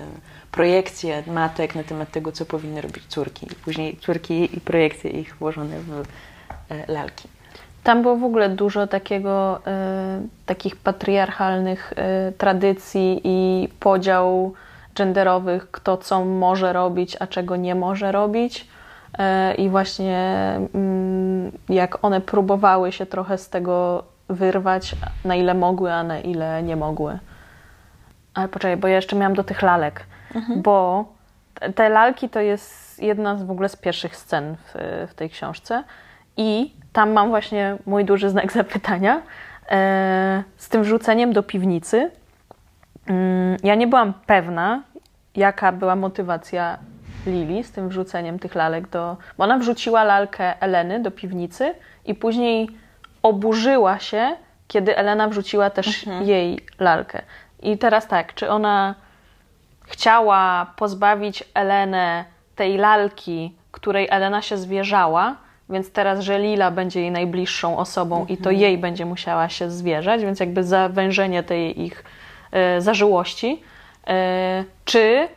projekcje 0.53 1.23
matek 1.27 1.75
na 1.75 1.83
temat 1.83 2.11
tego, 2.11 2.33
co 2.33 2.47
powinny 2.47 2.81
robić 2.81 3.05
córki. 3.09 3.47
Później 3.65 3.97
córki 3.97 4.57
i 4.57 4.61
projekcje 4.61 5.11
ich 5.11 5.37
włożone 5.37 5.81
w 5.81 6.03
e, 6.71 6.93
lalki. 6.93 7.29
Tam 7.85 8.03
było 8.03 8.17
w 8.17 8.25
ogóle 8.25 8.49
dużo 8.49 8.87
takiego, 8.87 9.61
e, 9.67 10.23
takich 10.47 10.77
patriarchalnych 10.77 11.95
tradycji 12.39 13.21
i 13.25 13.69
podział 13.81 14.55
genderowych, 14.95 15.71
kto 15.71 15.97
co 15.97 16.25
może 16.25 16.73
robić, 16.73 17.17
a 17.21 17.27
czego 17.27 17.57
nie 17.57 17.75
może 17.75 18.13
robić. 18.13 18.67
E, 19.21 19.55
I 19.55 19.69
właśnie 19.69 20.19
mm, 20.75 21.53
jak 21.69 22.05
one 22.05 22.21
próbowały 22.21 22.93
się 22.93 23.07
trochę 23.07 23.39
z 23.39 23.49
tego 23.49 24.05
wyrwać, 24.29 24.97
na 25.25 25.35
ile 25.35 25.55
mogły, 25.55 25.93
a 25.93 26.03
na 26.03 26.21
ile 26.21 26.63
nie 26.63 26.77
mogły. 26.77 27.19
Ale 28.35 28.49
poczekaj, 28.49 28.77
bo 28.77 28.89
ja 28.89 28.97
jeszcze 28.97 29.17
miałam 29.17 29.35
do 29.35 29.45
tych 29.45 29.63
lalek, 29.63 30.07
mhm. 30.35 30.63
bo 30.63 31.05
Te- 31.75 31.89
lalki 31.89 32.29
to 32.29 32.41
jest 32.41 33.03
jedna 33.03 33.37
z 33.37 33.43
w 33.43 33.51
ogóle 33.51 33.69
z 33.69 33.77
pierwszych 33.77 34.17
scen 34.17 34.57
w, 34.57 34.75
w 35.11 35.15
tej 35.15 35.31
książce. 35.31 35.85
I 36.37 36.73
tam 36.93 37.13
mam 37.13 37.29
właśnie 37.29 37.77
mój 37.87 38.05
duży 38.05 38.31
znak 38.31 38.53
zapytania 38.63 39.23
e, 39.71 40.43
z 40.57 40.69
tym 40.69 40.83
wrzuceniem 40.83 41.33
do 41.33 41.43
piwnicy. 41.43 42.11
Mm, 43.07 43.57
Ja 43.63 43.75
nie 43.75 43.87
byłam 43.87 44.13
pewna, 44.27 44.83
jaka 45.37 45.73
była 45.73 45.97
motywacja 45.97 46.79
Lili 47.27 47.65
z 47.65 47.73
tym 47.73 47.89
wrzuceniem 47.89 48.39
tych 48.39 48.55
lalek 48.55 48.89
do. 48.89 49.17
Bo 49.39 49.45
ona 49.45 49.59
wrzuciła 49.59 50.05
lalkę 50.05 50.63
Eleny 50.63 51.01
do 51.01 51.11
piwnicy 51.11 51.75
i 52.07 52.15
później 52.15 52.69
oburzyła 53.23 53.99
się, 53.99 54.37
kiedy 54.69 54.97
Elena 54.97 55.29
wrzuciła 55.29 55.71
też 55.71 56.07
jej 56.23 56.59
lalkę. 56.79 57.23
I 57.63 57.79
teraz 57.79 58.09
tak, 58.09 58.35
czy 58.35 58.51
ona 58.51 58.95
chciała 59.83 60.67
pozbawić 60.77 61.45
Elenę 61.55 62.25
tej 62.57 62.77
lalki, 62.77 63.55
której 63.71 64.09
Elena 64.11 64.43
się 64.43 64.57
zwierzała, 64.57 65.37
więc 65.71 65.93
teraz, 65.93 66.21
że 66.21 66.39
Lila 66.39 66.71
będzie 66.71 67.01
jej 67.01 67.11
najbliższą 67.11 67.79
osobą 67.79 68.27
i 68.27 68.37
to 68.37 68.51
jej 68.51 68.79
będzie 68.79 69.07
musiała 69.07 69.49
się 69.49 69.71
zwierzać, 69.71 70.21
więc 70.21 70.41
jakby 70.41 70.65
zawężenie 70.65 71.43
tej 71.43 71.83
ich 71.83 72.05
e, 72.53 72.81
zażyłości. 72.81 73.63
E, 74.07 74.65
czy 74.85 75.29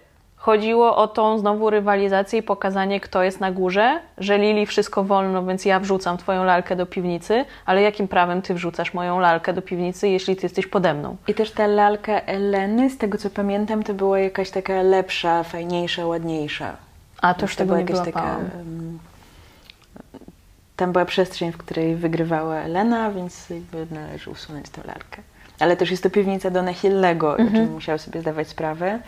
chodziło 0.44 0.96
o 0.96 1.08
tą 1.08 1.38
znowu 1.38 1.70
rywalizację 1.70 2.40
i 2.40 2.44
pokazanie, 2.44 3.00
kto 3.00 3.24
jest 3.24 3.40
na 3.40 3.52
górze, 3.52 4.00
że 4.18 4.38
Lili 4.38 4.66
wszystko 4.66 5.04
wolno, 5.04 5.46
więc 5.46 5.66
ja 5.66 5.80
wrzucam 5.80 6.18
twoją 6.18 6.44
lalkę 6.44 6.76
do 6.76 6.86
piwnicy, 6.86 7.46
ale 7.66 7.82
jakim 7.82 8.08
prawem 8.08 8.42
ty 8.42 8.54
wrzucasz 8.54 8.94
moją 8.94 9.20
lalkę 9.20 9.54
do 9.54 9.62
piwnicy, 9.62 10.08
jeśli 10.08 10.36
ty 10.36 10.46
jesteś 10.46 10.68
pode 10.68 10.94
mną? 10.94 11.16
I 11.28 11.34
też 11.34 11.52
ta 11.52 11.68
lalka 11.68 12.22
Eleny, 12.22 12.90
z 12.90 12.98
tego 12.98 13.18
co 13.18 13.30
pamiętam, 13.30 13.84
to 13.84 13.94
była 13.94 14.20
jakaś 14.20 14.50
taka 14.50 14.82
lepsza, 14.82 15.44
fajniejsza, 15.44 16.06
ładniejsza. 16.06 16.76
A 17.22 17.34
to 17.34 17.42
już 17.42 17.56
tego 17.56 17.68
była 17.68 17.80
nie 17.80 17.86
jakaś 17.86 18.14
taka, 18.14 18.38
Tam 20.76 20.92
była 20.92 21.06
przestrzeń, 21.06 21.52
w 21.52 21.58
której 21.58 21.96
wygrywała 21.96 22.56
Elena, 22.56 23.12
więc 23.12 23.48
należy 23.92 24.30
usunąć 24.30 24.70
tę 24.70 24.82
lalkę. 24.86 25.22
Ale 25.60 25.78
też 25.78 25.92
jest 25.92 26.04
to 26.04 26.10
piwnica 26.10 26.50
Dona 26.50 26.74
Hillego, 26.74 27.34
o 27.34 27.38
czym 27.38 27.72
musiał 27.72 27.98
sobie 27.98 28.22
zdawać 28.22 28.48
sprawę, 28.48 29.00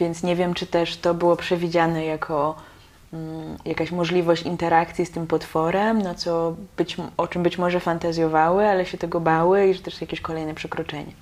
więc 0.00 0.22
nie 0.22 0.36
wiem, 0.36 0.54
czy 0.54 0.66
też 0.66 0.96
to 0.96 1.14
było 1.14 1.36
przewidziane 1.36 2.04
jako 2.04 2.54
mm, 3.12 3.56
jakaś 3.64 3.90
możliwość 3.90 4.42
interakcji 4.42 5.06
z 5.06 5.10
tym 5.10 5.26
potworem, 5.26 6.02
no 6.02 6.14
co 6.14 6.54
być, 6.76 6.96
o 7.16 7.28
czym 7.28 7.42
być 7.42 7.58
może 7.58 7.80
fantazjowały, 7.80 8.68
ale 8.68 8.86
się 8.86 8.98
tego 8.98 9.20
bały 9.20 9.66
i 9.66 9.74
że 9.74 9.82
też 9.82 10.00
jakieś 10.00 10.20
kolejne 10.20 10.54
przekroczenie. 10.54 11.12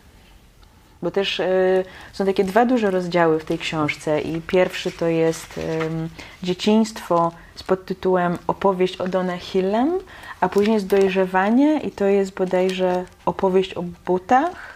Bo 1.03 1.11
też 1.11 1.41
y, 1.41 1.85
są 2.13 2.27
takie 2.27 2.45
dwa 2.45 2.67
duże 2.67 2.91
rozdziały 2.91 3.41
w 3.41 3.45
tej 3.45 3.59
książce 3.59 4.21
i 4.21 4.41
pierwszy 4.41 4.93
to 4.93 5.07
jest 5.07 5.59
ym, 5.59 6.09
dzieciństwo 6.43 7.33
z 7.55 7.63
podtytułem 7.63 8.39
Opowieść 8.47 8.97
o 8.97 9.09
Dona 9.09 9.37
Hillem, 9.37 9.99
a 10.41 10.49
później 10.49 10.75
jest 10.75 10.87
dojrzewanie 10.87 11.81
i 11.81 11.91
to 11.91 12.05
jest 12.05 12.35
bodajże 12.35 13.05
opowieść 13.27 13.75
o 13.75 13.83
butach. 14.07 14.70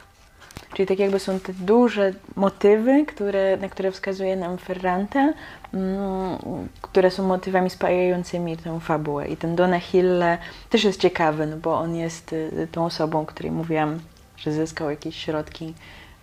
Czyli 0.75 0.87
tak 0.87 0.99
jakby 0.99 1.19
są 1.19 1.41
te 1.41 1.53
duże 1.53 2.13
motywy, 2.37 3.07
które, 3.07 3.57
na 3.57 3.69
które 3.69 3.93
wskazuje 3.93 4.37
nam 4.37 4.59
Ferrante, 4.59 5.35
mm, 5.75 6.39
które 6.83 7.11
są 7.11 7.27
motywami 7.27 7.71
spajającymi 7.71 8.57
tę 8.57 8.81
fabułę. 8.81 9.29
I 9.29 9.37
ten 9.37 9.57
Dona 9.57 9.81
Hille 9.81 10.39
też 10.71 10.85
jest 10.85 11.01
ciekawy, 11.01 11.47
no 11.47 11.57
bo 11.57 11.79
on 11.79 11.95
jest 11.95 12.33
y, 12.33 12.69
tą 12.73 12.85
osobą, 12.85 13.27
której 13.27 13.53
mówiłam, 13.53 14.01
że 14.37 14.53
zyskał 14.53 14.91
jakieś 14.91 15.17
środki 15.17 15.75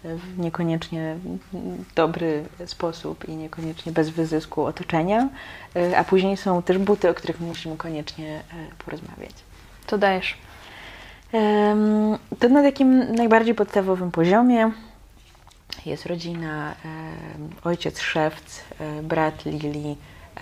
w 0.04 0.40
niekoniecznie 0.40 1.16
dobry 1.96 2.44
sposób 2.66 3.30
i 3.30 3.36
niekoniecznie 3.36 3.92
bez 3.92 4.10
wyzysku 4.10 4.66
otoczenia, 4.66 5.30
y, 5.76 5.98
a 5.98 6.04
później 6.04 6.38
są 6.38 6.62
też 6.62 6.78
buty, 6.78 7.10
o 7.10 7.14
których 7.14 7.40
musimy 7.40 7.78
koniecznie 7.78 8.40
y, 8.40 8.84
porozmawiać. 8.86 9.34
To 9.88 9.98
dajesz. 9.98 10.38
To 12.40 12.50
na 12.50 12.64
takim 12.64 13.16
najbardziej 13.16 13.56
podstawowym 13.56 14.12
poziomie 14.12 14.72
jest 15.86 16.06
rodzina, 16.06 16.76
ojciec 17.64 18.00
Szewc, 18.00 18.62
e, 18.80 19.04
brat 19.04 19.46
Lili, 19.46 19.98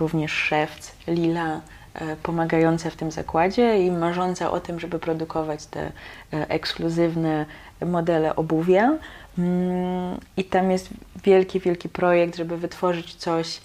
również 0.00 0.32
Szewc, 0.32 0.92
Lila, 1.08 1.60
e, 1.94 2.16
pomagająca 2.16 2.90
w 2.90 2.96
tym 2.96 3.10
zakładzie 3.10 3.86
i 3.86 3.90
marząca 3.90 4.50
o 4.50 4.60
tym, 4.60 4.80
żeby 4.80 4.98
produkować 4.98 5.66
te 5.66 5.92
ekskluzywne 6.30 7.46
modele 7.86 8.36
obuwia. 8.36 8.98
Mm, 9.38 10.20
I 10.36 10.44
tam 10.44 10.70
jest 10.70 10.88
wielki, 11.24 11.60
wielki 11.60 11.88
projekt, 11.88 12.36
żeby 12.36 12.56
wytworzyć 12.56 13.14
coś 13.14 13.60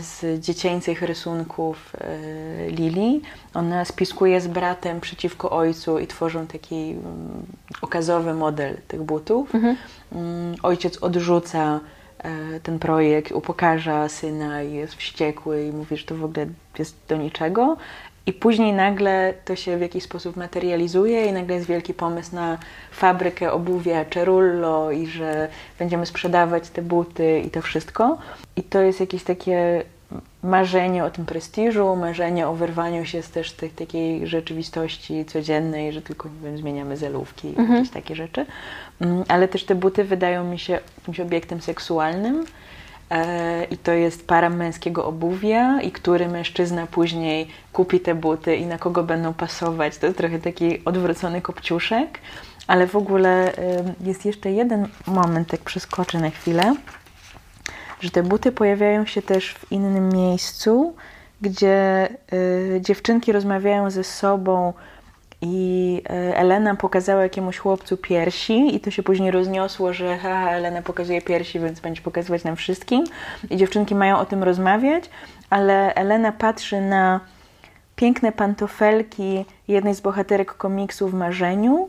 z 0.00 0.40
dziecięcych 0.40 1.02
rysunków 1.02 1.92
e, 1.94 2.70
Lili. 2.70 3.20
Ona 3.54 3.84
spiskuje 3.84 4.40
z 4.40 4.46
bratem 4.46 5.00
przeciwko 5.00 5.50
ojcu 5.50 5.98
i 5.98 6.06
tworzą 6.06 6.46
taki 6.46 6.90
mm, 6.90 7.46
okazowy 7.82 8.34
model 8.34 8.76
tych 8.88 9.02
butów. 9.02 9.52
Mm, 10.12 10.54
Ojciec 10.62 11.02
odrzuca 11.02 11.80
e, 12.18 12.60
ten 12.60 12.78
projekt, 12.78 13.32
upokarza 13.32 14.08
syna 14.08 14.62
i 14.62 14.72
jest 14.72 14.94
wściekły 14.94 15.64
i 15.64 15.72
mówi, 15.72 15.96
że 15.96 16.04
to 16.06 16.14
w 16.14 16.24
ogóle 16.24 16.46
jest 16.78 16.96
do 17.08 17.16
niczego. 17.16 17.76
I 18.26 18.32
później 18.32 18.72
nagle 18.72 19.34
to 19.44 19.56
się 19.56 19.78
w 19.78 19.80
jakiś 19.80 20.04
sposób 20.04 20.36
materializuje 20.36 21.26
i 21.26 21.32
nagle 21.32 21.54
jest 21.54 21.66
wielki 21.66 21.94
pomysł 21.94 22.34
na 22.34 22.58
fabrykę 22.90 23.52
obuwia 23.52 24.04
Cerullo 24.04 24.90
i 24.90 25.06
że 25.06 25.48
będziemy 25.78 26.06
sprzedawać 26.06 26.68
te 26.68 26.82
buty 26.82 27.42
i 27.46 27.50
to 27.50 27.62
wszystko. 27.62 28.18
I 28.56 28.62
to 28.62 28.80
jest 28.80 29.00
jakieś 29.00 29.24
takie 29.24 29.82
marzenie 30.42 31.04
o 31.04 31.10
tym 31.10 31.26
prestiżu, 31.26 31.96
marzenie 31.96 32.48
o 32.48 32.54
wyrwaniu 32.54 33.04
się 33.04 33.22
z 33.22 33.30
też 33.30 33.52
tej 33.52 33.70
takiej 33.70 34.26
rzeczywistości 34.26 35.24
codziennej, 35.24 35.92
że 35.92 36.02
tylko 36.02 36.28
wiem, 36.44 36.58
zmieniamy 36.58 36.96
zelówki 36.96 37.48
i 37.48 37.72
jakieś 37.72 37.90
takie 37.90 38.16
rzeczy. 38.16 38.46
Mm, 39.00 39.24
Ale 39.28 39.48
też 39.48 39.64
te 39.64 39.74
buty 39.74 40.04
wydają 40.04 40.44
mi 40.44 40.58
się 40.58 40.78
jakimś 40.98 41.20
obiektem 41.20 41.60
seksualnym. 41.60 42.44
E, 43.10 43.64
I 43.64 43.78
to 43.78 43.92
jest 43.92 44.26
para 44.26 44.50
męskiego 44.50 45.06
obuwia, 45.06 45.80
i 45.82 45.90
który 45.90 46.28
mężczyzna 46.28 46.86
później 46.86 47.48
kupi 47.72 48.00
te 48.00 48.14
buty 48.14 48.56
i 48.56 48.66
na 48.66 48.78
kogo 48.78 49.02
będą 49.02 49.34
pasować. 49.34 49.98
To 49.98 50.06
jest 50.06 50.18
trochę 50.18 50.38
taki 50.38 50.84
odwrócony 50.84 51.40
kopciuszek. 51.42 52.18
Ale 52.66 52.86
w 52.86 52.96
ogóle 52.96 53.52
jest 54.00 54.24
jeszcze 54.24 54.50
jeden 54.50 54.88
moment, 55.06 55.48
tak 55.48 55.60
przeskoczę 55.60 56.18
na 56.18 56.30
chwilę, 56.30 56.74
że 58.00 58.10
te 58.10 58.22
buty 58.22 58.52
pojawiają 58.52 59.06
się 59.06 59.22
też 59.22 59.54
w 59.54 59.72
innym 59.72 60.08
miejscu, 60.08 60.94
gdzie 61.40 62.08
y, 62.32 62.80
dziewczynki 62.80 63.32
rozmawiają 63.32 63.90
ze 63.90 64.04
sobą 64.04 64.72
i 65.42 66.02
y, 66.10 66.36
Elena 66.36 66.74
pokazała 66.74 67.22
jakiemuś 67.22 67.58
chłopcu 67.58 67.96
piersi 67.96 68.76
i 68.76 68.80
to 68.80 68.90
się 68.90 69.02
później 69.02 69.30
rozniosło, 69.30 69.92
że 69.92 70.18
haha, 70.18 70.50
Elena 70.50 70.82
pokazuje 70.82 71.22
piersi, 71.22 71.60
więc 71.60 71.80
będzie 71.80 72.02
pokazywać 72.02 72.44
nam 72.44 72.56
wszystkim. 72.56 73.04
I 73.50 73.56
dziewczynki 73.56 73.94
mają 73.94 74.18
o 74.18 74.26
tym 74.26 74.42
rozmawiać, 74.42 75.10
ale 75.50 75.94
Elena 75.94 76.32
patrzy 76.32 76.80
na 76.80 77.20
piękne 77.96 78.32
pantofelki 78.32 79.44
jednej 79.68 79.94
z 79.94 80.00
bohaterek 80.00 80.54
komiksu 80.54 81.08
w 81.08 81.14
marzeniu 81.14 81.88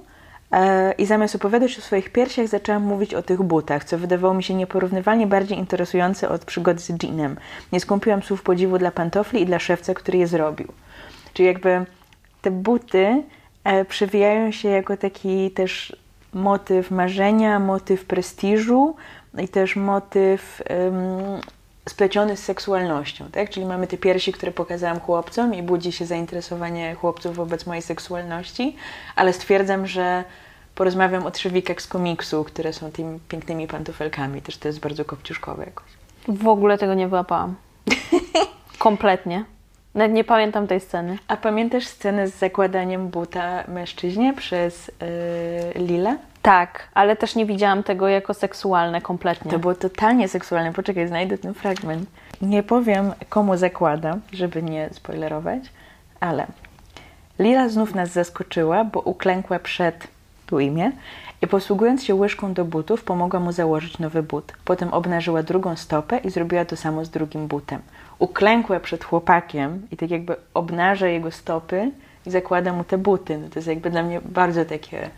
e, 0.52 0.92
i 0.92 1.06
zamiast 1.06 1.36
opowiadać 1.36 1.78
o 1.78 1.82
swoich 1.82 2.10
piersiach, 2.10 2.48
zaczęłam 2.48 2.84
mówić 2.84 3.14
o 3.14 3.22
tych 3.22 3.42
butach, 3.42 3.84
co 3.84 3.98
wydawało 3.98 4.34
mi 4.34 4.44
się 4.44 4.54
nieporównywalnie 4.54 5.28
bardziej 5.28 5.58
interesujące 5.58 6.30
od 6.30 6.46
przygody 6.46 6.80
z 6.80 7.04
Jeanem. 7.04 7.38
Nie 7.72 7.80
skąpiłam 7.80 8.24
słów 8.24 8.44
podziwu 8.44 8.78
dla 8.78 8.92
pantofli 8.92 9.42
i 9.42 9.46
dla 9.46 9.60
szewca, 9.60 9.94
który 9.94 10.18
je 10.18 10.28
zrobił. 10.28 10.68
Czyli 11.34 11.48
jakby 11.48 11.86
te 12.42 12.52
buty 12.52 13.24
e, 13.64 13.86
przewijają 13.86 14.52
się 14.52 14.70
jako 14.70 14.98
taki 14.98 15.52
też 15.52 15.96
motyw 16.34 16.92
marzenia, 16.92 17.60
motyw 17.60 18.06
prestiżu 18.06 18.96
i 19.40 19.48
też 19.48 19.76
motyw 19.76 20.62
em, 20.66 20.94
spleciony 21.90 22.38
z 22.38 22.44
seksualnością, 22.44 23.26
tak? 23.32 23.50
Czyli 23.50 23.66
mamy 23.66 23.88
te 23.88 23.98
piersi, 23.98 24.32
które 24.32 24.52
pokazałam 24.52 25.00
chłopcom 25.00 25.54
i 25.54 25.64
budzi 25.64 25.92
się 25.92 26.06
zainteresowanie 26.06 26.96
chłopców 26.96 27.36
wobec 27.36 27.66
mojej 27.66 27.82
seksualności, 27.82 28.76
ale 29.16 29.34
stwierdzam, 29.34 29.88
że 29.88 30.24
porozmawiam 30.76 31.26
o 31.26 31.32
trzewikach 31.32 31.82
z 31.82 31.88
komiksu, 31.88 32.44
które 32.44 32.74
są 32.74 32.92
tymi 32.92 33.20
pięknymi 33.30 33.68
pantofelkami. 33.68 34.42
Też 34.42 34.58
to 34.58 34.68
jest 34.68 34.80
bardzo 34.80 35.06
kopciuszkowe 35.06 35.66
jakoś. 35.66 35.86
W 36.28 36.48
ogóle 36.48 36.78
tego 36.78 36.94
nie 36.94 37.08
wyłapałam. 37.08 37.56
Kompletnie. 38.80 39.46
Nawet 39.98 40.14
nie 40.14 40.24
pamiętam 40.24 40.68
tej 40.68 40.80
sceny. 40.80 41.18
A 41.28 41.38
pamiętasz 41.38 41.88
scenę 41.88 42.28
z 42.28 42.38
zakładaniem 42.38 43.08
buta 43.08 43.64
mężczyźnie 43.68 44.34
przez 44.34 44.92
yy, 45.76 45.86
Lilę? 45.86 46.18
Tak, 46.42 46.88
ale 46.94 47.16
też 47.16 47.36
nie 47.36 47.46
widziałam 47.46 47.84
tego 47.84 48.08
jako 48.08 48.34
seksualne 48.34 49.02
kompletnie. 49.02 49.52
To 49.52 49.60
było 49.60 49.76
totalnie 49.76 50.28
seksualne. 50.28 50.74
Poczekaj, 50.74 51.08
znajdę 51.08 51.38
ten 51.38 51.54
fragment. 51.54 52.10
Nie 52.42 52.64
powiem, 52.64 53.12
komu 53.30 53.58
zakłada, 53.58 54.18
żeby 54.34 54.64
nie 54.64 54.90
spoilerować, 54.92 55.64
ale 56.20 56.48
Lila 57.40 57.70
znów 57.70 57.96
nas 57.96 58.10
zaskoczyła, 58.10 58.84
bo 58.84 59.00
uklękła 59.00 59.60
przed 59.60 60.08
tu 60.48 60.60
imię, 60.60 60.92
i 61.42 61.48
posługując 61.48 62.04
się 62.04 62.16
łyżką 62.16 62.54
do 62.54 62.66
butów, 62.66 63.04
pomogła 63.04 63.40
mu 63.40 63.52
założyć 63.52 64.00
nowy 64.00 64.24
but. 64.24 64.54
Potem 64.66 64.94
obnażyła 64.94 65.44
drugą 65.44 65.76
stopę 65.76 66.18
i 66.18 66.30
zrobiła 66.30 66.66
to 66.66 66.76
samo 66.76 67.06
z 67.06 67.10
drugim 67.10 67.48
butem. 67.48 67.82
Uklękła 68.20 68.80
przed 68.80 69.04
chłopakiem 69.04 69.88
i 69.92 69.98
tak 69.98 70.12
jakby 70.12 70.36
obnaża 70.54 71.08
jego 71.08 71.32
stopy 71.32 71.92
i 72.26 72.32
zakłada 72.32 72.74
mu 72.74 72.84
te 72.84 72.98
buty. 72.98 73.38
No 73.38 73.50
to 73.50 73.60
jest 73.60 73.68
jakby 73.68 73.90
dla 73.90 74.04
mnie 74.04 74.22
bardzo 74.22 74.66
takie... 74.66 75.10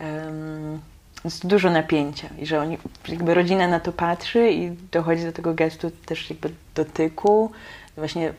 Um, 0.00 0.80
jest 1.24 1.46
dużo 1.46 1.70
napięcia 1.70 2.28
i 2.38 2.46
że 2.46 2.60
oni, 2.60 2.78
jakby 3.08 3.34
rodzina 3.34 3.68
na 3.68 3.80
to 3.80 3.92
patrzy 3.92 4.50
i 4.50 4.70
dochodzi 4.92 5.24
do 5.24 5.32
tego 5.32 5.54
gestu 5.54 5.90
też 6.06 6.30
jakby 6.30 6.50
dotyku, 6.74 7.50
właśnie 7.96 8.32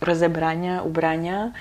rozebrania, 0.00 0.82
ubrania 0.82 1.52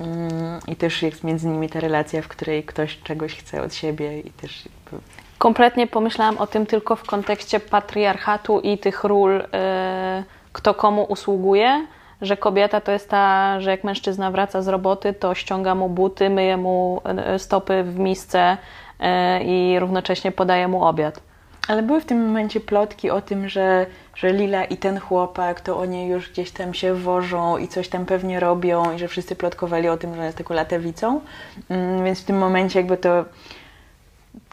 mm, 0.00 0.60
i 0.68 0.76
też 0.76 1.02
jest 1.02 1.24
między 1.24 1.48
nimi 1.48 1.68
ta 1.68 1.80
relacja, 1.80 2.22
w 2.22 2.28
której 2.28 2.64
ktoś 2.64 2.98
czegoś 3.02 3.34
chce 3.34 3.62
od 3.62 3.74
siebie 3.74 4.20
i 4.20 4.30
też 4.30 4.64
jakby... 4.66 5.04
Kompletnie 5.38 5.86
pomyślałam 5.86 6.38
o 6.38 6.46
tym 6.46 6.66
tylko 6.66 6.96
w 6.96 7.04
kontekście 7.04 7.60
patriarchatu 7.60 8.60
i 8.60 8.78
tych 8.78 9.04
ról, 9.04 9.34
yy, 9.34 10.24
kto 10.52 10.74
komu 10.74 11.02
usługuje, 11.02 11.86
że 12.22 12.36
kobieta 12.36 12.80
to 12.80 12.92
jest 12.92 13.10
ta, 13.10 13.60
że 13.60 13.70
jak 13.70 13.84
mężczyzna 13.84 14.30
wraca 14.30 14.62
z 14.62 14.68
roboty, 14.68 15.12
to 15.12 15.34
ściąga 15.34 15.74
mu 15.74 15.88
buty, 15.88 16.30
myje 16.30 16.56
mu 16.56 17.00
y, 17.34 17.38
stopy 17.38 17.82
w 17.82 17.98
misce 17.98 18.56
yy, 19.00 19.06
i 19.44 19.78
równocześnie 19.78 20.32
podaje 20.32 20.68
mu 20.68 20.84
obiad. 20.84 21.20
Ale 21.68 21.82
były 21.82 22.00
w 22.00 22.04
tym 22.04 22.26
momencie 22.26 22.60
plotki 22.60 23.10
o 23.10 23.20
tym, 23.20 23.48
że, 23.48 23.86
że 24.14 24.32
Lila 24.32 24.64
i 24.64 24.76
ten 24.76 25.00
chłopak, 25.00 25.60
to 25.60 25.78
oni 25.78 26.08
już 26.08 26.30
gdzieś 26.30 26.50
tam 26.50 26.74
się 26.74 26.94
wożą 26.94 27.58
i 27.58 27.68
coś 27.68 27.88
tam 27.88 28.06
pewnie 28.06 28.40
robią 28.40 28.92
i 28.92 28.98
że 28.98 29.08
wszyscy 29.08 29.36
plotkowali 29.36 29.88
o 29.88 29.96
tym, 29.96 30.14
że 30.14 30.24
jest 30.24 30.38
taką 30.38 30.54
latewicą. 30.54 31.20
Mm, 31.68 32.04
więc 32.04 32.20
w 32.20 32.24
tym 32.24 32.38
momencie 32.38 32.78
jakby 32.78 32.96
to 32.96 33.24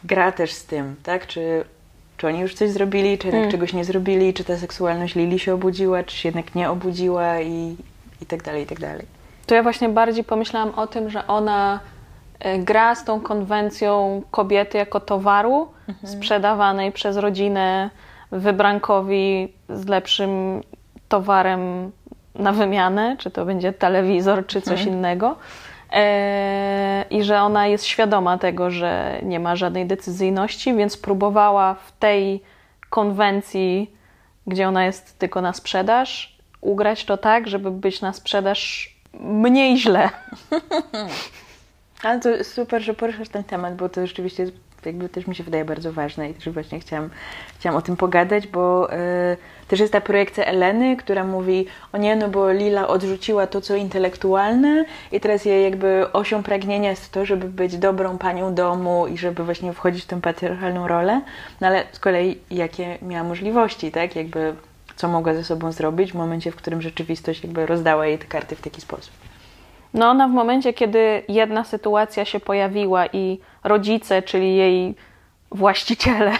gra 0.03 0.31
też 0.31 0.53
z 0.53 0.65
tym, 0.65 0.95
tak? 1.03 1.27
Czy, 1.27 1.65
czy 2.25 2.29
oni 2.29 2.39
już 2.39 2.53
coś 2.53 2.69
zrobili, 2.69 3.17
czy 3.17 3.27
jednak 3.27 3.41
mm. 3.41 3.51
czegoś 3.51 3.73
nie 3.73 3.85
zrobili, 3.85 4.33
czy 4.33 4.43
ta 4.43 4.57
seksualność 4.57 5.15
Lili 5.15 5.39
się 5.39 5.53
obudziła, 5.53 6.03
czy 6.03 6.15
się 6.15 6.29
jednak 6.29 6.55
nie 6.55 6.69
obudziła 6.69 7.41
i, 7.41 7.75
i 8.21 8.25
tak 8.25 8.43
dalej, 8.43 8.63
i 8.63 8.65
tak 8.65 8.79
dalej. 8.79 9.05
To 9.45 9.55
ja 9.55 9.63
właśnie 9.63 9.89
bardziej 9.89 10.23
pomyślałam 10.23 10.69
o 10.69 10.87
tym, 10.87 11.09
że 11.09 11.27
ona 11.27 11.79
E, 12.39 12.59
gra 12.59 12.95
z 12.95 13.03
tą 13.03 13.21
konwencją 13.21 14.21
kobiety 14.31 14.77
jako 14.77 14.99
towaru 14.99 15.67
mhm. 15.87 16.13
sprzedawanej 16.13 16.91
przez 16.91 17.17
rodzinę 17.17 17.89
wybrankowi 18.31 19.53
z 19.69 19.87
lepszym 19.87 20.61
towarem 21.09 21.91
na 22.35 22.51
wymianę, 22.51 23.15
czy 23.19 23.31
to 23.31 23.45
będzie 23.45 23.73
telewizor, 23.73 24.45
czy 24.45 24.61
coś 24.61 24.79
mhm. 24.79 24.97
innego. 24.97 25.35
E, 25.95 27.05
I 27.09 27.23
że 27.23 27.41
ona 27.41 27.67
jest 27.67 27.85
świadoma 27.85 28.37
tego, 28.37 28.71
że 28.71 29.19
nie 29.23 29.39
ma 29.39 29.55
żadnej 29.55 29.85
decyzyjności, 29.85 30.75
więc 30.75 30.97
próbowała 30.97 31.73
w 31.73 31.91
tej 31.91 32.43
konwencji, 32.89 33.91
gdzie 34.47 34.67
ona 34.67 34.85
jest 34.85 35.19
tylko 35.19 35.41
na 35.41 35.53
sprzedaż, 35.53 36.37
ugrać 36.61 37.05
to 37.05 37.17
tak, 37.17 37.47
żeby 37.47 37.71
być 37.71 38.01
na 38.01 38.13
sprzedaż 38.13 38.93
mniej 39.19 39.77
źle. 39.77 40.09
Ale 42.03 42.19
to 42.19 42.43
super, 42.43 42.81
że 42.81 42.93
poruszasz 42.93 43.29
ten 43.29 43.43
temat, 43.43 43.75
bo 43.75 43.89
to 43.89 44.07
rzeczywiście 44.07 44.47
jakby 44.85 45.09
też 45.09 45.27
mi 45.27 45.35
się 45.35 45.43
wydaje 45.43 45.65
bardzo 45.65 45.93
ważne 45.93 46.29
i 46.29 46.33
też 46.33 46.49
właśnie 46.49 46.79
chciałam, 46.79 47.09
chciałam 47.59 47.77
o 47.77 47.81
tym 47.81 47.97
pogadać, 47.97 48.47
bo 48.47 48.93
y, 48.93 48.97
też 49.67 49.79
jest 49.79 49.93
ta 49.93 50.01
projekcja 50.01 50.45
Eleny, 50.45 50.97
która 50.97 51.23
mówi, 51.23 51.65
o 51.93 51.97
nie, 51.97 52.15
no 52.15 52.29
bo 52.29 52.51
Lila 52.51 52.87
odrzuciła 52.87 53.47
to, 53.47 53.61
co 53.61 53.75
intelektualne 53.75 54.85
i 55.11 55.19
teraz 55.19 55.45
jej 55.45 55.63
jakby 55.63 56.05
osią 56.13 56.43
pragnienia 56.43 56.89
jest 56.89 57.11
to, 57.11 57.25
żeby 57.25 57.47
być 57.47 57.77
dobrą 57.77 58.17
panią 58.17 58.53
domu 58.53 59.07
i 59.07 59.17
żeby 59.17 59.43
właśnie 59.43 59.73
wchodzić 59.73 60.03
w 60.03 60.07
tę 60.07 60.21
patriarchalną 60.21 60.87
rolę, 60.87 61.21
no 61.61 61.67
ale 61.67 61.83
z 61.91 61.99
kolei 61.99 62.37
jakie 62.51 62.97
miała 63.01 63.23
możliwości, 63.23 63.91
tak, 63.91 64.15
jakby 64.15 64.55
co 64.95 65.07
mogła 65.07 65.33
ze 65.33 65.43
sobą 65.43 65.71
zrobić 65.71 66.11
w 66.11 66.15
momencie, 66.15 66.51
w 66.51 66.55
którym 66.55 66.81
rzeczywistość 66.81 67.43
jakby 67.43 67.65
rozdała 67.65 68.07
jej 68.07 68.17
te 68.17 68.25
karty 68.25 68.55
w 68.55 68.61
taki 68.61 68.81
sposób. 68.81 69.13
No 69.93 70.09
ona 70.09 70.27
w 70.27 70.31
momencie, 70.31 70.73
kiedy 70.73 71.23
jedna 71.27 71.63
sytuacja 71.63 72.25
się 72.25 72.39
pojawiła 72.39 73.05
i 73.05 73.39
rodzice, 73.63 74.21
czyli 74.21 74.55
jej 74.55 74.95
właściciele, 75.51 76.31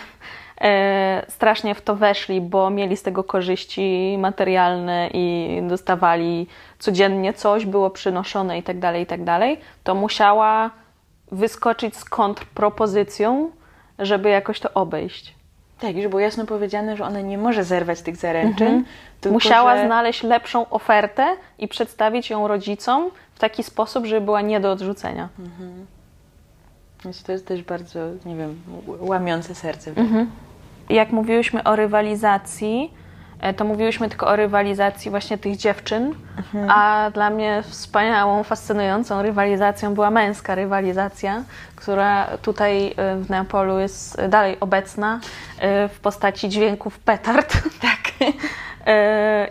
strasznie 1.27 1.75
w 1.75 1.81
to 1.81 1.95
weszli, 1.95 2.41
bo 2.41 2.69
mieli 2.69 2.97
z 2.97 3.03
tego 3.03 3.23
korzyści 3.23 4.15
materialne 4.19 5.09
i 5.13 5.59
dostawali 5.69 6.47
codziennie 6.79 7.33
coś, 7.33 7.65
było 7.65 7.89
przynoszone 7.89 8.57
i 8.57 8.63
tak 8.63 8.79
dalej, 8.79 9.03
i 9.03 9.05
tak 9.05 9.23
dalej, 9.23 9.59
to 9.83 9.95
musiała 9.95 10.71
wyskoczyć 11.31 11.97
z 11.97 12.05
kontrpropozycją, 12.05 13.51
żeby 13.99 14.29
jakoś 14.29 14.59
to 14.59 14.73
obejść. 14.73 15.35
Tak, 15.79 15.95
już 15.95 16.07
było 16.07 16.19
jasno 16.19 16.45
powiedziane, 16.45 16.97
że 16.97 17.05
ona 17.05 17.21
nie 17.21 17.37
może 17.37 17.63
zerwać 17.63 18.01
tych 18.01 18.15
zaręczyn. 18.15 18.67
Mhm. 18.67 18.85
Tylko, 19.21 19.33
Musiała 19.33 19.77
że... 19.77 19.85
znaleźć 19.85 20.23
lepszą 20.23 20.69
ofertę 20.69 21.27
i 21.59 21.67
przedstawić 21.67 22.29
ją 22.29 22.47
rodzicom 22.47 23.09
w 23.33 23.39
taki 23.39 23.63
sposób, 23.63 24.05
żeby 24.05 24.25
była 24.25 24.41
nie 24.41 24.59
do 24.59 24.71
odrzucenia. 24.71 25.29
Mhm. 25.39 25.85
Więc 27.05 27.23
to 27.23 27.31
jest 27.31 27.47
też 27.47 27.63
bardzo, 27.63 27.99
nie 28.25 28.35
wiem, 28.35 28.61
łamiące 28.99 29.55
serce. 29.55 29.91
Mhm. 29.95 30.31
Jak 30.89 31.11
mówiłyśmy 31.11 31.63
o 31.63 31.75
rywalizacji, 31.75 32.93
e, 33.39 33.53
to 33.53 33.65
mówiłyśmy 33.65 34.09
tylko 34.09 34.27
o 34.27 34.35
rywalizacji 34.35 35.11
właśnie 35.11 35.37
tych 35.37 35.57
dziewczyn, 35.57 36.15
mhm. 36.37 36.69
a 36.69 37.11
dla 37.11 37.29
mnie 37.29 37.63
wspaniałą, 37.67 38.43
fascynującą 38.43 39.21
rywalizacją 39.21 39.93
była 39.93 40.11
męska 40.11 40.55
rywalizacja, 40.55 41.43
która 41.75 42.27
tutaj 42.41 42.93
e, 42.97 43.15
w 43.15 43.29
Neapolu 43.29 43.79
jest 43.79 44.21
dalej 44.29 44.57
obecna 44.59 45.19
e, 45.59 45.89
w 45.89 45.99
postaci 45.99 46.49
dźwięków 46.49 46.99
petard. 46.99 47.53
Tak. 47.81 48.31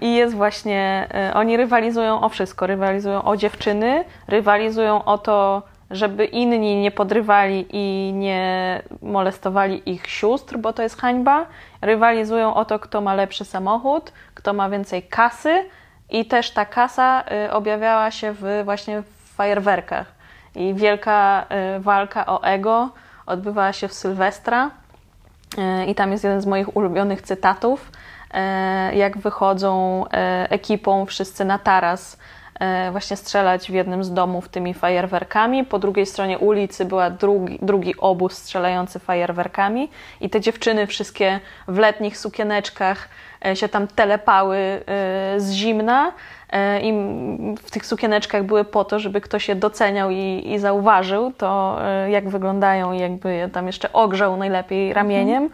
I 0.01 0.15
jest 0.15 0.35
właśnie, 0.35 1.09
oni 1.35 1.57
rywalizują 1.57 2.21
o 2.21 2.29
wszystko, 2.29 2.67
rywalizują 2.67 3.23
o 3.23 3.37
dziewczyny, 3.37 4.05
rywalizują 4.29 5.05
o 5.05 5.19
to, 5.19 5.63
żeby 5.95 6.25
inni 6.25 6.77
nie 6.77 6.91
podrywali 6.91 7.67
i 7.71 8.13
nie 8.13 8.83
molestowali 9.03 9.91
ich 9.91 10.07
sióstr, 10.07 10.59
bo 10.59 10.73
to 10.73 10.83
jest 10.83 11.01
hańba. 11.01 11.47
Rywalizują 11.83 12.55
o 12.55 12.65
to, 12.65 12.79
kto 12.79 13.01
ma 13.01 13.15
lepszy 13.15 13.45
samochód, 13.45 14.13
kto 14.35 14.53
ma 14.53 14.71
więcej 14.71 15.03
kasy 15.03 15.65
i 16.11 16.25
też 16.25 16.51
ta 16.51 16.65
kasa 16.65 17.25
e, 17.31 17.53
objawiała 17.53 18.11
się 18.11 18.33
w, 18.33 18.63
właśnie 18.65 19.03
w 19.03 19.35
fajerwerkach. 19.37 20.07
I 20.55 20.75
wielka 20.75 21.47
e, 21.49 21.81
walka 21.81 22.27
o 22.27 22.43
ego 22.43 22.91
odbywała 23.27 23.73
się 23.73 23.89
w 23.89 23.93
Sylwestra 23.93 24.71
i 25.87 25.95
tam 25.95 26.13
jest 26.13 26.25
jeden 26.25 26.41
z 26.41 26.47
moich 26.47 26.77
ulubionych 26.77 27.23
cytatów, 27.23 27.91
jak 28.93 29.19
wychodzą 29.19 30.05
ekipą 30.49 31.07
wszyscy 31.07 31.45
na 31.45 31.59
taras 31.59 32.19
właśnie 32.93 33.17
strzelać 33.17 33.71
w 33.71 33.75
jednym 33.75 34.05
z 34.05 34.13
domów 34.13 34.49
tymi 34.49 34.75
fajerwerkami. 34.75 35.65
Po 35.65 35.79
drugiej 35.79 36.07
stronie 36.07 36.39
ulicy 36.39 36.85
była 36.85 37.11
drugi, 37.11 37.59
drugi 37.63 37.95
obóz 37.99 38.33
strzelający 38.33 38.99
fajerwerkami 38.99 39.91
i 40.21 40.31
te 40.31 40.41
dziewczyny 40.41 40.87
wszystkie 40.87 41.41
w 41.69 41.79
letnich 41.79 42.19
sukieneczkach 42.19 43.09
się 43.55 43.69
tam 43.69 43.87
telepały 43.87 44.57
z 45.37 45.51
zimna 45.51 46.13
i 46.83 46.93
w 47.63 47.71
tych 47.71 47.87
sukieneczkach 47.87 48.45
były 48.45 48.65
po 48.65 48.85
to, 48.85 48.99
żeby 48.99 49.21
ktoś 49.21 49.49
je 49.49 49.55
doceniał 49.55 50.11
i, 50.11 50.43
i 50.47 50.59
zauważył 50.59 51.33
to, 51.33 51.79
jak 52.09 52.29
wyglądają 52.29 52.93
i 52.93 52.99
jakby 52.99 53.35
je 53.35 53.49
tam 53.49 53.67
jeszcze 53.67 53.93
ogrzał 53.93 54.37
najlepiej 54.37 54.93
ramieniem. 54.93 55.51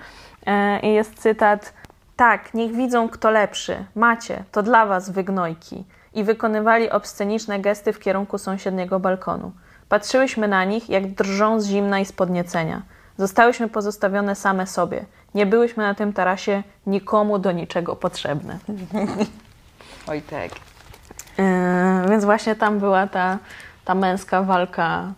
I 0.82 0.88
jest 0.88 1.18
cytat 1.18 1.72
tak, 2.16 2.55
niech 2.55 2.72
widzą, 2.72 3.09
kto 3.09 3.30
lepszy. 3.30 3.84
Macie, 3.94 4.44
to 4.53 4.62
dla 4.62 4.86
was 4.86 5.11
wygnojki. 5.11 5.84
I 6.14 6.24
wykonywali 6.24 6.90
obsceniczne 6.90 7.58
gesty 7.58 7.92
w 7.92 7.98
kierunku 7.98 8.38
sąsiedniego 8.38 9.00
balkonu. 9.00 9.52
Patrzyłyśmy 9.88 10.48
na 10.48 10.64
nich, 10.64 10.88
jak 10.88 11.06
drżą 11.06 11.61
z 11.61 11.66
zimna 11.66 12.00
i 12.00 12.04
z 12.04 12.12
podniecenia. 12.12 12.82
Zostałyśmy 13.18 13.68
pozostawione 13.68 14.34
same 14.34 14.66
sobie. 14.66 15.04
Nie 15.34 15.46
byłyśmy 15.46 15.82
na 15.82 15.94
tym 15.94 16.12
tarasie 16.12 16.62
nikomu 16.86 17.38
do 17.38 17.52
niczego 17.52 17.96
potrzebne. 17.96 18.58
Oj 20.11 20.22
tak. 20.22 20.50
Yy, 21.38 22.11
więc 22.11 22.24
właśnie 22.24 22.56
tam 22.56 22.78
była 22.78 23.06
ta, 23.06 23.38
ta 23.84 23.94
męska 23.94 24.42
walka 24.42 25.12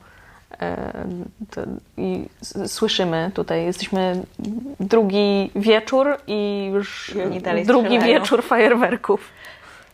i 1.97 2.29
słyszymy 2.67 3.31
tutaj, 3.35 3.65
jesteśmy 3.65 4.23
drugi 4.81 5.51
wieczór 5.57 6.17
i 6.27 6.71
już 6.73 7.15
drugi 7.65 7.65
strzelają. 7.65 8.01
wieczór 8.01 8.43
fajerwerków. 8.43 9.31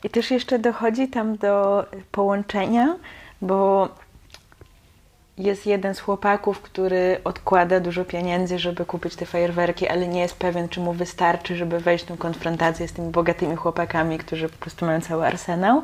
I 0.04 0.10
też 0.10 0.30
jeszcze 0.30 0.58
dochodzi 0.58 1.08
tam 1.08 1.36
do 1.36 1.86
połączenia, 2.12 2.96
bo 3.42 3.88
jest 5.38 5.66
jeden 5.66 5.94
z 5.94 6.00
chłopaków, 6.00 6.60
który 6.60 7.20
odkłada 7.24 7.80
dużo 7.80 8.04
pieniędzy, 8.04 8.58
żeby 8.58 8.84
kupić 8.84 9.16
te 9.16 9.26
fajerwerki, 9.26 9.88
ale 9.88 10.08
nie 10.08 10.20
jest 10.20 10.36
pewien, 10.36 10.68
czy 10.68 10.80
mu 10.80 10.92
wystarczy, 10.92 11.56
żeby 11.56 11.80
wejść 11.80 12.04
w 12.04 12.08
tę 12.08 12.16
konfrontację 12.16 12.88
z 12.88 12.92
tymi 12.92 13.10
bogatymi 13.10 13.56
chłopakami, 13.56 14.18
którzy 14.18 14.48
po 14.48 14.58
prostu 14.58 14.86
mają 14.86 15.00
cały 15.00 15.26
arsenał. 15.26 15.82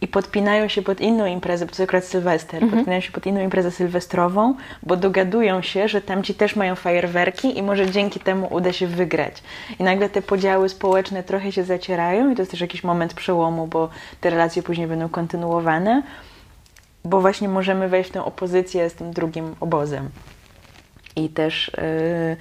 I 0.00 0.08
podpinają 0.08 0.68
się 0.68 0.82
pod 0.82 1.00
inną 1.00 1.26
imprezę, 1.26 1.66
bo 1.66 1.72
to 1.72 1.82
akurat 1.82 2.04
Sylwester, 2.04 2.62
Mhm. 2.62 2.72
podpinają 2.72 3.00
się 3.00 3.12
pod 3.12 3.26
inną 3.26 3.40
imprezę 3.40 3.70
sylwestrową, 3.70 4.54
bo 4.82 4.96
dogadują 4.96 5.62
się, 5.62 5.88
że 5.88 6.00
tamci 6.00 6.34
też 6.34 6.56
mają 6.56 6.74
fajerwerki 6.74 7.58
i 7.58 7.62
może 7.62 7.90
dzięki 7.90 8.20
temu 8.20 8.48
uda 8.50 8.72
się 8.72 8.86
wygrać. 8.86 9.42
I 9.78 9.82
nagle 9.82 10.08
te 10.08 10.22
podziały 10.22 10.68
społeczne 10.68 11.22
trochę 11.22 11.52
się 11.52 11.64
zacierają 11.64 12.30
i 12.30 12.34
to 12.34 12.42
jest 12.42 12.50
też 12.50 12.60
jakiś 12.60 12.84
moment 12.84 13.14
przełomu, 13.14 13.66
bo 13.66 13.88
te 14.20 14.30
relacje 14.30 14.62
później 14.62 14.86
będą 14.86 15.08
kontynuowane, 15.08 16.02
bo 17.04 17.20
właśnie 17.20 17.48
możemy 17.48 17.88
wejść 17.88 18.10
w 18.10 18.12
tę 18.12 18.24
opozycję 18.24 18.90
z 18.90 18.94
tym 18.94 19.12
drugim 19.12 19.54
obozem. 19.60 20.08
I 21.16 21.28
też 21.28 21.70
yy, 21.76 22.36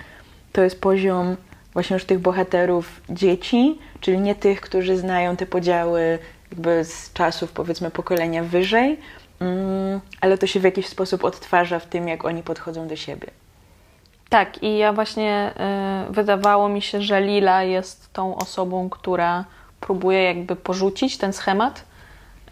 to 0.51 0.61
jest 0.61 0.81
poziom 0.81 1.35
właśnie 1.73 1.93
już 1.93 2.05
tych 2.05 2.19
bohaterów 2.19 3.01
dzieci, 3.09 3.79
czyli 3.99 4.19
nie 4.19 4.35
tych, 4.35 4.61
którzy 4.61 4.97
znają 4.97 5.35
te 5.35 5.45
podziały 5.45 6.19
jakby 6.51 6.85
z 6.85 7.13
czasów 7.13 7.51
powiedzmy 7.51 7.91
pokolenia 7.91 8.43
wyżej, 8.43 8.99
mm, 9.39 10.01
ale 10.21 10.37
to 10.37 10.47
się 10.47 10.59
w 10.59 10.63
jakiś 10.63 10.87
sposób 10.87 11.23
odtwarza 11.23 11.79
w 11.79 11.85
tym, 11.85 12.07
jak 12.07 12.25
oni 12.25 12.43
podchodzą 12.43 12.87
do 12.87 12.95
siebie. 12.95 13.27
Tak, 14.29 14.63
i 14.63 14.77
ja 14.77 14.93
właśnie 14.93 15.53
y, 16.09 16.13
wydawało 16.13 16.69
mi 16.69 16.81
się, 16.81 17.01
że 17.01 17.21
Lila 17.21 17.63
jest 17.63 18.13
tą 18.13 18.35
osobą, 18.35 18.89
która 18.89 19.45
próbuje 19.79 20.23
jakby 20.23 20.55
porzucić 20.55 21.17
ten 21.17 21.33
schemat, 21.33 21.79
y, 21.79 22.51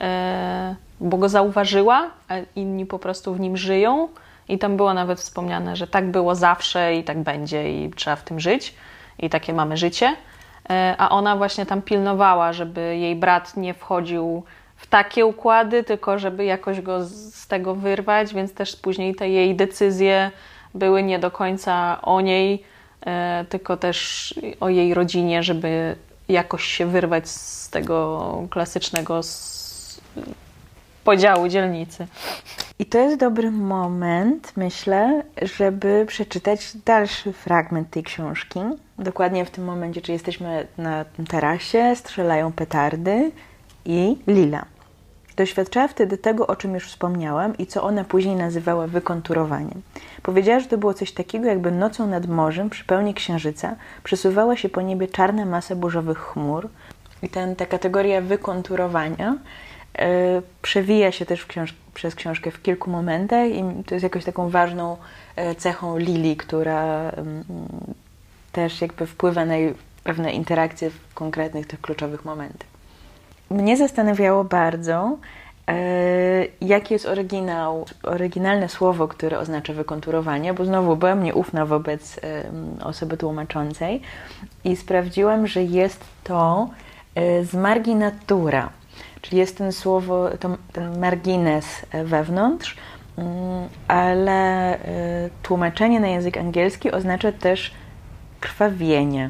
bo 1.00 1.18
go 1.18 1.30
zauważyła, 1.30 2.10
a 2.28 2.36
inni 2.56 2.86
po 2.86 3.00
prostu 3.00 3.34
w 3.34 3.40
nim 3.40 3.58
żyją. 3.58 4.10
I 4.50 4.58
tam 4.58 4.78
było 4.78 4.94
nawet 4.94 5.20
wspomniane, 5.20 5.76
że 5.76 5.88
tak 5.88 6.12
było 6.12 6.36
zawsze 6.36 6.96
i 6.96 7.04
tak 7.04 7.20
będzie 7.20 7.72
i 7.72 7.92
trzeba 7.92 8.16
w 8.16 8.24
tym 8.24 8.40
żyć. 8.40 8.74
I 9.20 9.30
takie 9.30 9.54
mamy 9.54 9.78
życie. 9.78 10.16
Y, 10.70 10.74
a 10.98 11.10
ona 11.10 11.36
właśnie 11.36 11.66
tam 11.66 11.82
pilnowała, 11.82 12.54
żeby 12.54 12.98
jej 12.98 13.16
brat 13.16 13.58
nie 13.58 13.74
wchodził 13.74 14.44
w 14.76 14.88
takie 14.88 15.26
układy, 15.26 15.84
tylko 15.84 16.20
żeby 16.20 16.46
jakoś 16.46 16.82
go 16.82 17.06
z, 17.06 17.48
tego 17.48 17.76
wyrwać, 17.76 18.34
więc 18.34 18.54
też 18.54 18.76
później 18.76 19.16
te 19.16 19.30
jej 19.30 19.56
decyzje 19.56 20.32
były 20.74 21.04
nie 21.04 21.20
do 21.20 21.32
końca 21.32 22.02
o 22.02 22.22
niej, 22.22 22.64
e, 23.06 23.46
tylko 23.50 23.78
też 23.78 24.34
o 24.60 24.70
jej 24.70 24.94
rodzinie, 24.94 25.44
żeby 25.44 25.96
jakoś 26.30 26.64
się 26.64 26.86
wyrwać 26.86 27.30
z 27.30 27.70
tego 27.70 28.48
klasycznego 28.50 29.22
podziału 31.04 31.48
dzielnicy. 31.48 32.08
I 32.80 32.86
to 32.86 32.98
jest 32.98 33.18
dobry 33.20 33.52
moment, 33.52 34.54
myślę, 34.56 35.24
żeby 35.42 36.06
przeczytać 36.08 36.78
dalszy 36.86 37.34
fragment 37.34 37.90
tej 37.90 38.04
książki. 38.04 38.60
Dokładnie 39.00 39.46
w 39.46 39.52
tym 39.52 39.64
momencie, 39.64 40.02
czy 40.02 40.12
jesteśmy 40.12 40.68
na 40.78 41.06
tarasie, 41.28 41.96
strzelają 41.96 42.52
petardy 42.52 43.32
i 43.86 44.18
Lila. 44.28 44.66
Doświadczała 45.36 45.88
wtedy 45.88 46.18
tego, 46.18 46.48
o 46.48 46.56
czym 46.56 46.74
już 46.74 46.88
wspomniałam 46.88 47.58
i 47.58 47.66
co 47.66 47.84
ona 47.84 48.04
później 48.04 48.36
nazywała 48.36 48.88
wykonturowaniem. 48.88 49.82
Powiedziała, 50.24 50.60
że 50.60 50.68
to 50.68 50.78
było 50.78 50.94
coś 50.94 51.12
takiego, 51.12 51.46
jakby 51.46 51.72
nocą 51.72 52.08
nad 52.08 52.28
morzem 52.28 52.70
przy 52.70 52.86
pełni 52.86 53.14
księżyca 53.14 53.76
przesuwała 54.04 54.56
się 54.58 54.70
po 54.70 54.82
niebie 54.82 55.08
czarna 55.08 55.46
masa 55.46 55.76
burzowych 55.76 56.18
chmur. 56.18 56.70
I 57.24 57.30
ten, 57.30 57.56
ta 57.56 57.66
kategoria 57.66 58.22
wykonturowania 58.22 59.38
e, 60.00 60.42
przewija 60.62 61.12
się 61.12 61.26
też 61.26 61.46
książ- 61.46 61.74
przez 61.94 62.16
książkę 62.16 62.52
w 62.52 62.62
kilku 62.62 62.90
momentach 62.90 63.50
i 63.50 63.64
to 63.86 63.96
jest 63.96 64.04
jakoś 64.04 64.26
taką 64.26 64.50
ważną 64.50 64.98
e, 65.36 65.56
cechą 65.56 65.98
Lili, 65.98 66.38
która 66.38 67.10
mm, 67.10 67.44
też 68.58 68.82
jakby 68.82 69.06
wpływa 69.06 69.46
na 69.46 69.54
pewne 70.04 70.32
interakcje 70.32 70.90
w 70.90 71.14
konkretnych 71.14 71.68
tych 71.68 71.82
kluczowych 71.82 72.26
momentach. 72.26 72.68
Mnie 73.50 73.78
zastanawiało 73.78 74.44
bardzo, 74.44 75.18
e, 75.68 75.76
jakie 76.62 76.96
jest 76.96 77.06
oryginał, 77.06 77.86
oryginalne 78.04 78.70
słowo, 78.70 79.08
które 79.08 79.40
oznacza 79.40 79.74
wykonturowanie, 79.74 80.54
bo 80.54 80.66
znowu 80.66 80.96
byłam 80.96 81.24
nieufna 81.24 81.66
wobec 81.66 82.20
osoby 82.84 83.18
tłumaczącej 83.18 84.02
i 84.64 84.76
sprawdziłam, 84.76 85.48
że 85.48 85.64
jest 85.64 86.04
to 86.24 86.70
e, 87.16 87.44
z 87.44 87.54
marginatura, 87.54 88.70
czyli 89.22 89.38
jest 89.38 89.58
ten 89.58 89.72
słowo, 89.72 90.30
ten 90.74 91.00
margines 91.00 91.66
e, 91.92 92.04
wewnątrz, 92.04 92.78
mm, 93.18 93.70
ale 93.88 94.78
tłumaczenie 95.44 96.00
na 96.00 96.08
język 96.08 96.38
angielski 96.38 96.92
oznacza 96.92 97.32
też 97.32 97.72
krwawienie. 98.40 99.30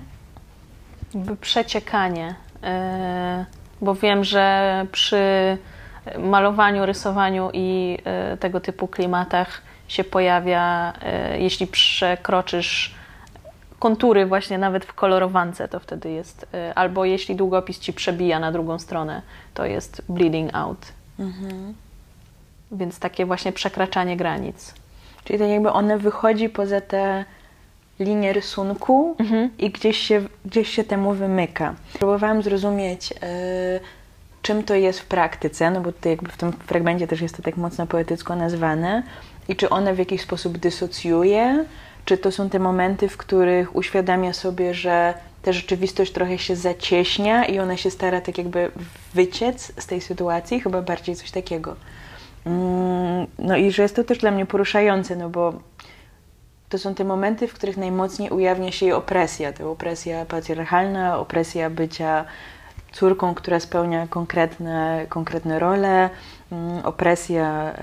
Jakby 1.14 1.36
przeciekanie, 1.38 2.36
e, 2.64 3.45
bo 3.82 3.95
wiem, 3.95 4.24
że 4.24 4.86
przy 4.91 5.18
malowaniu, 6.20 6.86
rysowaniu 6.86 7.49
i 7.53 7.97
e, 8.03 8.38
tego 8.38 8.60
typu 8.60 8.88
klimatach 8.88 9.62
się 9.88 10.03
pojawia, 10.03 10.93
e, 11.01 11.39
jeśli 11.39 11.68
przekroczysz 11.68 12.95
kontury 13.80 14.26
właśnie 14.26 14.58
nawet 14.58 14.86
w 14.86 14.93
kolorowance, 14.93 15.68
to 15.68 15.80
wtedy 15.80 16.12
jest, 16.12 16.45
albo 16.76 17.05
jeśli 17.05 17.36
długopis 17.36 17.80
ci 17.80 17.93
przebija 17.93 18.39
na 18.39 18.51
drugą 18.51 18.80
stronę, 18.80 19.22
to 19.53 19.66
jest 19.66 20.01
bleeding 20.10 20.55
out. 20.55 20.91
Więc 22.72 22.99
takie 22.99 23.26
właśnie 23.26 23.51
przekraczanie 23.51 24.18
granic. 24.18 24.74
Czyli 25.24 25.39
tak 25.39 25.49
jakby 25.49 25.72
one 25.72 25.97
wychodzi 25.97 26.49
poza 26.49 26.82
te 26.82 27.26
linie 28.00 28.34
rysunku 28.34 29.16
i 29.60 29.70
gdzieś 29.72 29.98
się, 29.98 30.22
gdzieś 30.45 30.70
się 30.70 30.84
temu 30.84 31.14
wymyka. 31.14 31.76
Próbowałam 31.93 32.41
zrozumieć, 32.43 33.14
e, 33.22 33.80
czym 34.41 34.64
to 34.64 34.76
jest 34.76 35.00
w 35.00 35.06
praktyce, 35.06 35.72
no 35.72 35.82
bo 35.82 35.91
tutaj 35.91 36.12
jakby 36.12 36.30
w 36.30 36.38
tym 36.38 36.52
fragmencie 36.52 37.08
też 37.08 37.22
jest 37.22 37.38
to 37.38 37.43
tak 37.43 37.58
mocno 37.58 37.88
poetycko 37.88 38.36
nazwane 38.36 39.04
i 39.48 39.56
czy 39.56 39.70
one 39.70 39.93
w 39.93 40.00
jakiś 40.00 40.22
sposób 40.22 40.58
dysocjuje, 40.58 41.66
czy 42.06 42.18
to 42.18 42.32
są 42.32 42.50
te 42.50 42.60
momenty, 42.60 43.10
w 43.10 43.18
których 43.18 43.76
uświadamia 43.76 44.34
sobie, 44.34 44.74
że 44.74 45.14
ta 45.41 45.54
rzeczywistość 45.54 46.12
trochę 46.12 46.38
się 46.38 46.56
zacieśnia 46.56 47.45
i 47.45 47.60
ona 47.60 47.78
się 47.78 47.91
stara 47.91 48.22
tak 48.22 48.38
jakby 48.38 48.72
wyciec 49.14 49.72
z 49.82 49.86
tej 49.88 50.02
sytuacji, 50.02 50.60
chyba 50.62 50.82
bardziej 50.82 51.16
coś 51.16 51.32
takiego. 51.32 51.76
Mm, 52.45 53.28
No 53.39 53.58
i 53.58 53.72
że 53.72 53.84
jest 53.84 53.95
to 53.95 54.04
też 54.04 54.18
dla 54.18 54.32
mnie 54.32 54.45
poruszające, 54.45 55.16
no 55.16 55.30
bo 55.30 55.54
to 56.70 56.78
są 56.78 56.95
te 56.95 57.03
momenty, 57.03 57.47
w 57.47 57.53
których 57.53 57.78
najmocniej 57.78 58.30
ujawnia 58.30 58.72
się 58.72 58.86
jej 58.86 58.93
opresja. 58.93 59.53
To 59.53 59.72
opresja 59.72 60.26
patriarchalna, 60.26 61.20
opresja 61.20 61.70
bycia 61.70 62.26
córką, 62.91 63.36
która 63.36 63.59
spełnia 63.59 64.07
konkretne, 64.07 65.05
konkretne 65.09 65.59
role, 65.59 66.09
mm, 66.51 66.86
opresja 66.86 67.74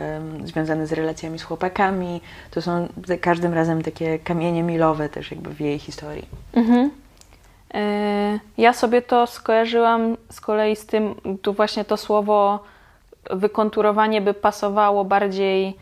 związana 0.44 0.86
z 0.86 0.92
relacjami 0.92 1.38
z 1.38 1.42
chłopakami. 1.42 2.20
To 2.50 2.62
są 2.62 2.88
za 3.06 3.16
każdym 3.18 3.54
razem 3.54 3.82
takie 3.82 4.18
kamienie 4.18 4.62
milowe 4.62 5.08
też 5.08 5.30
jakby 5.30 5.50
w 5.50 5.60
jej 5.60 5.78
historii. 5.78 6.28
Mhm. 6.52 6.90
E, 7.74 8.38
Ja 8.58 8.72
sobie 8.72 9.02
to 9.02 9.26
skojarzyłam 9.26 10.16
z 10.30 10.40
kolei 10.40 10.76
z 10.76 10.86
tym, 10.86 11.14
tu 11.42 11.52
właśnie 11.52 11.84
to 11.84 11.96
słowo 11.96 12.64
wykonturowanie 13.30 14.20
by 14.20 14.34
pasowało 14.34 15.04
bardziej 15.04 15.76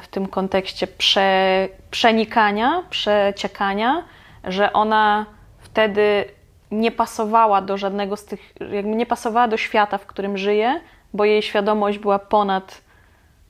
w 0.00 0.08
tym 0.10 0.28
kontekście 0.28 0.86
prze, 0.86 1.68
przenikania, 1.90 2.82
przeciekania, 2.90 4.04
że 4.44 4.72
ona 4.72 5.26
wtedy 5.58 6.24
nie 6.70 6.90
pasowała 6.90 7.62
do 7.62 7.76
żadnego 7.76 8.16
z 8.16 8.24
tych, 8.24 8.54
jakby 8.72 8.96
nie 8.96 9.06
pasowała 9.06 9.48
do 9.48 9.56
świata, 9.56 9.98
w 9.98 10.06
którym 10.06 10.38
żyje, 10.38 10.80
bo 11.14 11.24
jej 11.24 11.42
świadomość 11.42 11.98
była 11.98 12.18
ponad 12.18 12.80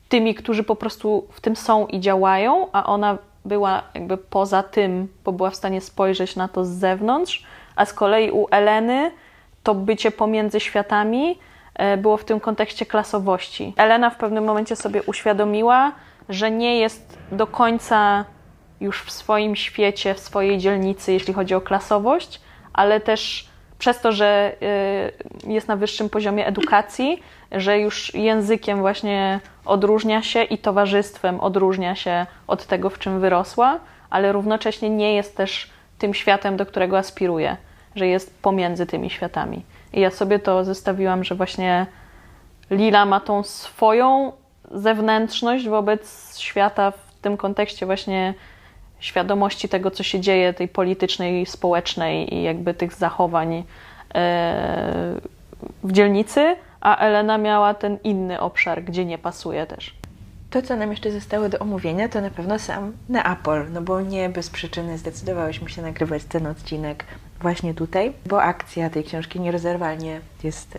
tymi, 0.08 0.34
którzy 0.34 0.64
po 0.64 0.76
prostu 0.76 1.26
w 1.30 1.40
tym 1.40 1.56
są 1.56 1.86
i 1.86 2.00
działają, 2.00 2.68
a 2.72 2.86
ona 2.86 3.18
była 3.44 3.82
jakby 3.94 4.16
poza 4.16 4.62
tym, 4.62 5.08
bo 5.24 5.32
była 5.32 5.50
w 5.50 5.56
stanie 5.56 5.80
spojrzeć 5.80 6.36
na 6.36 6.48
to 6.48 6.64
z 6.64 6.68
zewnątrz, 6.68 7.46
a 7.76 7.84
z 7.84 7.92
kolei 7.92 8.30
u 8.30 8.46
Eleny 8.50 9.10
to 9.62 9.74
bycie 9.74 10.10
pomiędzy 10.10 10.60
światami 10.60 11.30
e, 11.30 11.51
było 11.98 12.16
w 12.16 12.24
tym 12.24 12.40
kontekście 12.40 12.86
klasowości. 12.86 13.74
Elena 13.76 14.10
w 14.10 14.16
pewnym 14.16 14.44
momencie 14.44 14.76
sobie 14.76 15.02
uświadomiła, 15.02 15.92
że 16.28 16.50
nie 16.50 16.78
jest 16.78 17.18
do 17.32 17.46
końca 17.46 18.24
już 18.80 19.02
w 19.02 19.10
swoim 19.10 19.56
świecie, 19.56 20.14
w 20.14 20.20
swojej 20.20 20.58
dzielnicy, 20.58 21.12
jeśli 21.12 21.34
chodzi 21.34 21.54
o 21.54 21.60
klasowość, 21.60 22.40
ale 22.72 23.00
też 23.00 23.48
przez 23.78 24.00
to, 24.00 24.12
że 24.12 24.52
y, 25.46 25.50
jest 25.52 25.68
na 25.68 25.76
wyższym 25.76 26.08
poziomie 26.08 26.46
edukacji, 26.46 27.22
że 27.52 27.78
już 27.78 28.14
językiem 28.14 28.80
właśnie 28.80 29.40
odróżnia 29.64 30.22
się 30.22 30.42
i 30.42 30.58
towarzystwem 30.58 31.40
odróżnia 31.40 31.94
się 31.94 32.26
od 32.46 32.66
tego, 32.66 32.90
w 32.90 32.98
czym 32.98 33.20
wyrosła, 33.20 33.78
ale 34.10 34.32
równocześnie 34.32 34.90
nie 34.90 35.14
jest 35.14 35.36
też 35.36 35.70
tym 35.98 36.14
światem, 36.14 36.56
do 36.56 36.66
którego 36.66 36.98
aspiruje, 36.98 37.56
że 37.94 38.06
jest 38.06 38.42
pomiędzy 38.42 38.86
tymi 38.86 39.10
światami. 39.10 39.64
I 39.92 40.00
ja 40.00 40.10
sobie 40.10 40.38
to 40.38 40.64
zestawiłam, 40.64 41.24
że 41.24 41.34
właśnie 41.34 41.86
Lila 42.70 43.04
ma 43.04 43.20
tą 43.20 43.42
swoją 43.42 44.32
zewnętrzność 44.70 45.68
wobec 45.68 46.34
świata 46.38 46.90
w 46.90 47.14
tym 47.22 47.36
kontekście 47.36 47.86
właśnie 47.86 48.34
świadomości 49.00 49.68
tego, 49.68 49.90
co 49.90 50.02
się 50.02 50.20
dzieje, 50.20 50.54
tej 50.54 50.68
politycznej, 50.68 51.46
społecznej 51.46 52.34
i 52.34 52.42
jakby 52.42 52.74
tych 52.74 52.94
zachowań 52.94 53.54
e, 53.54 53.64
w 55.84 55.92
dzielnicy, 55.92 56.56
a 56.80 56.96
Elena 56.96 57.38
miała 57.38 57.74
ten 57.74 57.98
inny 58.04 58.40
obszar, 58.40 58.84
gdzie 58.84 59.04
nie 59.04 59.18
pasuje 59.18 59.66
też. 59.66 59.94
To, 60.50 60.62
co 60.62 60.76
nam 60.76 60.90
jeszcze 60.90 61.10
zostało 61.10 61.48
do 61.48 61.58
omówienia, 61.58 62.08
to 62.08 62.20
na 62.20 62.30
pewno 62.30 62.58
sam 62.58 62.92
Neapol, 63.08 63.66
no 63.72 63.82
bo 63.82 64.00
nie 64.00 64.28
bez 64.28 64.50
przyczyny 64.50 64.98
zdecydowałyśmy 64.98 65.70
się 65.70 65.82
nagrywać 65.82 66.24
ten 66.24 66.46
odcinek 66.46 67.04
właśnie 67.42 67.74
tutaj, 67.74 68.12
bo 68.26 68.42
akcja 68.42 68.90
tej 68.90 69.04
książki 69.04 69.40
nierozerwalnie 69.40 70.20
jest 70.44 70.76
e, 70.76 70.78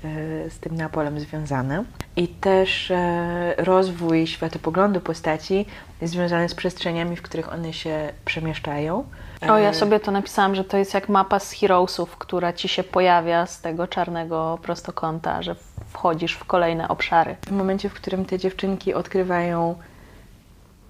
z 0.49 0.59
tym 0.59 0.75
Neapolem 0.75 1.19
związana. 1.19 1.83
I 2.15 2.27
też 2.27 2.91
e, 2.91 3.53
rozwój 3.57 4.27
światopoglądu 4.27 4.99
postaci 4.99 5.65
jest 6.01 6.13
związany 6.13 6.49
z 6.49 6.55
przestrzeniami, 6.55 7.15
w 7.15 7.21
których 7.21 7.53
one 7.53 7.73
się 7.73 8.13
przemieszczają. 8.25 9.05
O, 9.49 9.57
ja 9.57 9.69
E, 9.69 9.73
sobie 9.73 9.99
to 9.99 10.11
napisałam, 10.11 10.55
że 10.55 10.63
to 10.63 10.77
jest 10.77 10.93
jak 10.93 11.09
mapa 11.09 11.39
z 11.39 11.51
Heroesów, 11.51 12.17
która 12.17 12.53
ci 12.53 12.67
się 12.67 12.83
pojawia 12.83 13.45
z 13.45 13.61
tego 13.61 13.87
czarnego 13.87 14.59
prostokąta, 14.61 15.41
że 15.41 15.55
wchodzisz 15.89 16.33
w 16.33 16.45
kolejne 16.45 16.87
obszary. 16.87 17.35
W 17.47 17.51
momencie, 17.51 17.89
w 17.89 17.93
którym 17.93 18.25
te 18.25 18.39
dziewczynki 18.39 18.93
odkrywają 18.93 19.75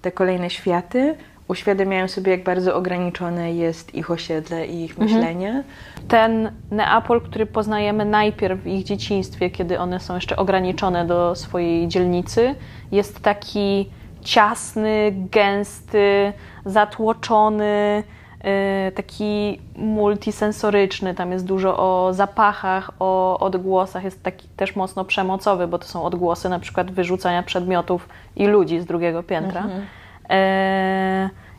te 0.02 0.12
kolejne 0.12 0.50
światy, 0.50 1.16
uświadamiają 1.48 2.08
sobie, 2.08 2.32
jak 2.32 2.44
bardzo 2.44 2.76
ograniczone 2.76 3.52
jest 3.54 3.94
ich 3.94 4.10
osiedle 4.10 4.66
i 4.66 4.84
ich 4.84 4.98
myślenie. 4.98 5.64
Ten 6.08 6.52
Neapol, 6.70 7.20
który 7.20 7.46
poznajemy 7.46 8.04
najpierw 8.04 8.60
w 8.60 8.66
ich 8.66 8.84
dzieciństwie, 8.84 9.50
kiedy 9.50 9.78
one 9.78 10.00
są 10.00 10.14
jeszcze 10.14 10.36
ograniczone 10.36 11.06
do 11.06 11.34
swojej 11.34 11.88
dzielnicy, 11.88 12.54
jest 12.92 13.20
taki 13.20 13.90
ciasny, 14.20 15.14
gęsty, 15.30 16.32
zatłoczony, 16.64 18.02
yy, 18.44 18.92
taki 18.92 19.60
multisensoryczny. 19.76 21.14
Tam 21.14 21.32
jest 21.32 21.44
dużo 21.44 21.76
o 21.76 22.12
zapachach, 22.12 22.90
o 22.98 23.38
odgłosach. 23.38 24.04
Jest 24.04 24.22
taki 24.22 24.48
też 24.56 24.76
mocno 24.76 25.04
przemocowy, 25.04 25.66
bo 25.66 25.78
to 25.78 25.84
są 25.84 26.04
odgłosy 26.04 26.48
na 26.48 26.58
przykład 26.58 26.90
wyrzucania 26.90 27.42
przedmiotów 27.42 28.08
i 28.36 28.46
ludzi 28.46 28.80
z 28.80 28.86
drugiego 28.86 29.22
piętra. 29.22 29.60
E, 29.60 30.03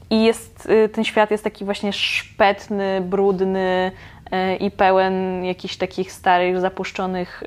I 0.09 0.23
jest, 0.23 0.69
y, 0.69 0.89
ten 0.89 1.03
świat 1.03 1.31
jest 1.31 1.43
taki 1.43 1.65
właśnie 1.65 1.93
szpetny, 1.93 3.01
brudny 3.01 3.91
e, 4.31 4.55
i 4.55 4.71
pełen 4.71 5.45
jakichś 5.45 5.77
takich 5.77 6.11
starych, 6.11 6.59
zapuszczonych 6.59 7.43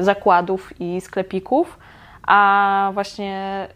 y, 0.00 0.02
zakładów 0.02 0.72
i 0.80 1.00
sklepików, 1.00 1.78
a 2.22 2.90
właśnie 2.94 3.66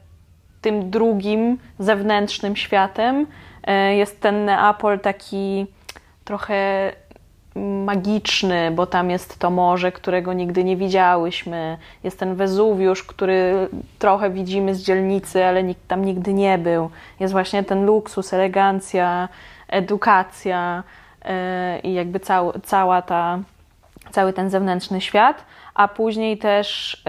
tym 0.60 0.90
drugim, 0.90 1.58
zewnętrznym 1.78 2.56
światem 2.56 3.26
e, 3.64 3.96
jest 3.96 4.20
ten 4.20 4.44
Neapol 4.44 5.00
taki 5.00 5.66
trochę 6.24 6.92
magiczny, 7.84 8.70
bo 8.70 8.86
tam 8.86 9.10
jest 9.10 9.38
to 9.38 9.50
morze, 9.50 9.92
którego 9.92 10.32
nigdy 10.32 10.64
nie 10.64 10.76
widziałyśmy. 10.76 11.78
Jest 12.04 12.18
ten 12.18 12.34
Wezuwiusz, 12.34 13.02
który 13.02 13.68
trochę 13.98 14.30
widzimy 14.30 14.74
z 14.74 14.82
dzielnicy, 14.82 15.44
ale 15.44 15.62
nikt 15.62 15.88
tam 15.88 16.04
nigdy 16.04 16.34
nie 16.34 16.58
był. 16.58 16.90
Jest 17.20 17.32
właśnie 17.32 17.64
ten 17.64 17.86
luksus, 17.86 18.32
elegancja, 18.32 19.28
edukacja 19.68 20.82
yy, 21.24 21.30
i 21.80 21.94
jakby 21.94 22.20
cał, 22.20 22.52
cała 22.64 23.02
ta, 23.02 23.38
cały 24.10 24.32
ten 24.32 24.50
zewnętrzny 24.50 25.00
świat. 25.00 25.44
A 25.74 25.88
później 25.88 26.38
też 26.38 27.02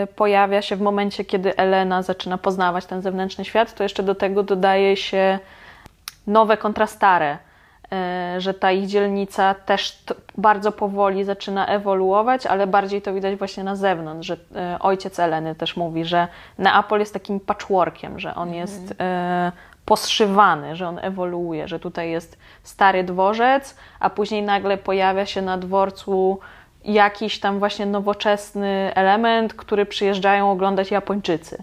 yy, 0.00 0.06
pojawia 0.06 0.62
się 0.62 0.76
w 0.76 0.80
momencie, 0.80 1.24
kiedy 1.24 1.56
Elena 1.56 2.02
zaczyna 2.02 2.38
poznawać 2.38 2.86
ten 2.86 3.02
zewnętrzny 3.02 3.44
świat, 3.44 3.74
to 3.74 3.82
jeszcze 3.82 4.02
do 4.02 4.14
tego 4.14 4.42
dodaje 4.42 4.96
się 4.96 5.38
nowe 6.26 6.56
kontra 6.56 6.86
stare 6.86 7.30
e, 7.30 7.53
że 8.38 8.54
ta 8.54 8.72
ich 8.72 8.86
dzielnica 8.86 9.54
też 9.54 10.04
bardzo 10.38 10.72
powoli 10.72 11.24
zaczyna 11.24 11.66
ewoluować, 11.66 12.46
ale 12.46 12.66
bardziej 12.66 13.02
to 13.02 13.14
widać 13.14 13.36
właśnie 13.36 13.64
na 13.64 13.76
zewnątrz, 13.76 14.26
że 14.26 14.36
e, 14.56 14.78
ojciec 14.80 15.18
Eleny 15.20 15.54
też 15.54 15.76
mówi, 15.76 16.04
że 16.04 16.28
Neapol 16.58 17.00
jest 17.00 17.12
takim 17.12 17.40
patchworkiem, 17.40 18.20
że 18.20 18.34
on 18.34 18.54
jest 18.54 18.94
e, 19.00 19.52
poszywany, 19.84 20.76
że 20.76 20.88
on 20.88 20.98
ewoluuje, 21.02 21.68
że 21.68 21.80
tutaj 21.80 22.10
jest 22.10 22.38
stary 22.62 23.04
dworzec, 23.04 23.76
a 24.00 24.10
później 24.10 24.42
nagle 24.42 24.78
pojawia 24.78 25.26
się 25.26 25.42
na 25.42 25.58
dworcu 25.58 26.38
jakiś 26.84 27.40
tam 27.40 27.58
właśnie 27.58 27.86
nowoczesny 27.86 28.92
element, 28.94 29.54
który 29.54 29.86
przyjeżdżają 29.86 30.50
oglądać 30.50 30.90
Japończycy. 30.90 31.62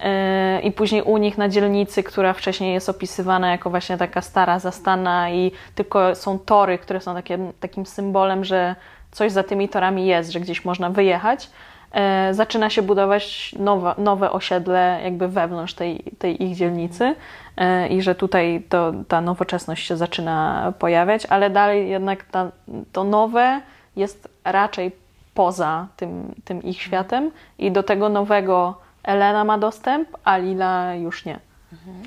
E, 0.00 0.60
I 0.60 0.72
później 0.72 1.02
u 1.02 1.16
nich 1.16 1.38
na 1.38 1.48
dzielnicy, 1.48 2.02
która 2.02 2.32
wcześniej 2.32 2.74
jest 2.74 2.88
opisywana 2.88 3.50
jako 3.50 3.70
właśnie 3.70 3.96
taka 3.96 4.20
stara 4.20 4.58
zastana 4.58 5.30
i 5.30 5.52
tylko 5.74 6.14
są 6.14 6.38
tory, 6.38 6.78
które 6.78 7.00
są 7.00 7.14
takie, 7.14 7.38
takim 7.60 7.86
symbolem, 7.86 8.44
że 8.44 8.74
coś 9.10 9.32
za 9.32 9.42
tymi 9.42 9.68
torami 9.68 10.06
jest, 10.06 10.32
że 10.32 10.40
gdzieś 10.40 10.64
można 10.64 10.90
wyjechać. 10.90 11.50
E, 11.92 12.34
zaczyna 12.34 12.70
się 12.70 12.82
budować 12.82 13.54
nowe, 13.58 13.94
nowe 13.98 14.30
osiedle 14.30 15.00
jakby 15.04 15.28
wewnątrz 15.28 15.74
tej, 15.74 16.04
tej 16.18 16.44
ich 16.44 16.56
dzielnicy 16.56 17.14
e, 17.56 17.88
i 17.88 18.02
że 18.02 18.14
tutaj 18.14 18.62
to, 18.68 18.92
ta 19.08 19.20
nowoczesność 19.20 19.86
się 19.86 19.96
zaczyna 19.96 20.72
pojawiać, 20.78 21.26
ale 21.26 21.50
dalej 21.50 21.90
jednak 21.90 22.24
ta, 22.24 22.50
to 22.92 23.04
nowe 23.04 23.60
jest 23.96 24.28
raczej 24.52 24.92
poza 25.34 25.88
tym, 25.96 26.34
tym 26.44 26.62
ich 26.62 26.82
światem 26.82 27.30
i 27.58 27.72
do 27.72 27.82
tego 27.82 28.08
nowego 28.08 28.78
Elena 29.02 29.44
ma 29.44 29.58
dostęp, 29.58 30.08
a 30.24 30.36
Lila 30.36 30.94
już 30.94 31.24
nie. 31.24 31.40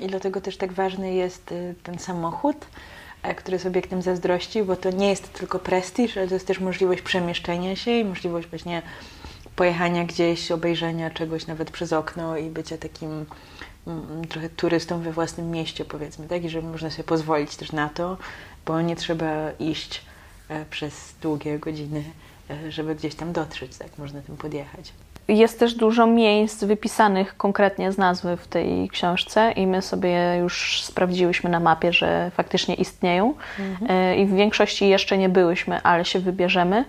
I 0.00 0.06
dlatego 0.06 0.40
też 0.40 0.56
tak 0.56 0.72
ważny 0.72 1.14
jest 1.14 1.52
y, 1.52 1.74
ten 1.82 1.98
samochód, 1.98 2.56
e, 3.22 3.34
który 3.34 3.54
jest 3.54 3.66
obiektem 3.66 4.02
zazdrości, 4.02 4.62
bo 4.62 4.76
to 4.76 4.90
nie 4.90 5.08
jest 5.08 5.32
tylko 5.32 5.58
prestiż, 5.58 6.16
ale 6.16 6.28
to 6.28 6.34
jest 6.34 6.46
też 6.46 6.60
możliwość 6.60 7.02
przemieszczenia 7.02 7.76
się 7.76 7.90
i 7.90 8.04
możliwość 8.04 8.48
właśnie 8.48 8.82
pojechania 9.56 10.04
gdzieś, 10.04 10.52
obejrzenia 10.52 11.10
czegoś 11.10 11.46
nawet 11.46 11.70
przez 11.70 11.92
okno 11.92 12.36
i 12.36 12.50
bycia 12.50 12.78
takim 12.78 13.26
mm, 13.86 14.24
trochę 14.28 14.48
turystą 14.48 15.00
we 15.00 15.12
własnym 15.12 15.50
mieście, 15.50 15.84
powiedzmy, 15.84 16.28
tak? 16.28 16.44
I 16.44 16.48
że 16.48 16.62
można 16.62 16.90
sobie 16.90 17.04
pozwolić 17.04 17.56
też 17.56 17.72
na 17.72 17.88
to, 17.88 18.16
bo 18.66 18.80
nie 18.80 18.96
trzeba 18.96 19.50
iść 19.58 20.02
e, 20.48 20.64
przez 20.64 21.14
długie 21.22 21.58
godziny, 21.58 22.04
żeby 22.68 22.94
gdzieś 22.94 23.14
tam 23.14 23.32
dotrzeć, 23.32 23.76
tak? 23.76 23.98
Można 23.98 24.20
tym 24.22 24.36
podjechać. 24.36 24.92
Jest 25.28 25.58
też 25.58 25.74
dużo 25.74 26.06
miejsc 26.06 26.64
wypisanych 26.64 27.36
konkretnie 27.36 27.92
z 27.92 27.98
nazwy 27.98 28.36
w 28.36 28.46
tej 28.46 28.88
książce 28.88 29.52
i 29.52 29.66
my 29.66 29.82
sobie 29.82 30.36
już 30.40 30.82
sprawdziłyśmy 30.84 31.50
na 31.50 31.60
mapie, 31.60 31.92
że 31.92 32.30
faktycznie 32.34 32.74
istnieją 32.74 33.34
E, 33.88 34.16
i 34.16 34.26
w 34.26 34.34
większości 34.34 34.88
jeszcze 34.88 35.18
nie 35.18 35.28
byłyśmy, 35.28 35.82
ale 35.82 36.04
się 36.04 36.18
wybierzemy 36.18 36.84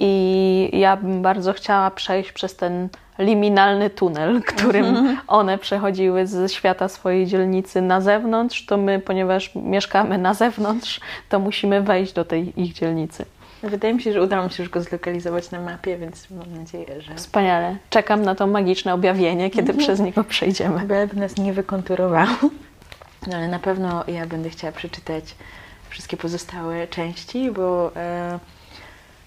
i 0.00 0.70
ja 0.72 0.96
bym 0.96 1.22
bardzo 1.22 1.52
chciała 1.52 1.90
przejść 1.90 2.32
przez 2.32 2.56
ten 2.56 2.88
liminalny 3.18 3.90
tunel, 3.90 4.42
którym 4.54 5.18
one 5.26 5.58
przechodziły 5.58 6.26
ze 6.26 6.48
świata 6.48 6.88
swojej 6.88 7.26
dzielnicy 7.26 7.82
na 7.82 8.00
zewnątrz, 8.00 8.66
to 8.66 8.76
my, 8.76 8.98
ponieważ 8.98 9.54
mieszkamy 9.54 10.18
na 10.18 10.34
zewnątrz, 10.34 11.00
to 11.28 11.38
musimy 11.38 11.82
wejść 11.82 12.12
do 12.12 12.24
tej 12.24 12.62
ich 12.62 12.72
dzielnicy. 12.72 13.24
Wydaje 13.62 13.94
mi 13.94 14.02
się, 14.02 14.12
że 14.12 14.22
udało 14.22 14.44
mi 14.44 14.50
się 14.50 14.62
już 14.62 14.72
go 14.72 14.80
zlokalizować 14.80 15.50
na 15.50 15.60
mapie, 15.60 15.98
więc 15.98 16.30
mam 16.30 16.54
nadzieję, 16.58 17.02
że 17.02 17.14
Wspaniale. 17.14 17.76
Czekam 17.90 18.22
na 18.22 18.34
to 18.34 18.46
magiczne 18.46 18.94
objawienie, 18.94 19.50
kiedy 19.50 19.74
przez 19.74 20.00
niego 20.00 20.24
przejdziemy. 20.24 20.80
by 20.86 21.16
nas 21.16 21.36
nie 21.36 21.52
wykonturowało. 21.52 22.50
No 23.26 23.36
ale 23.36 23.48
na 23.48 23.58
pewno 23.58 24.04
ja 24.08 24.26
będę 24.26 24.50
chciała 24.50 24.72
przeczytać 24.72 25.34
wszystkie 25.88 26.16
pozostałe 26.16 26.86
części, 26.88 27.50
bo 27.50 27.96
e, 27.96 28.38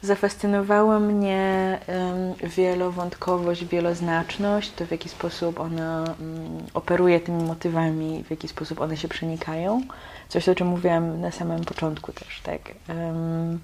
zafascynowała 0.01 0.99
mnie 0.99 1.79
em, 1.87 2.49
wielowątkowość, 2.49 3.65
wieloznaczność, 3.65 4.71
to 4.71 4.85
w 4.85 4.91
jaki 4.91 5.09
sposób 5.09 5.59
ona 5.59 6.03
mm, 6.03 6.63
operuje 6.73 7.19
tymi 7.19 7.43
motywami, 7.43 8.23
w 8.23 8.31
jaki 8.31 8.47
sposób 8.47 8.81
one 8.81 8.97
się 8.97 9.07
przenikają. 9.07 9.81
Coś, 10.29 10.49
o 10.49 10.55
czym 10.55 10.67
mówiłam 10.67 11.21
na 11.21 11.31
samym 11.31 11.65
początku 11.65 12.11
też, 12.11 12.41
tak. 12.43 12.61
Em, 12.87 13.59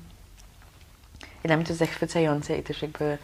i 1.48 1.50
dla 1.50 1.58
mnie 1.58 1.66
to 1.66 1.74
zachwycające 1.74 2.58
i 2.58 2.64
też 2.64 2.82
jakby 2.82 3.18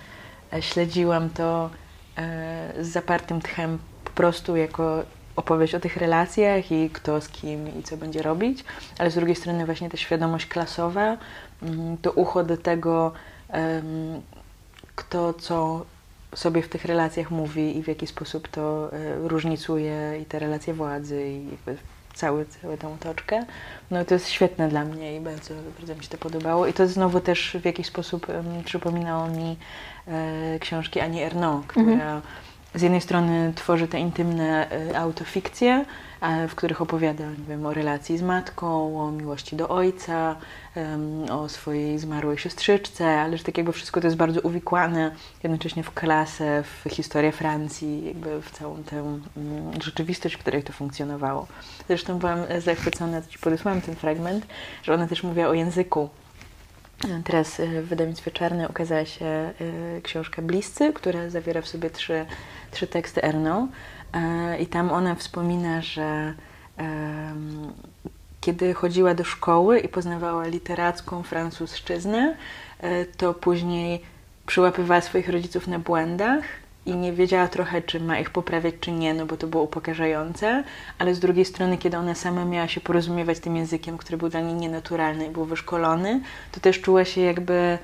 e, 0.54 0.62
śledziłam 0.62 1.30
to 1.30 1.70
e, 2.18 2.74
z 2.82 2.88
zapartym 2.88 3.42
tchem 3.42 3.80
po 4.06 4.12
prostu 4.12 4.56
jako 4.56 5.04
opowieść 5.36 5.76
o 5.76 5.80
tych 5.80 5.98
relacjach 5.98 6.72
i 6.72 6.90
kto 6.90 7.22
z 7.22 7.30
kim 7.30 7.80
i 7.80 7.84
co 7.84 7.98
będzie 7.98 8.22
robić, 8.22 8.64
ale 9.00 9.12
z 9.12 9.16
drugiej 9.16 9.36
strony 9.36 9.66
właśnie 9.66 9.90
ta 9.90 9.98
świadomość 9.98 10.46
klasowa, 10.46 11.18
mm, 11.62 11.98
to 11.98 12.12
ucho 12.12 12.44
do 12.44 12.58
tego, 12.58 13.12
kto 14.96 15.34
co 15.34 15.86
sobie 16.36 16.62
w 16.62 16.70
tych 16.70 16.86
relacjach 16.86 17.32
mówi 17.32 17.78
i 17.78 17.84
w 17.84 17.88
jaki 17.88 18.08
sposób 18.08 18.48
to 18.48 18.94
e, 18.94 19.28
różnicuje 19.28 20.20
i 20.22 20.26
te 20.26 20.40
relacje 20.40 20.74
władzy 20.74 21.28
i 21.28 21.58
cały, 22.14 22.46
całą 22.46 22.78
tą 22.78 22.94
otoczkę. 22.94 23.46
No 23.92 24.06
to 24.06 24.14
jest 24.14 24.30
świetne 24.30 24.70
dla 24.70 24.86
mnie 24.86 25.16
i 25.16 25.20
bardzo, 25.20 25.54
bardzo 25.80 25.96
mi 25.96 26.04
się 26.04 26.10
to 26.10 26.18
podobało. 26.18 26.68
I 26.68 26.74
to 26.74 26.88
znowu 26.88 27.20
też 27.20 27.58
w 27.62 27.66
jakiś 27.66 27.88
sposób 27.88 28.30
em, 28.30 28.64
przypominało 28.64 29.28
mi 29.28 29.58
e, 30.08 30.60
książki 30.60 31.00
Ani 31.00 31.22
Ernaux, 31.22 31.68
która 31.68 32.22
z 32.76 32.82
jednej 32.82 33.02
strony 33.02 33.54
tworzy 33.56 33.88
te 33.88 34.00
intymne 34.00 34.68
y, 34.92 34.98
autofikcje, 34.98 35.86
e, 36.22 36.48
w 36.48 36.56
których 36.56 36.82
opowiada 36.82 37.24
nie 37.24 37.46
wiem, 37.50 37.66
o 37.66 37.74
relacji 37.74 38.18
z 38.18 38.22
matką, 38.22 39.00
o 39.02 39.12
miłości 39.12 39.56
do 39.56 39.70
ojca, 39.70 40.36
o 41.32 41.50
swojej 41.50 42.00
zmarłej 42.00 42.38
siostrzyczce, 42.38 43.22
ale 43.22 43.38
że 43.38 43.44
tak 43.44 43.58
jakby 43.58 43.74
wszystko 43.74 44.02
to 44.02 44.08
jest 44.08 44.18
bardzo 44.18 44.42
uwikłane 44.42 45.12
jednocześnie 45.44 45.84
w 45.84 45.92
klasę, 45.92 46.64
w 46.64 46.90
historię 46.90 47.32
Francji, 47.32 48.06
jakby 48.06 48.42
w 48.42 48.52
całą 48.52 48.84
tę 48.84 48.98
mm, 48.98 49.82
rzeczywistość, 49.82 50.36
w 50.36 50.40
której 50.40 50.64
to 50.64 50.74
funkcjonowało. 50.74 51.48
Zresztą 51.88 52.20
byłam 52.20 52.40
zachwycona, 52.60 53.22
Ci 53.22 53.40
podesłałam 53.40 53.82
ten 53.82 53.96
fragment, 53.96 54.48
że 54.84 54.94
ona 54.94 55.08
też 55.08 55.24
mówiła 55.24 55.48
o 55.48 55.54
języku 55.54 56.10
Teraz 57.24 57.60
y, 57.60 57.82
w 57.82 57.88
wydawnictwie 57.88 58.32
Czarne 58.32 58.70
ukazała 58.70 59.06
się 59.06 59.54
y, 59.98 60.02
książka 60.02 60.42
Bliscy, 60.42 60.94
która 60.94 61.30
zawiera 61.30 61.62
w 61.62 61.68
sobie 61.68 61.90
trzy, 61.90 62.26
trzy 62.72 62.88
teksty 62.88 63.24
Erną. 63.24 63.68
E, 64.14 64.58
I 64.58 64.68
tam 64.68 64.92
ona 64.92 65.16
wspomina, 65.16 65.82
że 65.82 66.34
kiedy 68.42 68.74
chodziła 68.74 69.14
do 69.14 69.24
szkoły 69.24 69.80
i 69.80 69.90
poznawała 69.90 70.48
literacką 70.48 71.24
francuszczyznę, 71.24 72.36
e, 72.80 73.06
to 73.06 73.34
później 73.34 74.02
przyłapywała 74.46 75.02
swoich 75.02 75.30
rodziców 75.30 75.68
na 75.68 75.80
błędach 75.80 76.44
i 76.86 76.96
nie 76.96 77.14
wiedziała 77.14 77.48
trochę, 77.48 77.82
czy 77.82 78.00
ma 78.00 78.20
ich 78.20 78.30
poprawiać, 78.30 78.76
czy 78.80 78.92
nie, 78.92 79.14
no 79.14 79.26
bo 79.26 79.38
to 79.38 79.48
było 79.48 79.64
upokarzające, 79.64 80.64
ale 81.00 81.16
z 81.16 81.20
drugiej 81.20 81.46
strony, 81.46 81.78
kiedy 81.78 81.98
ona 81.98 82.16
sama 82.16 82.46
miała 82.46 82.68
się 82.68 82.82
porozumiewać 82.82 83.40
tym 83.40 83.56
językiem, 83.56 83.98
który 83.98 84.18
był 84.18 84.30
dla 84.30 84.42
niej 84.42 84.54
nienaturalny 84.56 85.26
i 85.26 85.30
był 85.30 85.46
wyszkolony, 85.46 86.22
to 86.52 86.60
też 86.60 86.82
czuła 86.82 87.06
się 87.06 87.22
jakby 87.22 87.78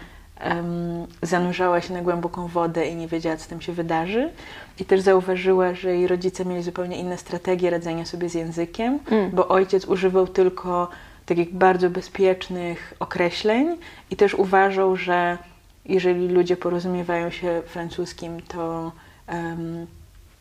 um, 0.46 1.08
zanurzała 1.22 1.82
się 1.82 1.94
na 1.94 2.02
głęboką 2.02 2.48
wodę 2.48 2.88
i 2.88 2.96
nie 2.96 3.08
wiedziała, 3.08 3.38
co 3.38 3.50
tam 3.50 3.62
się 3.62 3.74
wydarzy. 3.74 4.30
I 4.80 4.86
też 4.86 5.02
zauważyła, 5.02 5.74
że 5.74 5.96
jej 5.96 6.08
rodzice 6.08 6.46
mieli 6.46 6.64
zupełnie 6.64 6.98
inne 6.98 7.18
strategie 7.18 7.70
radzenia 7.70 8.06
sobie 8.06 8.30
z 8.30 8.34
językiem, 8.34 9.00
Mm. 9.12 9.32
bo 9.32 9.48
ojciec 9.48 9.86
używał 9.86 10.28
tylko 10.28 10.90
takich 11.26 11.54
bardzo 11.54 11.90
bezpiecznych 11.90 12.94
określeń 13.00 13.78
i 14.12 14.16
też 14.16 14.34
uważał, 14.34 14.96
że 14.96 15.38
jeżeli 15.90 16.28
ludzie 16.28 16.58
porozumiewają 16.58 17.30
się 17.32 17.62
francuskim, 17.66 18.42
to 18.42 18.92
em, 19.28 19.88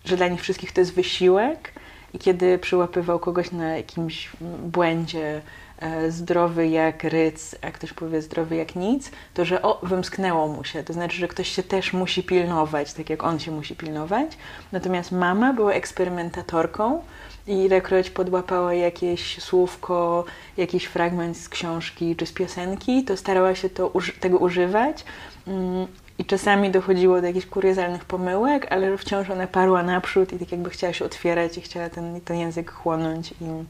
że 0.05 0.17
dla 0.17 0.29
nich 0.29 0.41
wszystkich 0.41 0.73
to 0.73 0.81
jest 0.81 0.95
wysiłek 0.95 1.73
i 2.15 2.19
kiedy 2.19 2.59
przyłapywał 2.59 3.19
kogoś 3.19 3.53
na 3.53 3.77
jakimś 3.77 4.31
błędzie 4.63 5.43
e, 5.79 6.11
zdrowy 6.11 6.69
jak 6.69 7.05
ryc, 7.05 7.55
a 7.63 7.71
ktoś 7.71 7.93
powie 7.93 8.23
zdrowy 8.23 8.57
jak 8.57 8.77
nic, 8.77 9.11
to 9.35 9.45
że 9.45 9.63
o, 9.63 9.81
wymsknęło 9.83 10.49
mu 10.49 10.65
się. 10.65 10.85
To 10.85 10.93
znaczy, 10.93 11.17
że 11.17 11.29
ktoś 11.29 11.49
się 11.49 11.63
też 11.63 11.93
musi 11.93 12.23
pilnować, 12.23 12.93
tak 12.93 13.11
jak 13.11 13.25
on 13.25 13.39
się 13.39 13.51
musi 13.51 13.77
pilnować. 13.77 14.29
Natomiast 14.73 15.13
mama 15.13 15.53
była 15.53 15.73
eksperymentatorką 15.73 17.03
i 17.49 17.53
ilekroć 17.53 18.11
podłapała 18.11 18.75
jakieś 18.75 19.43
słówko, 19.43 20.25
jakiś 20.57 20.85
fragment 20.85 21.37
z 21.37 21.49
książki 21.49 22.17
czy 22.17 22.27
z 22.27 22.33
piosenki, 22.33 23.05
to 23.05 23.17
starała 23.17 23.55
się 23.55 23.71
to, 23.71 23.93
tego 24.21 24.39
używać. 24.39 25.05
Mm, 25.47 25.87
I 26.19 26.25
czasami 26.25 26.71
dochodziło 26.71 27.21
do 27.21 27.27
jakichś 27.27 27.47
kuriozalnych 27.47 28.05
pomyłek, 28.05 28.67
ale 28.71 28.99
wciąż 28.99 29.31
ona 29.31 29.47
parła 29.47 29.83
naprzód 29.83 30.33
i 30.33 30.39
tak 30.39 30.53
jakby 30.53 30.71
chciała 30.71 30.93
się 30.93 31.05
otwierać 31.05 31.59
i 31.59 31.61
chciała 31.61 31.91
ten, 31.91 32.21
ten 32.21 32.37
język 32.37 32.71
chłonąć 32.71 33.33
i 33.33 33.65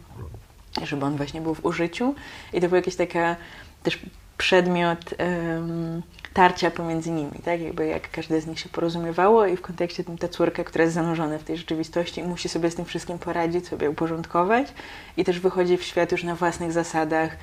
żeby 0.87 1.05
on 1.05 1.17
właśnie 1.17 1.41
był 1.41 1.55
w 1.55 1.65
użyciu. 1.65 2.15
I 2.53 2.61
to 2.61 2.69
był 2.69 2.77
jakiś 2.77 2.97
taka 2.97 3.37
też 3.83 3.99
przedmiot 4.39 5.15
em, 5.19 6.03
tarcia 6.35 6.71
pomiędzy 6.71 7.11
nimi, 7.11 7.39
tak? 7.45 7.61
Jakby 7.61 7.87
jak 7.87 8.11
każde 8.11 8.41
z 8.41 8.47
nich 8.47 8.61
się 8.61 8.69
porozumiewało 8.69 9.47
i 9.47 9.57
w 9.57 9.61
kontekście 9.61 10.05
tym 10.05 10.19
ta 10.19 10.29
córka, 10.29 10.65
która 10.65 10.85
jest 10.85 10.95
zanurzona 10.95 11.39
w 11.39 11.45
tej 11.45 11.57
rzeczywistości 11.57 12.23
musi 12.23 12.49
sobie 12.49 12.71
z 12.71 12.75
tym 12.75 12.85
wszystkim 12.85 13.19
poradzić, 13.19 13.69
sobie 13.69 13.91
uporządkować 13.91 14.73
i 15.17 15.25
też 15.25 15.41
wychodzi 15.41 15.77
w 15.77 15.83
świat 15.83 16.13
już 16.13 16.25
na 16.25 16.35
własnych 16.35 16.73
zasadach, 16.73 17.37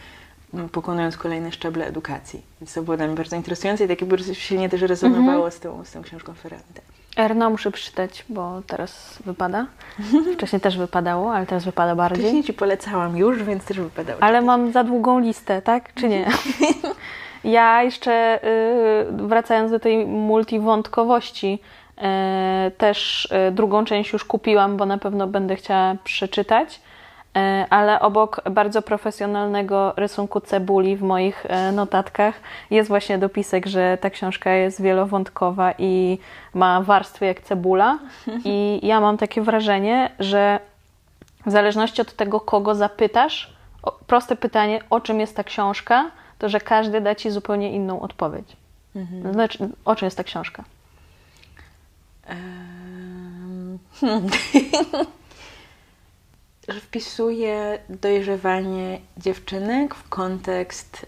pokonując 0.71 1.17
kolejne 1.17 1.51
szczeble 1.51 1.87
edukacji. 1.87 2.41
Więc 2.61 2.73
to 2.73 2.81
było 2.81 2.97
dla 2.97 3.07
mnie 3.07 3.15
bardzo 3.15 3.35
interesujące 3.35 3.85
i 3.85 3.87
tak 3.87 4.01
jakby 4.01 4.35
silnie 4.35 4.69
też 4.69 4.81
rezonowało 4.81 5.51
z, 5.51 5.59
tą, 5.59 5.85
z 5.85 5.91
tą 5.91 6.01
książką 6.01 6.33
Ferrante. 6.33 6.81
Erno 7.17 7.49
muszę 7.49 7.71
przeczytać, 7.71 8.25
bo 8.29 8.61
teraz 8.67 9.19
wypada. 9.25 9.65
Wcześniej 10.35 10.61
też 10.61 10.77
wypadało, 10.77 11.33
ale 11.33 11.45
teraz 11.45 11.65
wypada 11.65 11.95
bardziej. 11.95 12.19
Wcześniej 12.19 12.43
Ci 12.43 12.53
polecałam 12.53 13.17
już, 13.17 13.43
więc 13.43 13.65
też 13.65 13.79
wypadało. 13.79 14.23
Ale 14.23 14.33
czytać. 14.33 14.45
mam 14.45 14.71
za 14.71 14.83
długą 14.83 15.19
listę, 15.19 15.61
tak? 15.61 15.93
Czy 15.93 16.07
nie? 16.09 16.25
Ja 17.45 17.83
jeszcze 17.83 18.39
y, 18.43 19.27
wracając 19.27 19.71
do 19.71 19.79
tej 19.79 20.05
multiwątkowości, 20.05 21.59
y, 21.97 22.71
też 22.71 23.25
y, 23.49 23.51
drugą 23.51 23.85
część 23.85 24.13
już 24.13 24.25
kupiłam, 24.25 24.77
bo 24.77 24.85
na 24.85 24.97
pewno 24.97 25.27
będę 25.27 25.55
chciała 25.55 25.95
przeczytać. 26.03 26.81
Y, 27.35 27.69
Ale 27.69 27.99
obok 27.99 28.41
bardzo 28.51 28.81
profesjonalnego 28.81 29.93
rysunku 29.97 30.41
cebuli 30.41 30.97
w 30.97 31.01
moich 31.03 31.45
y, 31.45 31.71
notatkach 31.71 32.35
jest 32.71 32.89
właśnie 32.89 33.17
dopisek, 33.17 33.65
że 33.65 33.97
ta 34.01 34.09
książka 34.09 34.51
jest 34.51 34.81
wielowątkowa 34.81 35.73
i 35.77 36.17
ma 36.53 36.81
warstwy 36.81 37.25
jak 37.25 37.41
cebula. 37.41 37.99
I 38.45 38.79
ja 38.83 39.01
mam 39.01 39.17
takie 39.17 39.41
wrażenie, 39.41 40.11
że 40.19 40.59
w 41.45 41.51
zależności 41.51 42.01
od 42.01 42.13
tego, 42.13 42.39
kogo 42.39 42.75
zapytasz, 42.75 43.53
proste 44.07 44.35
pytanie, 44.35 44.79
o 44.89 45.01
czym 45.01 45.19
jest 45.19 45.35
ta 45.35 45.43
książka, 45.43 46.11
to 46.39 46.49
że 46.49 46.59
każdy 46.59 47.01
da 47.01 47.15
ci 47.15 47.31
zupełnie 47.31 47.71
inną 47.71 48.01
odpowiedź. 48.01 48.55
Znaczy, 49.31 49.69
o 49.85 49.95
czym 49.95 50.05
jest 50.05 50.17
ta 50.17 50.23
książka? 50.23 50.63
Hmm. 53.99 54.27
Że 56.67 56.79
wpisuje 56.79 57.79
dojrzewanie 57.89 58.99
dziewczynek 59.17 59.95
w 59.95 60.09
kontekst 60.09 61.05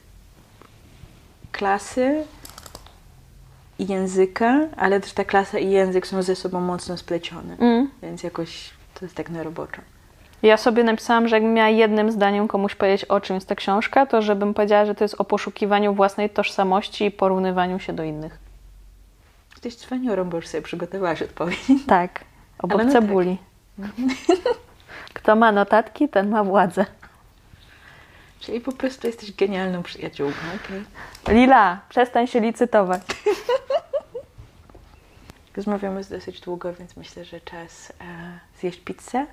klasy 1.51 2.23
i 3.79 3.87
języka, 3.87 4.59
ale 4.77 4.99
też 4.99 5.13
ta 5.13 5.25
klasa 5.25 5.59
i 5.59 5.69
język 5.69 6.07
są 6.07 6.21
ze 6.21 6.35
sobą 6.35 6.61
mocno 6.61 6.97
splecione. 6.97 7.57
Mm. 7.59 7.89
Więc 8.01 8.23
jakoś 8.23 8.69
to 8.93 9.05
jest 9.05 9.15
tak 9.15 9.29
na 9.29 9.43
roboczo. 9.43 9.81
Ja 10.43 10.57
sobie 10.57 10.83
napisałam, 10.83 11.27
że 11.27 11.35
jakbym 11.35 11.53
miała 11.53 11.69
jednym 11.69 12.11
zdaniem 12.11 12.47
komuś 12.47 12.75
powiedzieć, 12.75 13.05
o 13.05 13.21
czym 13.21 13.35
jest 13.35 13.47
ta 13.47 13.55
książka, 13.55 14.05
to 14.05 14.21
żebym 14.21 14.53
powiedziała, 14.53 14.85
że 14.85 14.95
to 14.95 15.03
jest 15.03 15.15
o 15.17 15.23
poszukiwaniu 15.23 15.93
własnej 15.93 16.29
tożsamości 16.29 17.05
i 17.05 17.11
porównywaniu 17.11 17.79
się 17.79 17.93
do 17.93 18.03
innych. 18.03 18.39
Jesteś 19.51 19.75
cwaniorą, 19.75 20.29
bo 20.29 20.37
już 20.37 20.47
sobie 20.47 20.61
przygotowałaś 20.61 21.21
odpowiedź. 21.21 21.59
Tak, 21.87 22.23
obok 22.59 22.83
no 22.83 22.91
cebuli. 22.91 23.37
Kto 25.17 25.35
ma 25.35 25.51
notatki, 25.51 26.09
ten 26.09 26.29
ma 26.29 26.43
władzę. 26.43 26.85
Czyli 28.39 28.61
po 28.61 28.71
prostu 28.71 29.07
jesteś 29.07 29.35
genialną 29.35 29.83
przyjaciółką, 29.83 30.39
okej? 30.65 30.83
Lila, 31.35 31.79
przestań 31.89 32.27
się 32.27 32.39
licytować. 32.39 33.01
Rozmawiamy 35.57 36.01
dosyć 36.03 36.41
długo, 36.41 36.73
więc 36.73 36.97
myślę, 36.97 37.25
że 37.25 37.41
czas 37.41 37.93
e, 38.01 38.39
zjeść 38.59 38.79
pizzę. 38.79 39.25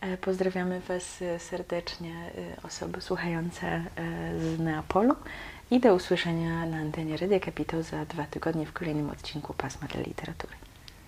E, 0.00 0.16
pozdrawiamy 0.16 0.80
Was 0.80 1.22
e, 1.22 1.38
serdecznie, 1.38 2.12
e, 2.12 2.66
osoby 2.66 3.00
słuchające 3.00 3.66
e, 3.66 3.82
z 4.40 4.58
Neapolu 4.58 5.14
i 5.70 5.80
do 5.80 5.94
usłyszenia 5.94 6.66
na 6.66 6.76
antenie 6.76 7.16
Radia 7.16 7.40
Kapitał 7.40 7.82
za 7.82 8.04
dwa 8.04 8.24
tygodnie 8.24 8.66
w 8.66 8.72
kolejnym 8.72 9.10
odcinku 9.10 9.54
Pasma 9.54 9.88
dla 9.88 10.00
Literatury. 10.00 10.52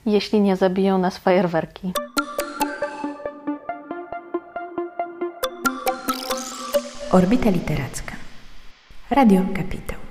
Jeśli 0.06 0.40
nie 0.40 0.56
zabiją 0.56 0.98
nas 0.98 1.18
fajerwerki. 1.18 1.92
Orbita 7.16 7.48
Literacka. 7.50 8.14
Radio 9.10 9.40
Kapitał. 9.54 10.05